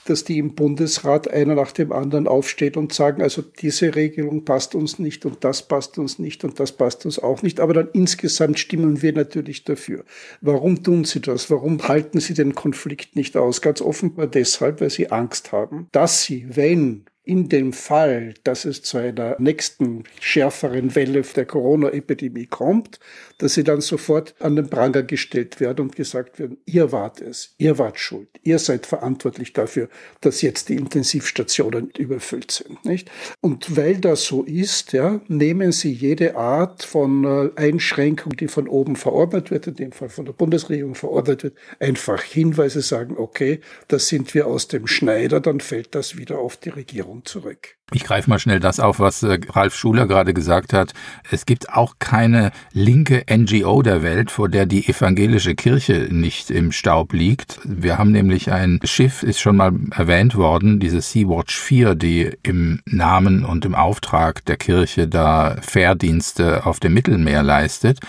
dass 0.05 0.23
die 0.23 0.37
im 0.37 0.55
Bundesrat 0.55 1.29
einer 1.29 1.55
nach 1.55 1.71
dem 1.71 1.91
anderen 1.91 2.27
aufsteht 2.27 2.77
und 2.77 2.93
sagen, 2.93 3.21
also 3.21 3.41
diese 3.41 3.95
Regelung 3.95 4.45
passt 4.45 4.75
uns 4.75 4.99
nicht 4.99 5.25
und 5.25 5.43
das 5.43 5.67
passt 5.67 5.97
uns 5.97 6.19
nicht 6.19 6.43
und 6.43 6.59
das 6.59 6.71
passt 6.71 7.05
uns 7.05 7.19
auch 7.19 7.41
nicht. 7.41 7.59
Aber 7.59 7.73
dann 7.73 7.89
insgesamt 7.93 8.59
stimmen 8.59 9.01
wir 9.01 9.13
natürlich 9.13 9.63
dafür. 9.63 10.05
Warum 10.41 10.83
tun 10.83 11.03
sie 11.05 11.21
das? 11.21 11.49
Warum 11.49 11.87
halten 11.87 12.19
sie 12.19 12.33
den 12.33 12.55
Konflikt 12.55 13.15
nicht 13.15 13.35
aus? 13.35 13.61
Ganz 13.61 13.81
offenbar 13.81 14.27
deshalb, 14.27 14.79
weil 14.81 14.89
sie 14.91 15.11
Angst 15.11 15.51
haben, 15.51 15.87
dass 15.91 16.23
sie, 16.23 16.45
wenn 16.49 17.05
in 17.25 17.49
dem 17.49 17.73
Fall, 17.73 18.35
dass 18.43 18.65
es 18.65 18.83
zu 18.83 18.97
einer 18.97 19.35
nächsten 19.39 20.03
schärferen 20.19 20.93
Welle 20.95 21.21
der 21.21 21.45
Corona-Epidemie 21.45 22.45
kommt, 22.45 22.99
dass 23.37 23.53
sie 23.53 23.63
dann 23.63 23.81
sofort 23.81 24.35
an 24.39 24.55
den 24.55 24.69
Pranger 24.69 25.03
gestellt 25.03 25.59
werden 25.59 25.81
und 25.81 25.95
gesagt 25.95 26.39
werden, 26.39 26.57
ihr 26.65 26.91
wart 26.91 27.21
es, 27.21 27.53
ihr 27.57 27.77
wart 27.77 27.99
schuld, 27.99 28.27
ihr 28.43 28.59
seid 28.59 28.85
verantwortlich 28.85 29.53
dafür, 29.53 29.89
dass 30.21 30.41
jetzt 30.41 30.69
die 30.69 30.75
Intensivstationen 30.75 31.91
überfüllt 31.97 32.51
sind, 32.51 32.83
nicht? 32.85 33.11
Und 33.41 33.75
weil 33.75 33.97
das 33.97 34.25
so 34.25 34.43
ist, 34.43 34.93
ja, 34.93 35.21
nehmen 35.27 35.71
sie 35.71 35.91
jede 35.91 36.35
Art 36.35 36.83
von 36.83 37.23
äh, 37.25 37.49
Einschränkung, 37.55 38.35
die 38.37 38.47
von 38.47 38.67
oben 38.67 38.95
verordnet 38.95 39.51
wird, 39.51 39.67
in 39.67 39.75
dem 39.75 39.91
Fall 39.91 40.09
von 40.09 40.25
der 40.25 40.33
Bundesregierung 40.33 40.95
verordnet 40.95 41.43
wird, 41.43 41.57
einfach 41.79 42.21
hin, 42.21 42.57
weil 42.57 42.69
sie 42.69 42.81
sagen, 42.81 43.15
okay, 43.17 43.59
da 43.87 43.99
sind 43.99 44.33
wir 44.33 44.47
aus 44.47 44.67
dem 44.67 44.87
Schneider, 44.87 45.39
dann 45.39 45.59
fällt 45.59 45.95
das 45.95 46.17
wieder 46.17 46.39
auf 46.39 46.57
die 46.57 46.69
Regierung. 46.69 47.23
Zurück. 47.25 47.75
Ich 47.93 48.03
greife 48.03 48.31
mal 48.31 48.39
schnell 48.39 48.59
das 48.59 48.79
auf, 48.79 48.99
was 48.99 49.21
äh, 49.21 49.39
Ralf 49.49 49.75
Schuler 49.75 50.07
gerade 50.07 50.33
gesagt 50.33 50.73
hat. 50.73 50.93
Es 51.29 51.45
gibt 51.45 51.69
auch 51.69 51.95
keine 51.99 52.51
linke 52.73 53.23
NGO 53.31 53.83
der 53.83 54.01
Welt, 54.01 54.31
vor 54.31 54.49
der 54.49 54.65
die 54.65 54.87
evangelische 54.87 55.53
Kirche 55.53 56.07
nicht 56.09 56.49
im 56.49 56.71
Staub 56.71 57.13
liegt. 57.13 57.59
Wir 57.63 57.99
haben 57.99 58.11
nämlich 58.11 58.51
ein 58.51 58.79
Schiff, 58.83 59.21
ist 59.21 59.39
schon 59.39 59.57
mal 59.57 59.71
erwähnt 59.91 60.35
worden, 60.35 60.79
diese 60.79 60.99
Sea-Watch 60.99 61.55
4, 61.55 61.93
die 61.93 62.31
im 62.41 62.81
Namen 62.85 63.45
und 63.45 63.65
im 63.65 63.75
Auftrag 63.75 64.43
der 64.45 64.57
Kirche 64.57 65.07
da 65.07 65.57
Fährdienste 65.61 66.65
auf 66.65 66.79
dem 66.79 66.95
Mittelmeer 66.95 67.43
leistet. 67.43 67.99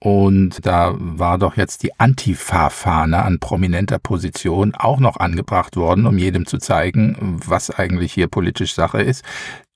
Und 0.00 0.64
da 0.64 0.94
war 0.96 1.38
doch 1.38 1.56
jetzt 1.56 1.82
die 1.82 1.98
Antifa-Fahne 1.98 3.24
an 3.24 3.40
prominenter 3.40 3.98
Position 3.98 4.74
auch 4.76 5.00
noch 5.00 5.16
angebracht 5.16 5.76
worden, 5.76 6.06
um 6.06 6.18
jedem 6.18 6.46
zu 6.46 6.58
zeigen, 6.58 7.16
was 7.44 7.70
eigentlich 7.70 8.12
hier 8.12 8.28
politisch 8.28 8.74
Sache 8.74 9.02
ist. 9.02 9.24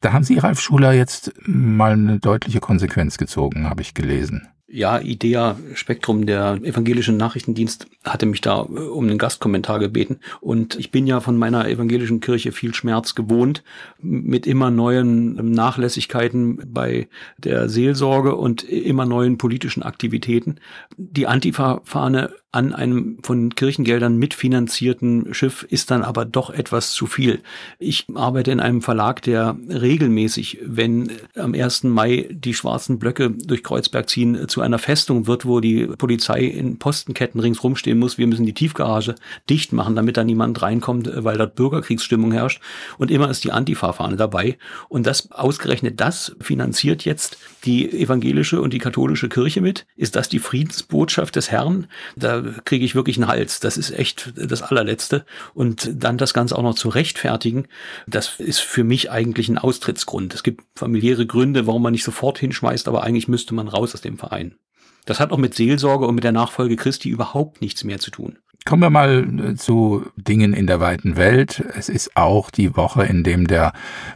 Da 0.00 0.12
haben 0.12 0.22
Sie, 0.22 0.38
Ralf 0.38 0.60
Schuler, 0.60 0.92
jetzt 0.92 1.32
mal 1.44 1.92
eine 1.92 2.18
deutliche 2.20 2.60
Konsequenz 2.60 3.18
gezogen, 3.18 3.68
habe 3.68 3.82
ich 3.82 3.94
gelesen. 3.94 4.48
Ja, 4.74 5.00
IDEA 5.00 5.58
Spektrum, 5.74 6.24
der 6.24 6.58
evangelische 6.62 7.12
Nachrichtendienst, 7.12 7.88
hatte 8.04 8.24
mich 8.24 8.40
da 8.40 8.62
äh, 8.62 8.64
um 8.64 9.04
einen 9.04 9.18
Gastkommentar 9.18 9.78
gebeten. 9.78 10.20
Und 10.40 10.76
ich 10.76 10.90
bin 10.90 11.06
ja 11.06 11.20
von 11.20 11.36
meiner 11.36 11.68
evangelischen 11.68 12.20
Kirche 12.20 12.52
viel 12.52 12.72
Schmerz 12.72 13.14
gewohnt, 13.14 13.62
mit 14.00 14.46
immer 14.46 14.70
neuen 14.70 15.34
Nachlässigkeiten 15.52 16.62
bei 16.72 17.08
der 17.36 17.68
Seelsorge 17.68 18.34
und 18.34 18.62
immer 18.62 19.04
neuen 19.04 19.36
politischen 19.36 19.82
Aktivitäten. 19.82 20.56
Die 20.96 21.26
Antifa-Fahne 21.26 22.30
an 22.52 22.74
einem 22.74 23.18
von 23.22 23.54
Kirchengeldern 23.54 24.18
mitfinanzierten 24.18 25.32
Schiff 25.32 25.62
ist 25.62 25.90
dann 25.90 26.02
aber 26.02 26.26
doch 26.26 26.50
etwas 26.50 26.92
zu 26.92 27.06
viel. 27.06 27.40
Ich 27.78 28.06
arbeite 28.14 28.50
in 28.50 28.60
einem 28.60 28.82
Verlag, 28.82 29.22
der 29.22 29.56
regelmäßig, 29.70 30.58
wenn 30.62 31.10
am 31.34 31.54
1. 31.54 31.84
Mai 31.84 32.28
die 32.30 32.52
schwarzen 32.52 32.98
Blöcke 32.98 33.30
durch 33.30 33.64
Kreuzberg 33.64 34.10
ziehen, 34.10 34.48
zu 34.48 34.60
einer 34.60 34.78
Festung 34.78 35.26
wird, 35.26 35.46
wo 35.46 35.60
die 35.60 35.86
Polizei 35.86 36.44
in 36.44 36.78
Postenketten 36.78 37.40
ringsrum 37.40 37.74
stehen 37.74 37.98
muss. 37.98 38.18
Wir 38.18 38.26
müssen 38.26 38.44
die 38.44 38.52
Tiefgarage 38.52 39.14
dicht 39.48 39.72
machen, 39.72 39.96
damit 39.96 40.18
da 40.18 40.24
niemand 40.24 40.60
reinkommt, 40.60 41.10
weil 41.14 41.38
dort 41.38 41.54
Bürgerkriegsstimmung 41.54 42.32
herrscht. 42.32 42.60
Und 42.98 43.10
immer 43.10 43.30
ist 43.30 43.44
die 43.44 43.52
Antifa-Fahne 43.52 44.16
dabei. 44.16 44.58
Und 44.90 45.06
das 45.06 45.32
ausgerechnet 45.32 46.00
das 46.00 46.36
finanziert 46.38 47.06
jetzt 47.06 47.38
die 47.64 47.90
evangelische 47.92 48.60
und 48.60 48.72
die 48.72 48.78
katholische 48.78 49.28
Kirche 49.28 49.60
mit. 49.60 49.86
Ist 49.96 50.16
das 50.16 50.28
die 50.28 50.38
Friedensbotschaft 50.38 51.36
des 51.36 51.50
Herrn? 51.50 51.86
Da 52.16 52.42
kriege 52.64 52.84
ich 52.84 52.94
wirklich 52.94 53.16
einen 53.16 53.28
Hals. 53.28 53.60
Das 53.60 53.76
ist 53.76 53.90
echt 53.90 54.32
das 54.36 54.62
allerletzte. 54.62 55.24
Und 55.54 55.90
dann 56.02 56.18
das 56.18 56.34
Ganze 56.34 56.56
auch 56.56 56.62
noch 56.62 56.74
zu 56.74 56.88
rechtfertigen, 56.88 57.66
das 58.06 58.40
ist 58.40 58.60
für 58.60 58.84
mich 58.84 59.10
eigentlich 59.10 59.48
ein 59.48 59.58
Austrittsgrund. 59.58 60.34
Es 60.34 60.42
gibt 60.42 60.64
familiäre 60.74 61.26
Gründe, 61.26 61.66
warum 61.66 61.82
man 61.82 61.92
nicht 61.92 62.04
sofort 62.04 62.38
hinschmeißt, 62.38 62.88
aber 62.88 63.02
eigentlich 63.02 63.28
müsste 63.28 63.54
man 63.54 63.68
raus 63.68 63.94
aus 63.94 64.00
dem 64.00 64.18
Verein. 64.18 64.56
Das 65.04 65.18
hat 65.18 65.32
auch 65.32 65.38
mit 65.38 65.54
Seelsorge 65.54 66.06
und 66.06 66.14
mit 66.14 66.24
der 66.24 66.32
Nachfolge 66.32 66.76
Christi 66.76 67.08
überhaupt 67.08 67.60
nichts 67.60 67.82
mehr 67.84 67.98
zu 67.98 68.10
tun. 68.10 68.38
Kommen 68.64 68.82
wir 68.82 68.90
mal 68.90 69.40
äh, 69.40 69.54
zu 69.56 70.06
Dingen 70.16 70.52
in 70.52 70.68
der 70.68 70.78
weiten 70.78 71.16
Welt. 71.16 71.64
Es 71.76 71.88
ist 71.88 72.16
auch 72.16 72.50
die 72.50 72.76
Woche, 72.76 73.04
in 73.04 73.24
dem 73.24 73.48
der 73.48 73.72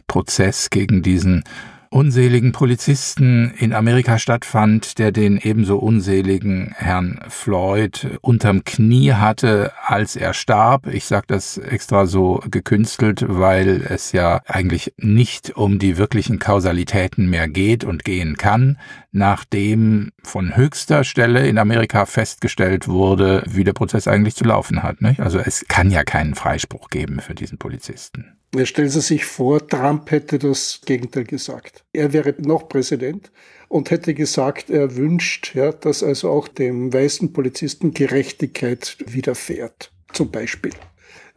Prozess 0.07 0.69
gegen 0.69 1.03
diesen 1.03 1.43
unseligen 1.89 2.51
Polizisten 2.51 3.51
in 3.57 3.73
Amerika 3.73 4.19
stattfand, 4.19 4.99
der 4.99 5.11
den 5.11 5.37
ebenso 5.37 5.77
unseligen 5.77 6.73
Herrn 6.77 7.19
Floyd 7.29 8.19
unterm 8.21 8.63
Knie 8.63 9.13
hatte, 9.13 9.71
als 9.85 10.15
er 10.15 10.33
starb. 10.33 10.87
Ich 10.87 11.05
sage 11.05 11.25
das 11.27 11.57
extra 11.57 12.05
so 12.05 12.43
gekünstelt, 12.49 13.25
weil 13.27 13.85
es 13.87 14.11
ja 14.11 14.41
eigentlich 14.45 14.93
nicht 14.97 15.57
um 15.57 15.79
die 15.79 15.97
wirklichen 15.97 16.39
Kausalitäten 16.39 17.29
mehr 17.29 17.47
geht 17.47 17.83
und 17.83 18.03
gehen 18.03 18.37
kann, 18.37 18.77
nachdem 19.11 20.11
von 20.23 20.55
höchster 20.55 21.03
Stelle 21.03 21.47
in 21.47 21.57
Amerika 21.57 22.05
festgestellt 22.05 22.87
wurde, 22.87 23.43
wie 23.47 23.63
der 23.63 23.73
Prozess 23.73 24.07
eigentlich 24.07 24.35
zu 24.35 24.43
laufen 24.43 24.83
hat. 24.83 25.01
Nicht? 25.01 25.19
Also 25.19 25.39
es 25.39 25.65
kann 25.67 25.91
ja 25.91 26.03
keinen 26.03 26.35
Freispruch 26.35 26.89
geben 26.89 27.19
für 27.19 27.35
diesen 27.35 27.57
Polizisten. 27.57 28.36
Stellen 28.63 28.89
Sie 28.89 29.01
sich 29.01 29.25
vor, 29.25 29.67
Trump 29.67 30.09
hätte 30.09 30.39
das 30.39 30.81
Gegenteil 30.85 31.25
gesagt. 31.25 31.83
Er 31.91 32.13
wäre 32.13 32.33
noch 32.39 32.69
Präsident 32.69 33.31
und 33.67 33.91
hätte 33.91 34.13
gesagt, 34.13 34.69
er 34.69 34.95
wünscht, 34.95 35.53
ja, 35.53 35.71
dass 35.71 36.01
also 36.01 36.29
auch 36.29 36.47
dem 36.47 36.93
weißen 36.93 37.33
Polizisten 37.33 37.93
Gerechtigkeit 37.93 38.97
widerfährt. 39.05 39.91
Zum 40.13 40.31
Beispiel. 40.31 40.71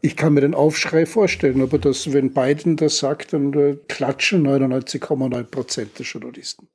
Ich 0.03 0.17
kann 0.17 0.33
mir 0.33 0.41
den 0.41 0.55
Aufschrei 0.55 1.05
vorstellen, 1.05 1.61
aber 1.61 1.79
dass, 1.79 2.13
wenn 2.13 2.33
Biden 2.33 2.77
das 2.77 2.99
sagt, 2.99 3.33
dann 3.33 3.53
äh, 3.53 3.77
klatschen 3.89 4.47
99,9 4.47 5.43
Prozent 5.45 5.99
der 5.99 6.07
Journalisten. 6.07 6.69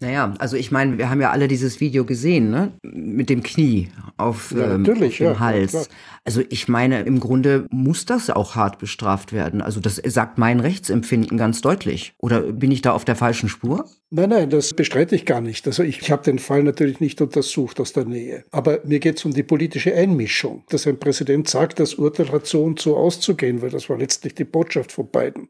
Naja, 0.00 0.34
also 0.38 0.56
ich 0.56 0.70
meine, 0.70 0.98
wir 0.98 1.10
haben 1.10 1.20
ja 1.20 1.30
alle 1.30 1.48
dieses 1.48 1.80
Video 1.80 2.04
gesehen, 2.04 2.50
ne? 2.50 2.72
Mit 2.82 3.30
dem 3.30 3.42
Knie 3.42 3.88
auf, 4.16 4.52
ja, 4.56 4.74
ähm, 4.74 4.84
dem 4.84 5.10
ja, 5.10 5.38
Hals. 5.38 5.72
Ja, 5.72 5.82
also 6.24 6.42
ich 6.50 6.68
meine, 6.68 7.02
im 7.02 7.18
Grunde 7.18 7.66
muss 7.70 8.04
das 8.04 8.30
auch 8.30 8.54
hart 8.54 8.78
bestraft 8.78 9.32
werden. 9.32 9.62
Also 9.62 9.80
das 9.80 9.96
sagt 9.96 10.38
mein 10.38 10.60
Rechtsempfinden 10.60 11.38
ganz 11.38 11.60
deutlich. 11.60 12.14
Oder 12.18 12.40
bin 12.40 12.70
ich 12.70 12.82
da 12.82 12.92
auf 12.92 13.04
der 13.04 13.16
falschen 13.16 13.48
Spur? 13.48 13.86
Nein, 14.10 14.30
nein, 14.30 14.50
das 14.50 14.74
bestreite 14.74 15.14
ich 15.14 15.24
gar 15.24 15.40
nicht. 15.40 15.66
Also 15.66 15.82
ich, 15.82 16.02
ich 16.02 16.10
habe 16.10 16.24
den 16.24 16.38
Fall 16.38 16.62
natürlich 16.62 17.00
nicht 17.00 17.20
untersucht 17.20 17.80
aus 17.80 17.92
der 17.92 18.04
Nähe. 18.04 18.44
Aber 18.50 18.80
mir 18.84 18.98
geht 18.98 19.18
es 19.18 19.24
um 19.24 19.32
die 19.32 19.44
politische 19.44 19.94
Einmischung, 19.94 20.64
dass 20.68 20.86
ein 20.86 20.98
Präsident 20.98 21.48
sagt, 21.48 21.78
das 21.78 21.94
Urteil 21.94 22.32
hat 22.32 22.46
so 22.46 22.64
und 22.64 22.80
so 22.80 22.96
auszugehen, 22.96 23.62
weil 23.62 23.70
das 23.70 23.88
war 23.88 23.98
letztlich 23.98 24.34
die 24.34 24.44
Botschaft 24.44 24.92
von 24.92 25.08
beiden. 25.08 25.48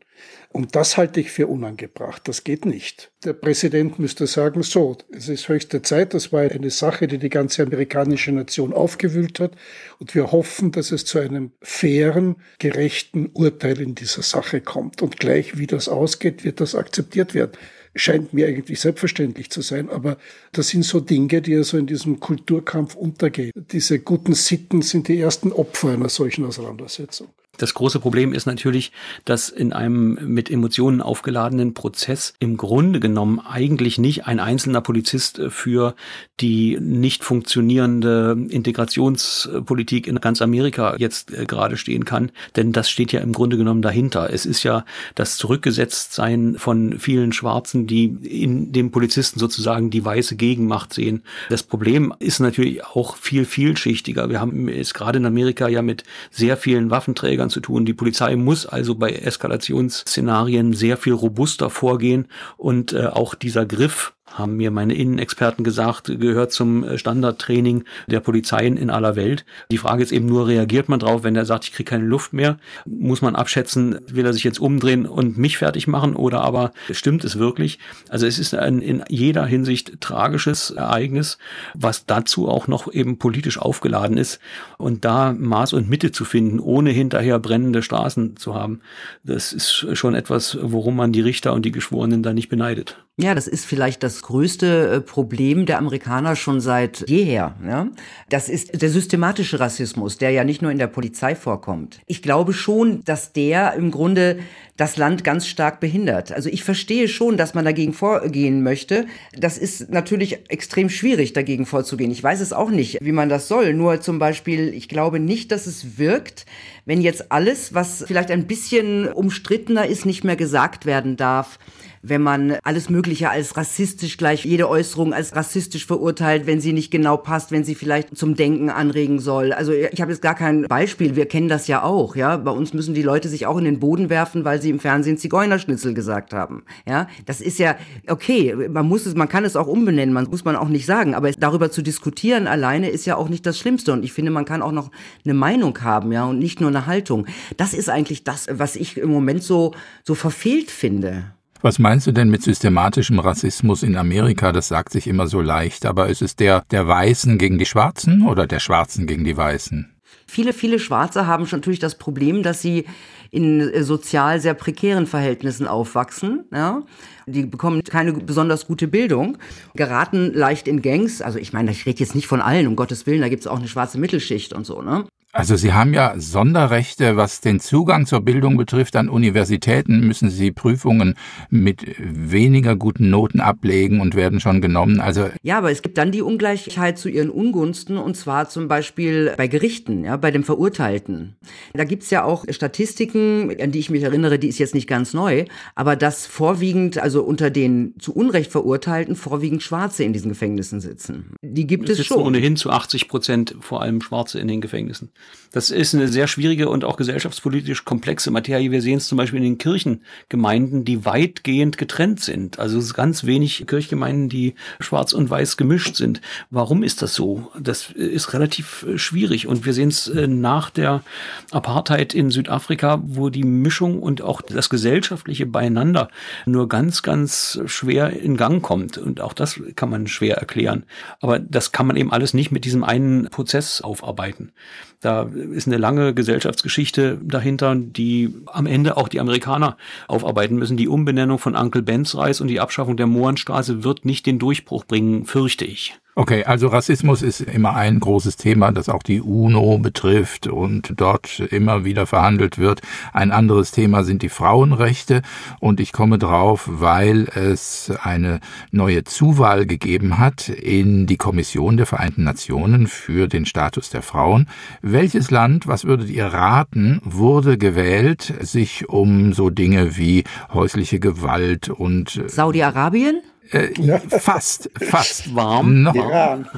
Und 0.53 0.75
das 0.75 0.97
halte 0.97 1.21
ich 1.21 1.31
für 1.31 1.47
unangebracht. 1.47 2.27
Das 2.27 2.43
geht 2.43 2.67
nicht. 2.67 3.13
Der 3.25 3.35
Präsident 3.35 4.01
müsste 4.01 4.27
sagen, 4.27 4.65
so, 4.65 4.99
es 5.13 5.29
ist 5.29 5.49
höchste 5.49 5.81
Zeit. 5.83 6.13
Das 6.13 6.33
war 6.33 6.41
eine 6.41 6.71
Sache, 6.71 7.07
die 7.07 7.19
die 7.19 7.29
ganze 7.29 7.63
amerikanische 7.63 8.33
Nation 8.33 8.73
aufgewühlt 8.73 9.39
hat. 9.39 9.53
Und 10.01 10.17
wir 10.17 10.33
hoffen, 10.33 10.73
dass 10.73 10.91
es 10.91 11.05
zu 11.05 11.21
einem 11.21 11.53
fairen, 11.63 12.35
gerechten 12.59 13.31
Urteil 13.33 13.81
in 13.81 13.95
dieser 13.95 14.23
Sache 14.23 14.61
kommt. 14.61 15.03
Und 15.03 15.21
gleich 15.21 15.57
wie 15.57 15.69
das 15.69 15.89
ausgeht, 15.89 16.43
wird 16.45 16.61
das 16.61 16.75
akzeptiert 16.75 17.33
werden 17.35 17.53
scheint 17.97 18.33
mir 18.33 18.47
eigentlich 18.47 18.79
selbstverständlich 18.79 19.51
zu 19.51 19.63
sein, 19.63 19.91
aber 19.91 20.17
das 20.53 20.69
sind 20.69 20.85
so 20.85 21.01
Dinge, 21.01 21.43
die 21.43 21.57
also 21.57 21.77
in 21.77 21.89
diesem 21.89 22.21
Kulturkampf 22.21 22.95
untergehen. 22.95 23.51
Diese 23.57 23.99
guten 23.99 24.35
Sitten 24.35 24.83
sind 24.83 25.09
die 25.09 25.19
ersten 25.19 25.53
Opfer 25.53 25.91
einer 25.91 26.09
solchen 26.09 26.45
Auseinandersetzung. 26.45 27.31
Das 27.59 27.75
große 27.75 28.01
Problem 28.01 28.33
ist 28.33 28.47
natürlich, 28.47 28.91
dass 29.25 29.51
in 29.51 29.73
einem 29.73 30.19
mit 30.23 30.51
Emotionen 30.51 31.03
aufgeladenen 31.03 31.75
Prozess 31.75 32.33
im 32.39 32.57
Grunde 32.57 33.01
genommen 33.01 33.39
eigentlich 33.39 33.99
nicht 33.99 34.27
ein 34.27 34.41
einzelner 34.41 34.81
Polizist 34.81 35.43
für 35.49 35.95
die 36.41 36.79
nicht 36.81 37.23
funktionierende 37.23 38.47
Integrationspolitik 38.49 40.07
in 40.07 40.21
ganz 40.21 40.41
Amerika 40.41 40.95
jetzt 40.97 41.33
äh, 41.33 41.45
gerade 41.45 41.77
stehen 41.77 42.07
kann, 42.07 42.31
denn 42.57 42.73
das 42.73 42.89
steht 42.89 43.13
ja 43.13 43.21
im 43.21 43.33
Grunde 43.33 43.59
genommen 43.59 43.83
dahinter. 43.83 44.33
Es 44.33 44.47
ist 44.47 44.63
ja 44.63 44.87
das 45.15 45.37
Zurückgesetztsein 45.37 46.57
von 46.57 46.99
vielen 46.99 47.33
Schwarzen, 47.33 47.87
die 47.87 48.05
in 48.23 48.73
dem 48.73 48.91
Polizisten 48.91 49.39
sozusagen 49.39 49.91
die 49.91 50.05
weiße 50.05 50.37
Gegenmacht 50.37 50.95
sehen. 50.95 51.25
Das 51.51 51.63
Problem 51.63 52.15
ist 52.21 52.41
natürlich 52.41 52.85
auch 52.87 53.17
viel 53.17 53.45
vielschichtiger. 53.45 54.31
Wir 54.31 54.41
haben 54.41 54.69
es 54.69 54.95
gerade 54.95 55.19
in 55.19 55.27
Amerika 55.27 55.69
ja 55.69 55.83
mit 55.83 56.05
sehr 56.31 56.57
vielen 56.57 56.91
Waffenträgern 56.91 57.40
zu 57.49 57.61
tun. 57.61 57.87
Die 57.87 57.95
Polizei 57.95 58.37
muss 58.37 58.67
also 58.67 58.95
bei 58.95 59.13
Eskalationsszenarien 59.13 60.75
sehr 60.75 60.97
viel 60.97 61.15
robuster 61.15 61.71
vorgehen 61.71 62.29
und 62.57 62.93
äh, 62.93 63.07
auch 63.07 63.35
dieser 63.35 63.65
Griff 63.65 64.15
haben 64.31 64.57
mir 64.57 64.71
meine 64.71 64.95
Innenexperten 64.95 65.65
gesagt, 65.65 66.07
gehört 66.21 66.53
zum 66.53 66.85
äh, 66.85 66.99
Standardtraining 66.99 67.85
der 68.07 68.21
Polizeien 68.21 68.77
in 68.77 68.91
aller 68.91 69.17
Welt. 69.17 69.45
Die 69.71 69.79
Frage 69.79 70.03
ist 70.03 70.13
eben 70.13 70.27
nur, 70.27 70.47
reagiert 70.47 70.89
man 70.89 71.01
drauf, 71.01 71.23
wenn 71.23 71.37
er 71.37 71.45
sagt, 71.45 71.65
ich 71.65 71.73
kriege 71.73 71.91
keine 71.91 72.05
Luft 72.05 72.33
mehr? 72.33 72.59
Muss 72.87 73.23
man 73.23 73.37
abschätzen, 73.37 74.01
will 74.07 74.27
er 74.27 74.33
sich 74.33 74.45
jetzt 74.45 74.61
umdrehen 74.61 75.07
und 75.07 75.37
mich 75.37 75.59
fertig 75.59 75.87
machen 75.87 76.15
oder 76.15 76.41
aber 76.41 76.73
stimmt 76.91 77.25
es 77.25 77.39
wirklich? 77.39 77.79
Also 78.09 78.27
es 78.27 78.39
ist 78.39 78.55
ein 78.55 78.81
in 78.81 79.03
jeder 79.09 79.45
Hinsicht 79.47 80.01
tragisches 80.01 80.71
Ereignis, 80.71 81.39
was 81.75 82.07
dazu 82.07 82.49
auch 82.49 82.69
noch 82.69 82.93
eben 82.93 83.19
politisch 83.19 83.59
aufgeladen 83.59 84.17
ist. 84.17 84.41
Und 84.79 85.05
da 85.05 85.33
Maß 85.33 85.73
und 85.73 85.89
Mitte 85.89 86.13
zu 86.13 86.25
finden, 86.25 86.61
ohne 86.61 86.91
hinterher 86.91 87.39
brennende 87.39 87.83
Straßen 87.83 88.37
zu 88.37 88.55
haben, 88.55 88.81
das 89.25 89.53
ist 89.53 89.87
schon 89.95 90.15
etwas, 90.15 90.59
worum 90.61 90.97
man 90.97 91.13
die 91.13 91.21
Richter 91.21 91.53
und 91.53 91.65
die 91.65 91.73
Geschworenen 91.73 92.23
da 92.23 92.33
nicht 92.33 92.49
beneidet. 92.49 92.97
Ja, 93.17 93.35
das 93.35 93.47
ist 93.47 93.67
vielleicht 93.67 94.03
das 94.03 94.23
größte 94.23 94.89
äh, 94.89 95.01
Problem 95.01 95.67
der 95.67 95.79
Amerikaner 95.79 96.37
schon 96.37 96.61
seit 96.61 97.07
jeher. 97.09 97.55
Ja? 97.67 97.89
Das 98.31 98.49
ist 98.49 98.81
der 98.81 98.89
systematische 98.89 99.61
Rassismus, 99.61 100.17
der 100.17 100.31
ja 100.31 100.45
nicht 100.45 100.63
nur 100.63 100.71
in 100.71 100.79
der 100.79 100.87
Polizei 100.87 101.35
vorkommt. 101.35 102.01
Ich 102.07 102.23
glaube 102.23 102.55
schon, 102.55 103.05
dass 103.05 103.33
der 103.33 103.75
im 103.75 103.91
Grunde 103.91 104.39
das 104.79 104.97
Land 104.97 105.25
ganz 105.25 105.47
stark 105.47 105.81
behindert. 105.81 106.33
Also 106.33 106.49
ich 106.49 106.65
verstehe 106.65 107.09
schon, 107.09 107.37
dass 107.37 107.53
man 107.53 107.67
dagegen 107.67 107.93
vorgehen 107.93 108.63
möchte. 108.63 109.05
Das 109.37 109.59
ist 109.59 109.91
natürlich 109.91 110.51
extrem 110.51 110.89
schwierig, 110.89 111.35
dagegen 111.35 111.67
vorzugehen. 111.67 112.11
Ich 112.11 112.23
weiß 112.23 112.41
es 112.41 112.55
auch 112.55 112.71
nicht, 112.71 112.99
wie 113.03 113.13
man 113.13 113.29
das 113.29 113.49
soll. 113.49 113.75
Nur 113.75 114.01
zum 114.01 114.19
Beispiel, 114.19 114.73
ich 114.73 114.89
glaube 114.89 115.21
nicht, 115.21 115.53
dass 115.53 115.67
es 115.67 115.99
wirkt, 115.99 116.47
wenn 116.91 117.03
jetzt 117.03 117.31
alles, 117.31 117.73
was 117.73 118.03
vielleicht 118.05 118.33
ein 118.33 118.49
bisschen 118.49 119.07
umstrittener 119.07 119.87
ist, 119.87 120.07
nicht 120.07 120.25
mehr 120.25 120.35
gesagt 120.35 120.87
werden 120.87 121.17
darf 121.17 121.57
wenn 122.03 122.23
man 122.23 122.57
alles 122.63 122.89
Mögliche 122.89 123.29
als 123.29 123.57
rassistisch 123.57 124.17
gleich, 124.17 124.45
jede 124.45 124.69
Äußerung 124.69 125.13
als 125.13 125.37
rassistisch 125.37 125.87
verurteilt, 125.87 126.47
wenn 126.47 126.61
sie 126.61 126.73
nicht 126.73 126.91
genau 126.91 127.19
passt, 127.19 127.53
wenn 127.53 127.63
sie 127.63 127.75
vielleicht 127.75 128.17
zum 128.17 128.37
Denken 128.37 128.71
anregen 128.71 129.19
soll. 129.19 129.53
Also 129.53 129.73
ich 129.73 130.01
habe 130.01 130.11
jetzt 130.11 130.23
gar 130.23 130.35
kein 130.35 130.63
Beispiel, 130.63 131.15
wir 131.15 131.27
kennen 131.27 131.49
das 131.49 131.67
ja 131.67 131.83
auch, 131.83 132.17
ja. 132.17 132.39
Bei 132.39 132.53
uns 132.53 132.73
müssen 132.73 132.95
die 132.95 133.03
Leute 133.03 133.29
sich 133.29 133.47
auch 133.47 133.59
in 133.59 133.65
den 133.65 133.81
Boden 133.81 134.09
werfen, 134.09 134.45
weil 134.45 134.63
sie 134.63 134.71
im 134.71 134.81
Fernsehen 134.81 135.19
Zigeunerschnitzel 135.19 135.93
gesagt 135.93 136.33
haben. 136.33 136.63
Ja, 136.89 137.07
das 137.27 137.43
ist 137.43 137.59
ja 137.59 137.77
okay, 138.09 138.57
man 138.71 138.89
muss 138.89 139.05
es, 139.05 139.15
man 139.15 139.29
kann 139.29 139.45
es 139.45 139.57
auch 139.57 139.67
umbenennen, 139.67 140.15
man 140.15 140.25
muss 140.31 140.45
man 140.45 140.57
auch 140.57 140.69
nicht 140.69 140.87
sagen, 140.87 141.15
aber 141.15 141.31
darüber 141.33 141.71
zu 141.71 141.83
diskutieren 141.83 142.47
alleine 142.47 142.89
ist 142.89 143.05
ja 143.05 143.17
auch 143.17 143.29
nicht 143.29 143.45
das 143.45 143.59
Schlimmste 143.59 143.93
und 143.93 144.05
ich 144.05 144.13
finde, 144.13 144.31
man 144.31 144.47
kann 144.47 144.63
auch 144.63 144.73
noch 144.73 144.91
eine 145.25 145.35
Meinung 145.35 145.79
haben, 145.83 146.13
ja, 146.13 146.25
und 146.25 146.39
nicht 146.39 146.61
nur 146.61 146.71
eine 146.71 146.80
Haltung. 146.87 147.27
Das 147.57 147.75
ist 147.75 147.89
eigentlich 147.89 148.25
das, 148.25 148.47
was 148.51 148.77
ich 148.77 148.97
im 148.97 149.11
Moment 149.11 149.43
so 149.43 149.75
so 150.05 150.15
verfehlt 150.15 150.71
finde. 150.71 151.25
Was 151.63 151.79
meinst 151.79 152.07
du 152.07 152.13
denn 152.13 152.31
mit 152.31 152.43
systematischem 152.43 153.19
Rassismus 153.19 153.83
in 153.83 153.97
Amerika? 153.97 154.51
Das 154.51 154.69
sagt 154.69 154.93
sich 154.93 155.07
immer 155.07 155.27
so 155.27 155.43
leicht, 155.43 155.85
aber 155.85 156.09
ist 156.09 156.23
es 156.23 156.37
der 156.37 156.65
der 156.71 156.89
Weißen 156.89 157.37
gegen 157.37 157.59
die 157.59 157.67
Schwarzen 157.67 158.27
oder 158.27 158.47
der 158.47 158.61
Schwarzen 158.61 159.07
gegen 159.07 159.25
die 159.25 159.37
Weißen? 159.37 159.95
Viele, 160.27 160.53
viele 160.53 160.79
Schwarze 160.79 161.27
haben 161.27 161.47
schon 161.47 161.59
natürlich 161.59 161.81
das 161.81 161.97
Problem, 161.97 162.45
dass 162.45 162.63
sie 162.63 162.85
in 163.31 163.61
äh, 163.61 163.83
sozial 163.83 164.41
sehr 164.41 164.55
prekären 164.55 165.07
Verhältnissen 165.07 165.67
aufwachsen. 165.67 166.45
Ja? 166.53 166.83
Die 167.27 167.47
bekommen 167.47 167.83
keine 167.83 168.13
besonders 168.13 168.67
gute 168.67 168.89
Bildung, 168.89 169.39
geraten 169.75 170.33
leicht 170.33 170.69
in 170.69 170.83
Gangs. 170.83 171.21
Also 171.21 171.39
ich 171.39 171.53
meine, 171.53 171.71
ich 171.71 171.85
rede 171.85 172.01
jetzt 172.01 172.15
nicht 172.15 172.27
von 172.27 172.41
allen, 172.41 172.67
um 172.67 172.77
Gottes 172.77 173.07
Willen, 173.07 173.21
da 173.21 173.29
gibt 173.29 173.41
es 173.41 173.47
auch 173.47 173.59
eine 173.59 173.69
schwarze 173.69 173.99
Mittelschicht 173.99 174.53
und 174.53 174.67
so. 174.67 174.83
Ne? 174.83 175.05
Also 175.33 175.55
Sie 175.55 175.73
haben 175.73 175.95
ja 175.95 176.15
Sonderrechte, 176.19 177.17
was 177.17 177.41
den 177.41 177.61
Zugang 177.61 178.05
zur 178.05 178.21
Bildung 178.21 178.57
betrifft. 178.57 178.97
An 178.97 179.09
Universitäten 179.09 180.01
müssen 180.01 180.29
Sie 180.29 180.51
Prüfungen 180.51 181.15
mit 181.51 181.85
weniger 181.99 182.75
guten 182.75 183.11
Noten 183.11 183.39
ablegen 183.39 184.01
und 184.01 184.17
werden 184.17 184.41
schon 184.41 184.61
genommen. 184.61 185.01
Also 185.01 185.29
ja, 185.43 185.59
aber 185.59 185.71
es 185.71 185.83
gibt 185.83 185.99
dann 185.99 186.11
die 186.11 186.23
Ungleichheit 186.23 186.99
zu 186.99 187.09
ihren 187.09 187.31
Ungunsten 187.31 187.97
und 187.97 188.17
zwar 188.17 188.49
zum 188.49 188.67
Beispiel 188.67 189.33
bei 189.37 189.47
Gerichten, 189.47 190.05
ja, 190.05 190.17
bei 190.17 190.33
dem 190.33 190.43
Verurteilten. 190.43 191.37
Da 191.75 191.85
gibt's 191.85 192.11
ja 192.11 192.25
auch 192.25 192.45
Statistiken, 192.51 193.55
an 193.61 193.71
die 193.71 193.79
ich 193.79 193.91
mich 193.91 194.03
erinnere, 194.03 194.41
die 194.41 194.49
ist 194.49 194.59
jetzt 194.59 194.75
nicht 194.75 194.89
ganz 194.89 195.15
neu, 195.15 195.45
aber 195.77 195.95
dass 195.95 196.27
vorwiegend, 196.27 196.99
also 196.99 197.23
unter 197.23 197.51
den 197.51 197.95
zu 198.01 198.13
Unrecht 198.13 198.51
Verurteilten, 198.51 199.15
vorwiegend 199.15 199.63
Schwarze 199.63 200.03
in 200.03 200.13
diesen 200.13 200.31
Gefängnissen 200.31 200.81
sitzen. 200.81 201.35
Die 201.41 201.69
gibt 201.69 201.89
es, 201.89 202.01
es 202.01 202.07
schon. 202.07 202.21
ohnehin 202.21 202.57
zu 202.57 202.71
80 202.71 203.07
Prozent 203.07 203.55
vor 203.61 203.81
allem 203.81 204.01
Schwarze 204.01 204.41
in 204.41 204.49
den 204.49 204.61
Gefängnissen. 204.61 205.13
Das 205.53 205.71
ist 205.71 205.95
eine 205.95 206.07
sehr 206.07 206.29
schwierige 206.29 206.69
und 206.69 206.85
auch 206.85 206.97
gesellschaftspolitisch 206.97 207.85
komplexe 207.85 208.31
Materie. 208.31 208.71
Wir 208.71 208.83
sehen 208.83 208.99
es 208.99 209.09
zum 209.09 209.19
Beispiel 209.19 209.39
in 209.39 209.45
den 209.45 209.59
Kirchengemeinden, 209.59 210.85
die 210.85 211.05
weitgehend 211.05 211.77
getrennt 211.77 212.21
sind. 212.21 212.61
Also 212.61 212.79
es 212.79 212.85
ist 212.85 212.95
ganz 212.95 213.25
wenig 213.25 213.67
Kirchgemeinden, 213.67 214.29
die 214.29 214.55
schwarz 214.79 215.13
und 215.13 215.29
weiß 215.29 215.57
gemischt 215.57 215.97
sind. 215.97 216.21
Warum 216.51 216.85
ist 216.85 217.03
das 217.03 217.15
so? 217.15 217.51
Das 217.59 217.91
ist 217.91 218.33
relativ 218.33 218.85
äh, 218.85 218.97
schwierig. 218.97 219.49
Und 219.49 219.67
wir 219.67 219.73
sehen 219.73 219.89
es 219.89 220.07
äh, 220.07 220.29
nach 220.29 220.71
der 220.71 221.03
Apartheid 221.51 222.15
in 222.15 222.31
Südafrika, 222.31 223.03
wo 223.05 223.29
die 223.29 223.43
Mischung 223.43 224.01
und 224.01 224.23
auch 224.23 224.43
das 224.43 224.71
gesellschaftliche 224.71 225.47
Beieinander 225.47 226.11
nur 226.47 226.69
ganz, 226.69 227.03
ganz 227.03 227.61
schwer 227.67 228.11
in 228.11 228.37
Gang 228.37 228.63
kommt. 228.63 228.99
Und 228.99 229.21
auch 229.21 229.33
das 229.33 229.61
kann 229.75 229.91
man 229.91 230.07
schwer 230.07 230.37
erklären. 230.37 230.85
Aber 231.21 231.41
das 231.41 231.73
kann 231.73 231.89
man 231.89 231.97
eben 231.97 232.13
alles 232.13 232.35
nicht 232.35 232.53
mit 232.53 232.65
diesem 232.65 232.85
einen 232.85 233.29
Prozess 233.31 233.81
aufarbeiten. 233.81 234.53
Da 235.01 235.23
ist 235.23 235.67
eine 235.67 235.79
lange 235.79 236.13
Gesellschaftsgeschichte 236.13 237.19
dahinter, 237.23 237.75
die 237.75 238.35
am 238.47 238.67
Ende 238.67 238.99
auch 238.99 239.09
die 239.09 239.19
Amerikaner 239.19 239.79
aufarbeiten 240.09 240.57
müssen. 240.57 240.77
Die 240.77 240.89
Umbenennung 240.89 241.39
von 241.39 241.57
Uncle 241.57 241.83
Ben's 241.83 242.15
Reis 242.17 242.43
und 242.43 242.49
die 242.49 242.61
Abschaffung 242.61 242.99
der 242.99 243.07
Mohrenstraße 243.07 243.83
wird 243.83 244.05
nicht 244.05 244.27
den 244.27 244.39
Durchbruch 244.39 244.85
bringen, 244.85 245.25
fürchte 245.25 245.65
ich. 245.65 245.95
Okay, 246.17 246.43
also 246.45 246.67
Rassismus 246.67 247.23
ist 247.23 247.41
immer 247.41 247.77
ein 247.77 248.01
großes 248.01 248.37
Thema, 248.37 248.73
das 248.73 248.89
auch 248.89 249.03
die 249.03 249.21
UNO 249.21 249.79
betrifft 249.79 250.49
und 250.49 250.93
dort 250.97 251.39
immer 251.39 251.85
wieder 251.85 252.05
verhandelt 252.05 252.59
wird. 252.59 252.83
Ein 253.13 253.31
anderes 253.31 253.71
Thema 253.71 254.03
sind 254.03 254.23
die 254.23 254.29
Frauenrechte 254.29 255.23
und 255.61 255.79
ich 255.79 255.93
komme 255.93 256.19
drauf, 256.19 256.69
weil 256.69 257.29
es 257.35 257.93
eine 258.03 258.41
neue 258.73 259.05
Zuwahl 259.05 259.67
gegeben 259.67 260.19
hat 260.19 260.49
in 260.49 261.07
die 261.07 261.17
Kommission 261.17 261.77
der 261.77 261.87
Vereinten 261.87 262.25
Nationen 262.25 262.89
für 262.89 263.29
den 263.29 263.47
Status 263.47 263.89
der 263.91 264.03
Frauen. 264.03 264.49
Welches 264.83 265.31
Land, 265.31 265.69
was 265.69 265.85
würdet 265.85 266.11
ihr 266.11 266.27
raten, 266.27 267.01
wurde 267.05 267.57
gewählt, 267.57 268.35
sich 268.41 268.89
um 268.89 269.33
so 269.33 269.49
Dinge 269.49 269.97
wie 269.97 270.25
häusliche 270.53 270.99
Gewalt 270.99 271.69
und 271.69 272.21
Saudi-Arabien? 272.27 273.23
Äh, 273.53 273.73
ja. 273.81 273.99
Fast, 273.99 274.71
fast. 274.81 275.35
Warm. 275.35 275.83
Noch. 275.83 275.95
Iran. 275.95 276.49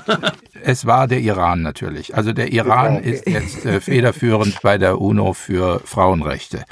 Es 0.63 0.87
war 0.87 1.09
der 1.09 1.21
Iran 1.21 1.63
natürlich. 1.63 2.15
Also 2.15 2.33
der 2.33 2.53
Iran 2.53 2.99
okay. 2.99 3.11
ist 3.11 3.27
jetzt 3.27 3.65
äh, 3.65 3.81
federführend 3.81 4.61
bei 4.63 4.79
der 4.79 5.01
UNO 5.01 5.33
für 5.33 5.81
Frauenrechte. 5.85 6.65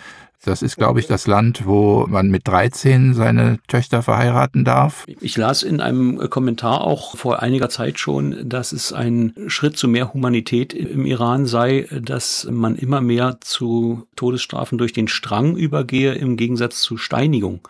Das 0.42 0.62
ist, 0.62 0.76
glaube 0.76 1.00
ich, 1.00 1.06
das 1.06 1.26
Land, 1.26 1.66
wo 1.66 2.06
man 2.08 2.28
mit 2.28 2.48
13 2.48 3.12
seine 3.12 3.58
Töchter 3.68 4.02
verheiraten 4.02 4.64
darf. 4.64 5.04
Ich 5.20 5.36
las 5.36 5.62
in 5.62 5.82
einem 5.82 6.30
Kommentar 6.30 6.80
auch 6.80 7.14
vor 7.18 7.42
einiger 7.42 7.68
Zeit 7.68 7.98
schon, 7.98 8.48
dass 8.48 8.72
es 8.72 8.94
ein 8.94 9.34
Schritt 9.48 9.76
zu 9.76 9.86
mehr 9.86 10.14
Humanität 10.14 10.72
im 10.72 11.04
Iran 11.04 11.44
sei, 11.44 11.86
dass 11.90 12.48
man 12.50 12.74
immer 12.76 13.02
mehr 13.02 13.36
zu 13.42 14.06
Todesstrafen 14.16 14.78
durch 14.78 14.94
den 14.94 15.08
Strang 15.08 15.56
übergehe 15.56 16.14
im 16.14 16.38
Gegensatz 16.38 16.80
zu 16.80 16.96
Steinigung. 16.96 17.60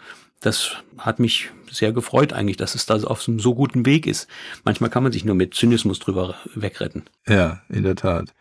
Das 0.40 0.76
hat 0.96 1.18
mich 1.18 1.50
sehr 1.70 1.92
gefreut 1.92 2.32
eigentlich, 2.32 2.56
dass 2.56 2.74
es 2.74 2.86
da 2.86 2.96
auf 2.96 3.26
einem 3.28 3.40
so 3.40 3.54
guten 3.54 3.86
Weg 3.86 4.06
ist. 4.06 4.28
Manchmal 4.64 4.90
kann 4.90 5.02
man 5.02 5.12
sich 5.12 5.24
nur 5.24 5.34
mit 5.34 5.54
Zynismus 5.54 5.98
drüber 5.98 6.34
wegretten. 6.54 7.04
Ja, 7.28 7.60
in 7.68 7.82
der 7.82 7.96
Tat. 7.96 8.34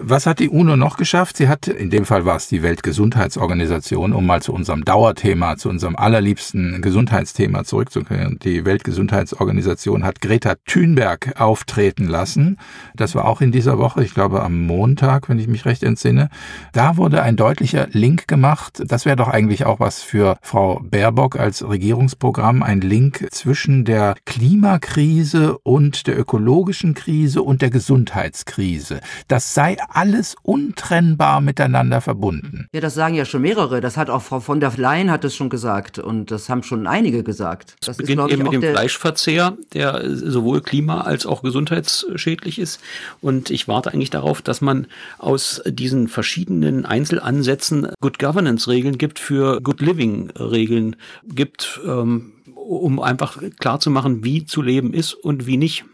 Was 0.00 0.26
hat 0.26 0.38
die 0.38 0.48
UNO 0.48 0.76
noch 0.76 0.96
geschafft? 0.96 1.36
Sie 1.36 1.48
hat, 1.48 1.66
in 1.66 1.90
dem 1.90 2.04
Fall 2.04 2.24
war 2.24 2.36
es 2.36 2.48
die 2.48 2.62
Weltgesundheitsorganisation, 2.62 4.12
um 4.12 4.26
mal 4.26 4.42
zu 4.42 4.52
unserem 4.52 4.84
Dauerthema, 4.84 5.56
zu 5.56 5.68
unserem 5.68 5.96
allerliebsten 5.96 6.82
Gesundheitsthema 6.82 7.64
zurückzukehren. 7.64 8.38
Die 8.42 8.64
Weltgesundheitsorganisation 8.64 10.04
hat 10.04 10.20
Greta 10.20 10.54
Thunberg 10.66 11.40
auftreten 11.40 12.06
lassen. 12.06 12.58
Das 12.94 13.14
war 13.14 13.24
auch 13.24 13.40
in 13.40 13.52
dieser 13.52 13.78
Woche, 13.78 14.04
ich 14.04 14.14
glaube 14.14 14.42
am 14.42 14.66
Montag, 14.66 15.28
wenn 15.28 15.38
ich 15.38 15.48
mich 15.48 15.64
recht 15.64 15.82
entsinne. 15.82 16.28
Da 16.72 16.96
wurde 16.96 17.22
ein 17.22 17.36
deutlicher 17.36 17.88
Link 17.90 18.28
gemacht. 18.28 18.82
Das 18.86 19.04
wäre 19.04 19.16
doch 19.16 19.28
eigentlich 19.28 19.64
auch 19.64 19.80
was 19.80 20.02
für 20.02 20.36
Frau 20.42 20.80
Baerbock 20.82 21.38
als 21.38 21.66
Regierungsprogramm 21.68 22.59
ein 22.62 22.80
Link 22.80 23.26
zwischen 23.30 23.84
der 23.84 24.14
Klimakrise 24.24 25.58
und 25.58 26.06
der 26.06 26.18
ökologischen 26.18 26.94
Krise 26.94 27.42
und 27.42 27.62
der 27.62 27.70
Gesundheitskrise. 27.70 29.00
Das 29.28 29.54
sei 29.54 29.76
alles 29.88 30.36
untrennbar 30.42 31.40
miteinander 31.40 32.00
verbunden. 32.00 32.68
Ja, 32.72 32.80
das 32.80 32.94
sagen 32.94 33.14
ja 33.14 33.24
schon 33.24 33.42
mehrere. 33.42 33.80
Das 33.80 33.96
hat 33.96 34.10
auch 34.10 34.22
Frau 34.22 34.40
von 34.40 34.60
der 34.60 34.72
Leyen 34.76 35.10
hat 35.10 35.24
es 35.24 35.34
schon 35.34 35.50
gesagt 35.50 35.98
und 35.98 36.30
das 36.30 36.48
haben 36.48 36.62
schon 36.62 36.86
einige 36.86 37.22
gesagt. 37.22 37.76
Das, 37.80 37.88
das 37.88 37.96
beginnt 37.98 38.22
ist, 38.26 38.32
eben 38.32 38.42
mit 38.44 38.52
dem 38.52 38.62
Fleischverzehr, 38.62 39.56
der 39.72 40.02
sowohl 40.16 40.60
klima- 40.60 41.02
als 41.02 41.26
auch 41.26 41.42
gesundheitsschädlich 41.42 42.58
ist. 42.58 42.80
Und 43.20 43.50
ich 43.50 43.68
warte 43.68 43.92
eigentlich 43.92 44.10
darauf, 44.10 44.42
dass 44.42 44.60
man 44.60 44.86
aus 45.18 45.62
diesen 45.66 46.08
verschiedenen 46.08 46.86
Einzelansätzen 46.86 47.88
Good 48.00 48.18
Governance-Regeln 48.18 48.98
gibt 48.98 49.18
für 49.18 49.60
Good 49.60 49.80
Living-Regeln 49.80 50.96
gibt. 51.28 51.80
Ähm, 51.86 52.32
um 52.76 53.00
einfach 53.00 53.42
klar 53.58 53.80
zu 53.80 53.90
machen, 53.90 54.24
wie 54.24 54.44
zu 54.44 54.62
leben 54.62 54.94
ist 54.94 55.14
und 55.14 55.46
wie 55.46 55.56
nicht. 55.56 55.84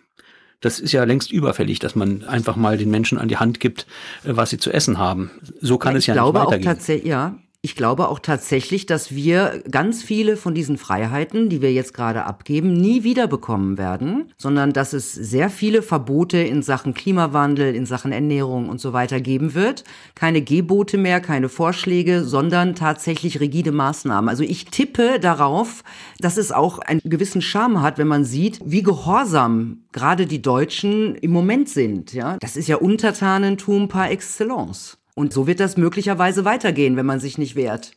Das 0.61 0.81
ist 0.81 0.93
ja 0.93 1.05
längst 1.05 1.31
überfällig, 1.31 1.79
dass 1.79 1.95
man 1.95 2.25
einfach 2.25 2.57
mal 2.57 2.79
den 2.79 2.91
Menschen 2.91 3.19
an 3.19 3.29
die 3.29 3.37
Hand 3.37 3.61
gibt, 3.61 3.87
äh, 4.25 4.37
was 4.37 4.51
sie 4.51 4.59
zu 4.59 4.73
essen 4.73 4.99
haben. 4.99 5.31
So 5.61 5.79
kann 5.79 5.93
ja, 5.93 5.99
es 5.99 6.07
ja 6.07 6.15
nicht 6.15 6.35
weitergehen. 6.35 6.69
Auch 6.69 6.73
tatsächlich, 6.73 7.09
ja, 7.09 7.39
ich 7.67 7.75
glaube 7.75 8.11
auch 8.11 8.21
tatsächlich, 8.21 8.87
dass 8.87 9.13
wir 9.13 9.61
ganz 9.69 10.01
viele 10.01 10.37
von 10.37 10.55
diesen 10.55 10.79
Freiheiten, 10.79 11.49
die 11.49 11.63
wir 11.63 11.73
jetzt 11.73 11.95
gerade 11.95 12.23
abgeben, 12.23 12.73
nie 12.73 13.03
wiederbekommen 13.03 13.77
werden, 13.77 14.33
sondern 14.39 14.73
dass 14.73 14.93
es 14.93 15.13
sehr 15.13 15.51
viele 15.51 15.83
Verbote 15.83 16.39
in 16.39 16.63
Sachen 16.63 16.95
Klimawandel, 16.95 17.75
in 17.75 17.85
Sachen 17.85 18.13
Ernährung 18.13 18.69
und 18.69 18.81
so 18.81 18.93
weiter 18.93 19.21
geben 19.21 19.55
wird. 19.55 19.83
Keine 20.15 20.43
Gebote 20.43 20.97
mehr, 20.97 21.21
keine 21.21 21.49
Vorschläge, 21.49 22.23
sondern 22.23 22.77
tatsächlich 22.77 23.41
rigide 23.41 23.73
Maßnahmen. 23.73 24.29
Also 24.29 24.45
ich 24.45 24.67
tippe 24.67 25.19
darauf, 25.19 25.83
dass 26.21 26.37
es 26.37 26.53
auch 26.53 26.79
einen 26.79 27.01
gewissen 27.03 27.43
Charme 27.43 27.83
hat, 27.83 27.99
wenn 27.99 28.07
man 28.07 28.25
sieht, 28.25 28.61
wie 28.65 28.85
gehorsam 28.85 29.79
gerade 29.91 30.27
die 30.27 30.41
Deutschen 30.41 31.17
im 31.17 31.33
Moment 31.33 31.69
sind. 31.69 32.13
Ja, 32.13 32.37
das 32.39 32.57
ist 32.57 32.69
ja 32.69 32.77
Untertanentum 32.77 33.89
par 33.89 34.09
excellence. 34.13 34.99
Und 35.19 35.33
so 35.33 35.47
wird 35.47 35.61
das 35.61 35.79
möglicherweise 35.79 36.45
weitergehen, 36.45 36.97
wenn 36.97 37.07
man 37.07 37.21
sich 37.21 37.39
nicht 37.39 37.57
wehrt. 37.57 37.93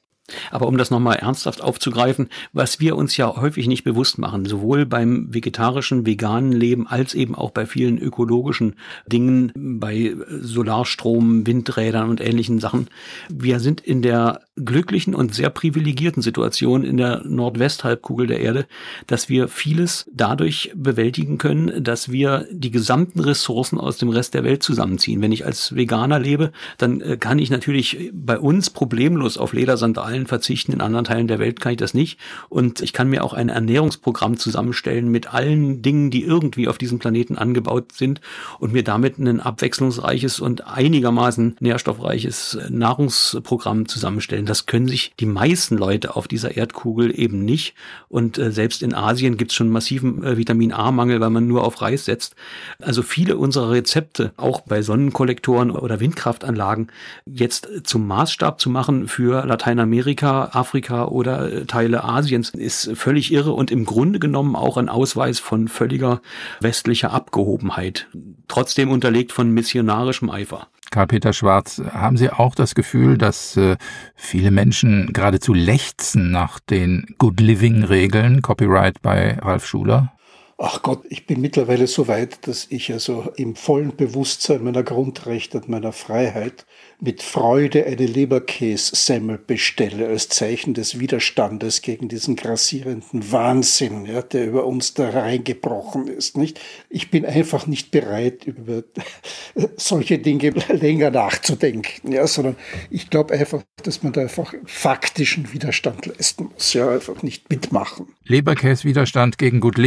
Aber 0.51 0.67
um 0.67 0.77
das 0.77 0.91
nochmal 0.91 1.17
ernsthaft 1.17 1.61
aufzugreifen, 1.61 2.29
was 2.53 2.79
wir 2.79 2.95
uns 2.95 3.17
ja 3.17 3.35
häufig 3.35 3.67
nicht 3.67 3.83
bewusst 3.83 4.17
machen, 4.17 4.45
sowohl 4.45 4.85
beim 4.85 5.33
vegetarischen, 5.33 6.05
veganen 6.05 6.51
Leben 6.51 6.87
als 6.87 7.13
eben 7.13 7.35
auch 7.35 7.51
bei 7.51 7.65
vielen 7.65 7.97
ökologischen 7.97 8.75
Dingen, 9.07 9.51
bei 9.55 10.15
Solarstrom, 10.41 11.45
Windrädern 11.45 12.09
und 12.09 12.21
ähnlichen 12.21 12.59
Sachen. 12.59 12.87
Wir 13.29 13.59
sind 13.59 13.81
in 13.81 14.01
der 14.01 14.41
glücklichen 14.55 15.15
und 15.15 15.33
sehr 15.33 15.49
privilegierten 15.49 16.21
Situation 16.21 16.83
in 16.83 16.97
der 16.97 17.23
Nordwesthalbkugel 17.25 18.27
der 18.27 18.41
Erde, 18.41 18.65
dass 19.07 19.29
wir 19.29 19.47
vieles 19.47 20.09
dadurch 20.13 20.71
bewältigen 20.75 21.37
können, 21.37 21.83
dass 21.83 22.11
wir 22.11 22.47
die 22.51 22.71
gesamten 22.71 23.19
Ressourcen 23.19 23.79
aus 23.79 23.97
dem 23.97 24.09
Rest 24.09 24.33
der 24.33 24.43
Welt 24.43 24.63
zusammenziehen. 24.63 25.21
Wenn 25.21 25.31
ich 25.31 25.45
als 25.45 25.75
Veganer 25.75 26.19
lebe, 26.19 26.51
dann 26.77 27.01
äh, 27.01 27.17
kann 27.17 27.39
ich 27.39 27.49
natürlich 27.49 28.11
bei 28.13 28.37
uns 28.39 28.69
problemlos 28.69 29.37
auf 29.37 29.53
Ledersandalen 29.53 30.18
Teilen 30.19 30.27
verzichten, 30.27 30.73
in 30.73 30.81
anderen 30.81 31.05
Teilen 31.05 31.27
der 31.27 31.39
Welt 31.39 31.59
kann 31.59 31.71
ich 31.73 31.77
das 31.77 31.93
nicht. 31.93 32.19
Und 32.49 32.81
ich 32.81 32.93
kann 32.93 33.09
mir 33.09 33.23
auch 33.23 33.33
ein 33.33 33.49
Ernährungsprogramm 33.49 34.37
zusammenstellen 34.37 35.09
mit 35.09 35.33
allen 35.33 35.81
Dingen, 35.81 36.11
die 36.11 36.23
irgendwie 36.23 36.67
auf 36.67 36.77
diesem 36.77 36.99
Planeten 36.99 37.37
angebaut 37.37 37.93
sind 37.93 38.21
und 38.59 38.73
mir 38.73 38.83
damit 38.83 39.17
ein 39.17 39.39
abwechslungsreiches 39.39 40.39
und 40.39 40.67
einigermaßen 40.67 41.55
nährstoffreiches 41.59 42.57
Nahrungsprogramm 42.69 43.87
zusammenstellen. 43.87 44.45
Das 44.45 44.65
können 44.65 44.87
sich 44.87 45.13
die 45.19 45.25
meisten 45.25 45.77
Leute 45.77 46.15
auf 46.15 46.27
dieser 46.27 46.57
Erdkugel 46.57 47.17
eben 47.17 47.45
nicht. 47.45 47.75
Und 48.09 48.37
äh, 48.37 48.51
selbst 48.51 48.83
in 48.83 48.93
Asien 48.93 49.37
gibt 49.37 49.51
es 49.51 49.55
schon 49.55 49.69
massiven 49.69 50.23
äh, 50.23 50.37
Vitamin 50.37 50.73
A-Mangel, 50.73 51.21
weil 51.21 51.29
man 51.29 51.47
nur 51.47 51.63
auf 51.63 51.81
Reis 51.81 52.05
setzt. 52.05 52.35
Also 52.81 53.01
viele 53.03 53.37
unserer 53.37 53.71
Rezepte, 53.71 54.33
auch 54.37 54.61
bei 54.61 54.81
Sonnenkollektoren 54.81 55.71
oder 55.71 55.99
Windkraftanlagen, 55.99 56.91
jetzt 57.25 57.67
zum 57.83 58.07
Maßstab 58.07 58.59
zu 58.59 58.69
machen 58.69 59.07
für 59.07 59.45
Lateinamerika, 59.45 60.08
Afrika 60.17 61.05
oder 61.05 61.51
äh, 61.51 61.65
Teile 61.65 62.03
Asiens, 62.03 62.49
ist 62.49 62.91
völlig 62.95 63.31
irre 63.31 63.53
und 63.53 63.71
im 63.71 63.85
Grunde 63.85 64.19
genommen 64.19 64.55
auch 64.55 64.77
ein 64.77 64.89
Ausweis 64.89 65.39
von 65.39 65.67
völliger 65.67 66.21
westlicher 66.59 67.11
Abgehobenheit. 67.11 68.07
Trotzdem 68.47 68.91
unterlegt 68.91 69.31
von 69.31 69.51
missionarischem 69.51 70.29
Eifer. 70.29 70.67
Karl-Peter 70.91 71.33
Schwarz, 71.33 71.81
haben 71.91 72.17
Sie 72.17 72.31
auch 72.31 72.55
das 72.55 72.73
Gefühl, 72.73 73.17
dass 73.17 73.55
äh, 73.57 73.77
viele 74.15 74.51
Menschen 74.51 75.13
geradezu 75.13 75.53
lechzen 75.53 76.31
nach 76.31 76.59
den 76.59 77.15
Good 77.19 77.39
Living 77.39 77.83
Regeln, 77.83 78.41
Copyright 78.41 79.01
bei 79.01 79.37
Ralf 79.39 79.65
Schuler? 79.65 80.13
Ach 80.61 80.81
Gott, 80.81 81.05
ich 81.07 81.25
bin 81.25 81.39
mittlerweile 81.39 81.87
so 81.87 82.09
weit, 82.09 82.45
dass 82.45 82.67
ich 82.69 82.91
also 82.91 83.31
im 83.37 83.55
vollen 83.55 83.95
Bewusstsein 83.95 84.61
meiner 84.61 84.83
Grundrechte 84.83 85.57
und 85.57 85.69
meiner 85.69 85.93
Freiheit 85.93 86.65
mit 86.99 87.23
Freude 87.23 87.85
eine 87.85 88.05
Leberkässemmel 88.05 89.37
bestelle 89.37 90.09
als 90.09 90.27
Zeichen 90.27 90.73
des 90.73 90.99
Widerstandes 90.99 91.81
gegen 91.81 92.09
diesen 92.09 92.35
grassierenden 92.35 93.31
Wahnsinn, 93.31 94.05
ja, 94.05 94.21
der 94.21 94.47
über 94.47 94.65
uns 94.65 94.93
da 94.95 95.09
reingebrochen 95.09 96.07
ist. 96.07 96.35
Nicht? 96.35 96.59
Ich 96.89 97.09
bin 97.09 97.25
einfach 97.25 97.65
nicht 97.65 97.91
bereit, 97.91 98.45
über 98.45 98.83
solche 99.77 100.19
Dinge 100.19 100.49
länger 100.67 101.09
nachzudenken, 101.09 102.11
ja, 102.11 102.27
sondern 102.27 102.57
ich 102.89 103.09
glaube 103.09 103.33
einfach, 103.33 103.63
dass 103.83 104.03
man 104.03 104.11
da 104.11 104.19
einfach 104.19 104.53
faktischen 104.65 105.53
Widerstand 105.53 106.05
leisten 106.05 106.49
muss, 106.53 106.73
ja, 106.73 106.89
einfach 106.89 107.23
nicht 107.23 107.49
mitmachen. 107.49 108.07
Leberkäse-Widerstand 108.25 109.37
gegen 109.37 109.61
Good 109.61 109.77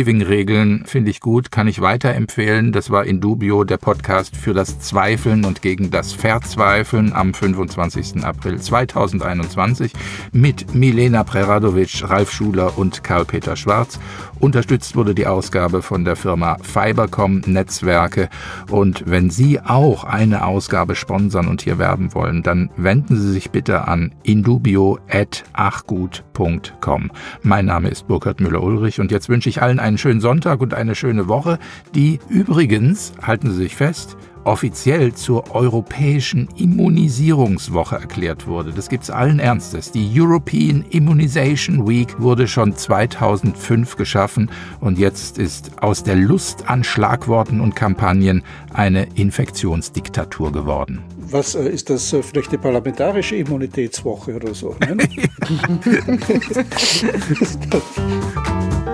Living-Regeln 0.62 0.86
finde 0.86 1.10
ich 1.10 1.20
gut, 1.20 1.50
kann 1.50 1.68
ich 1.68 1.80
weiterempfehlen. 1.80 2.72
Das 2.72 2.90
war 2.90 3.04
in 3.04 3.20
Dubio 3.20 3.64
der 3.64 3.78
Podcast 3.78 4.36
für 4.36 4.54
das 4.54 4.78
Zweifeln 4.80 5.44
und 5.44 5.62
gegen 5.62 5.90
das 5.90 6.12
Verzweifeln 6.12 7.12
am 7.12 7.34
25. 7.34 8.24
April 8.24 8.60
2021 8.60 9.92
mit 10.32 10.74
Milena 10.74 11.24
Preradovic, 11.24 12.08
Ralf 12.08 12.30
Schuler 12.30 12.78
und 12.78 13.02
Karl-Peter 13.02 13.56
Schwarz. 13.56 13.98
Unterstützt 14.42 14.96
wurde 14.96 15.14
die 15.14 15.28
Ausgabe 15.28 15.82
von 15.82 16.04
der 16.04 16.16
Firma 16.16 16.56
Fibercom 16.60 17.42
Netzwerke. 17.46 18.28
Und 18.68 19.04
wenn 19.06 19.30
Sie 19.30 19.60
auch 19.60 20.02
eine 20.02 20.44
Ausgabe 20.44 20.96
sponsern 20.96 21.46
und 21.46 21.62
hier 21.62 21.78
werben 21.78 22.12
wollen, 22.12 22.42
dann 22.42 22.68
wenden 22.76 23.14
Sie 23.14 23.30
sich 23.30 23.52
bitte 23.52 23.86
an 23.86 24.12
indubio.achgut.com. 24.24 27.10
Mein 27.42 27.66
Name 27.66 27.88
ist 27.88 28.08
Burkhard 28.08 28.40
Müller-Ulrich 28.40 28.98
und 28.98 29.12
jetzt 29.12 29.28
wünsche 29.28 29.48
ich 29.48 29.62
allen 29.62 29.78
einen 29.78 29.96
schönen 29.96 30.20
Sonntag 30.20 30.60
und 30.60 30.74
eine 30.74 30.96
schöne 30.96 31.28
Woche, 31.28 31.60
die 31.94 32.18
übrigens, 32.28 33.12
halten 33.22 33.48
Sie 33.48 33.58
sich 33.58 33.76
fest, 33.76 34.16
offiziell 34.44 35.14
zur 35.14 35.54
Europäischen 35.54 36.48
Immunisierungswoche 36.56 37.96
erklärt 37.96 38.46
wurde. 38.46 38.72
Das 38.72 38.88
gibt's 38.88 39.10
allen 39.10 39.38
Ernstes. 39.38 39.92
Die 39.92 40.10
European 40.14 40.84
Immunization 40.90 41.88
Week 41.88 42.20
wurde 42.20 42.48
schon 42.48 42.76
2005 42.76 43.96
geschaffen 43.96 44.50
und 44.80 44.98
jetzt 44.98 45.38
ist 45.38 45.82
aus 45.82 46.02
der 46.02 46.16
Lust 46.16 46.68
an 46.68 46.84
Schlagworten 46.84 47.60
und 47.60 47.76
Kampagnen 47.76 48.42
eine 48.72 49.06
Infektionsdiktatur 49.14 50.52
geworden. 50.52 51.02
Was 51.30 51.54
äh, 51.54 51.68
ist 51.68 51.88
das 51.88 52.12
äh, 52.12 52.22
vielleicht 52.22 52.52
die 52.52 52.58
parlamentarische 52.58 53.36
Immunitätswoche 53.36 54.36
oder 54.36 54.54
so? 54.54 54.76
Ne? 54.80 54.96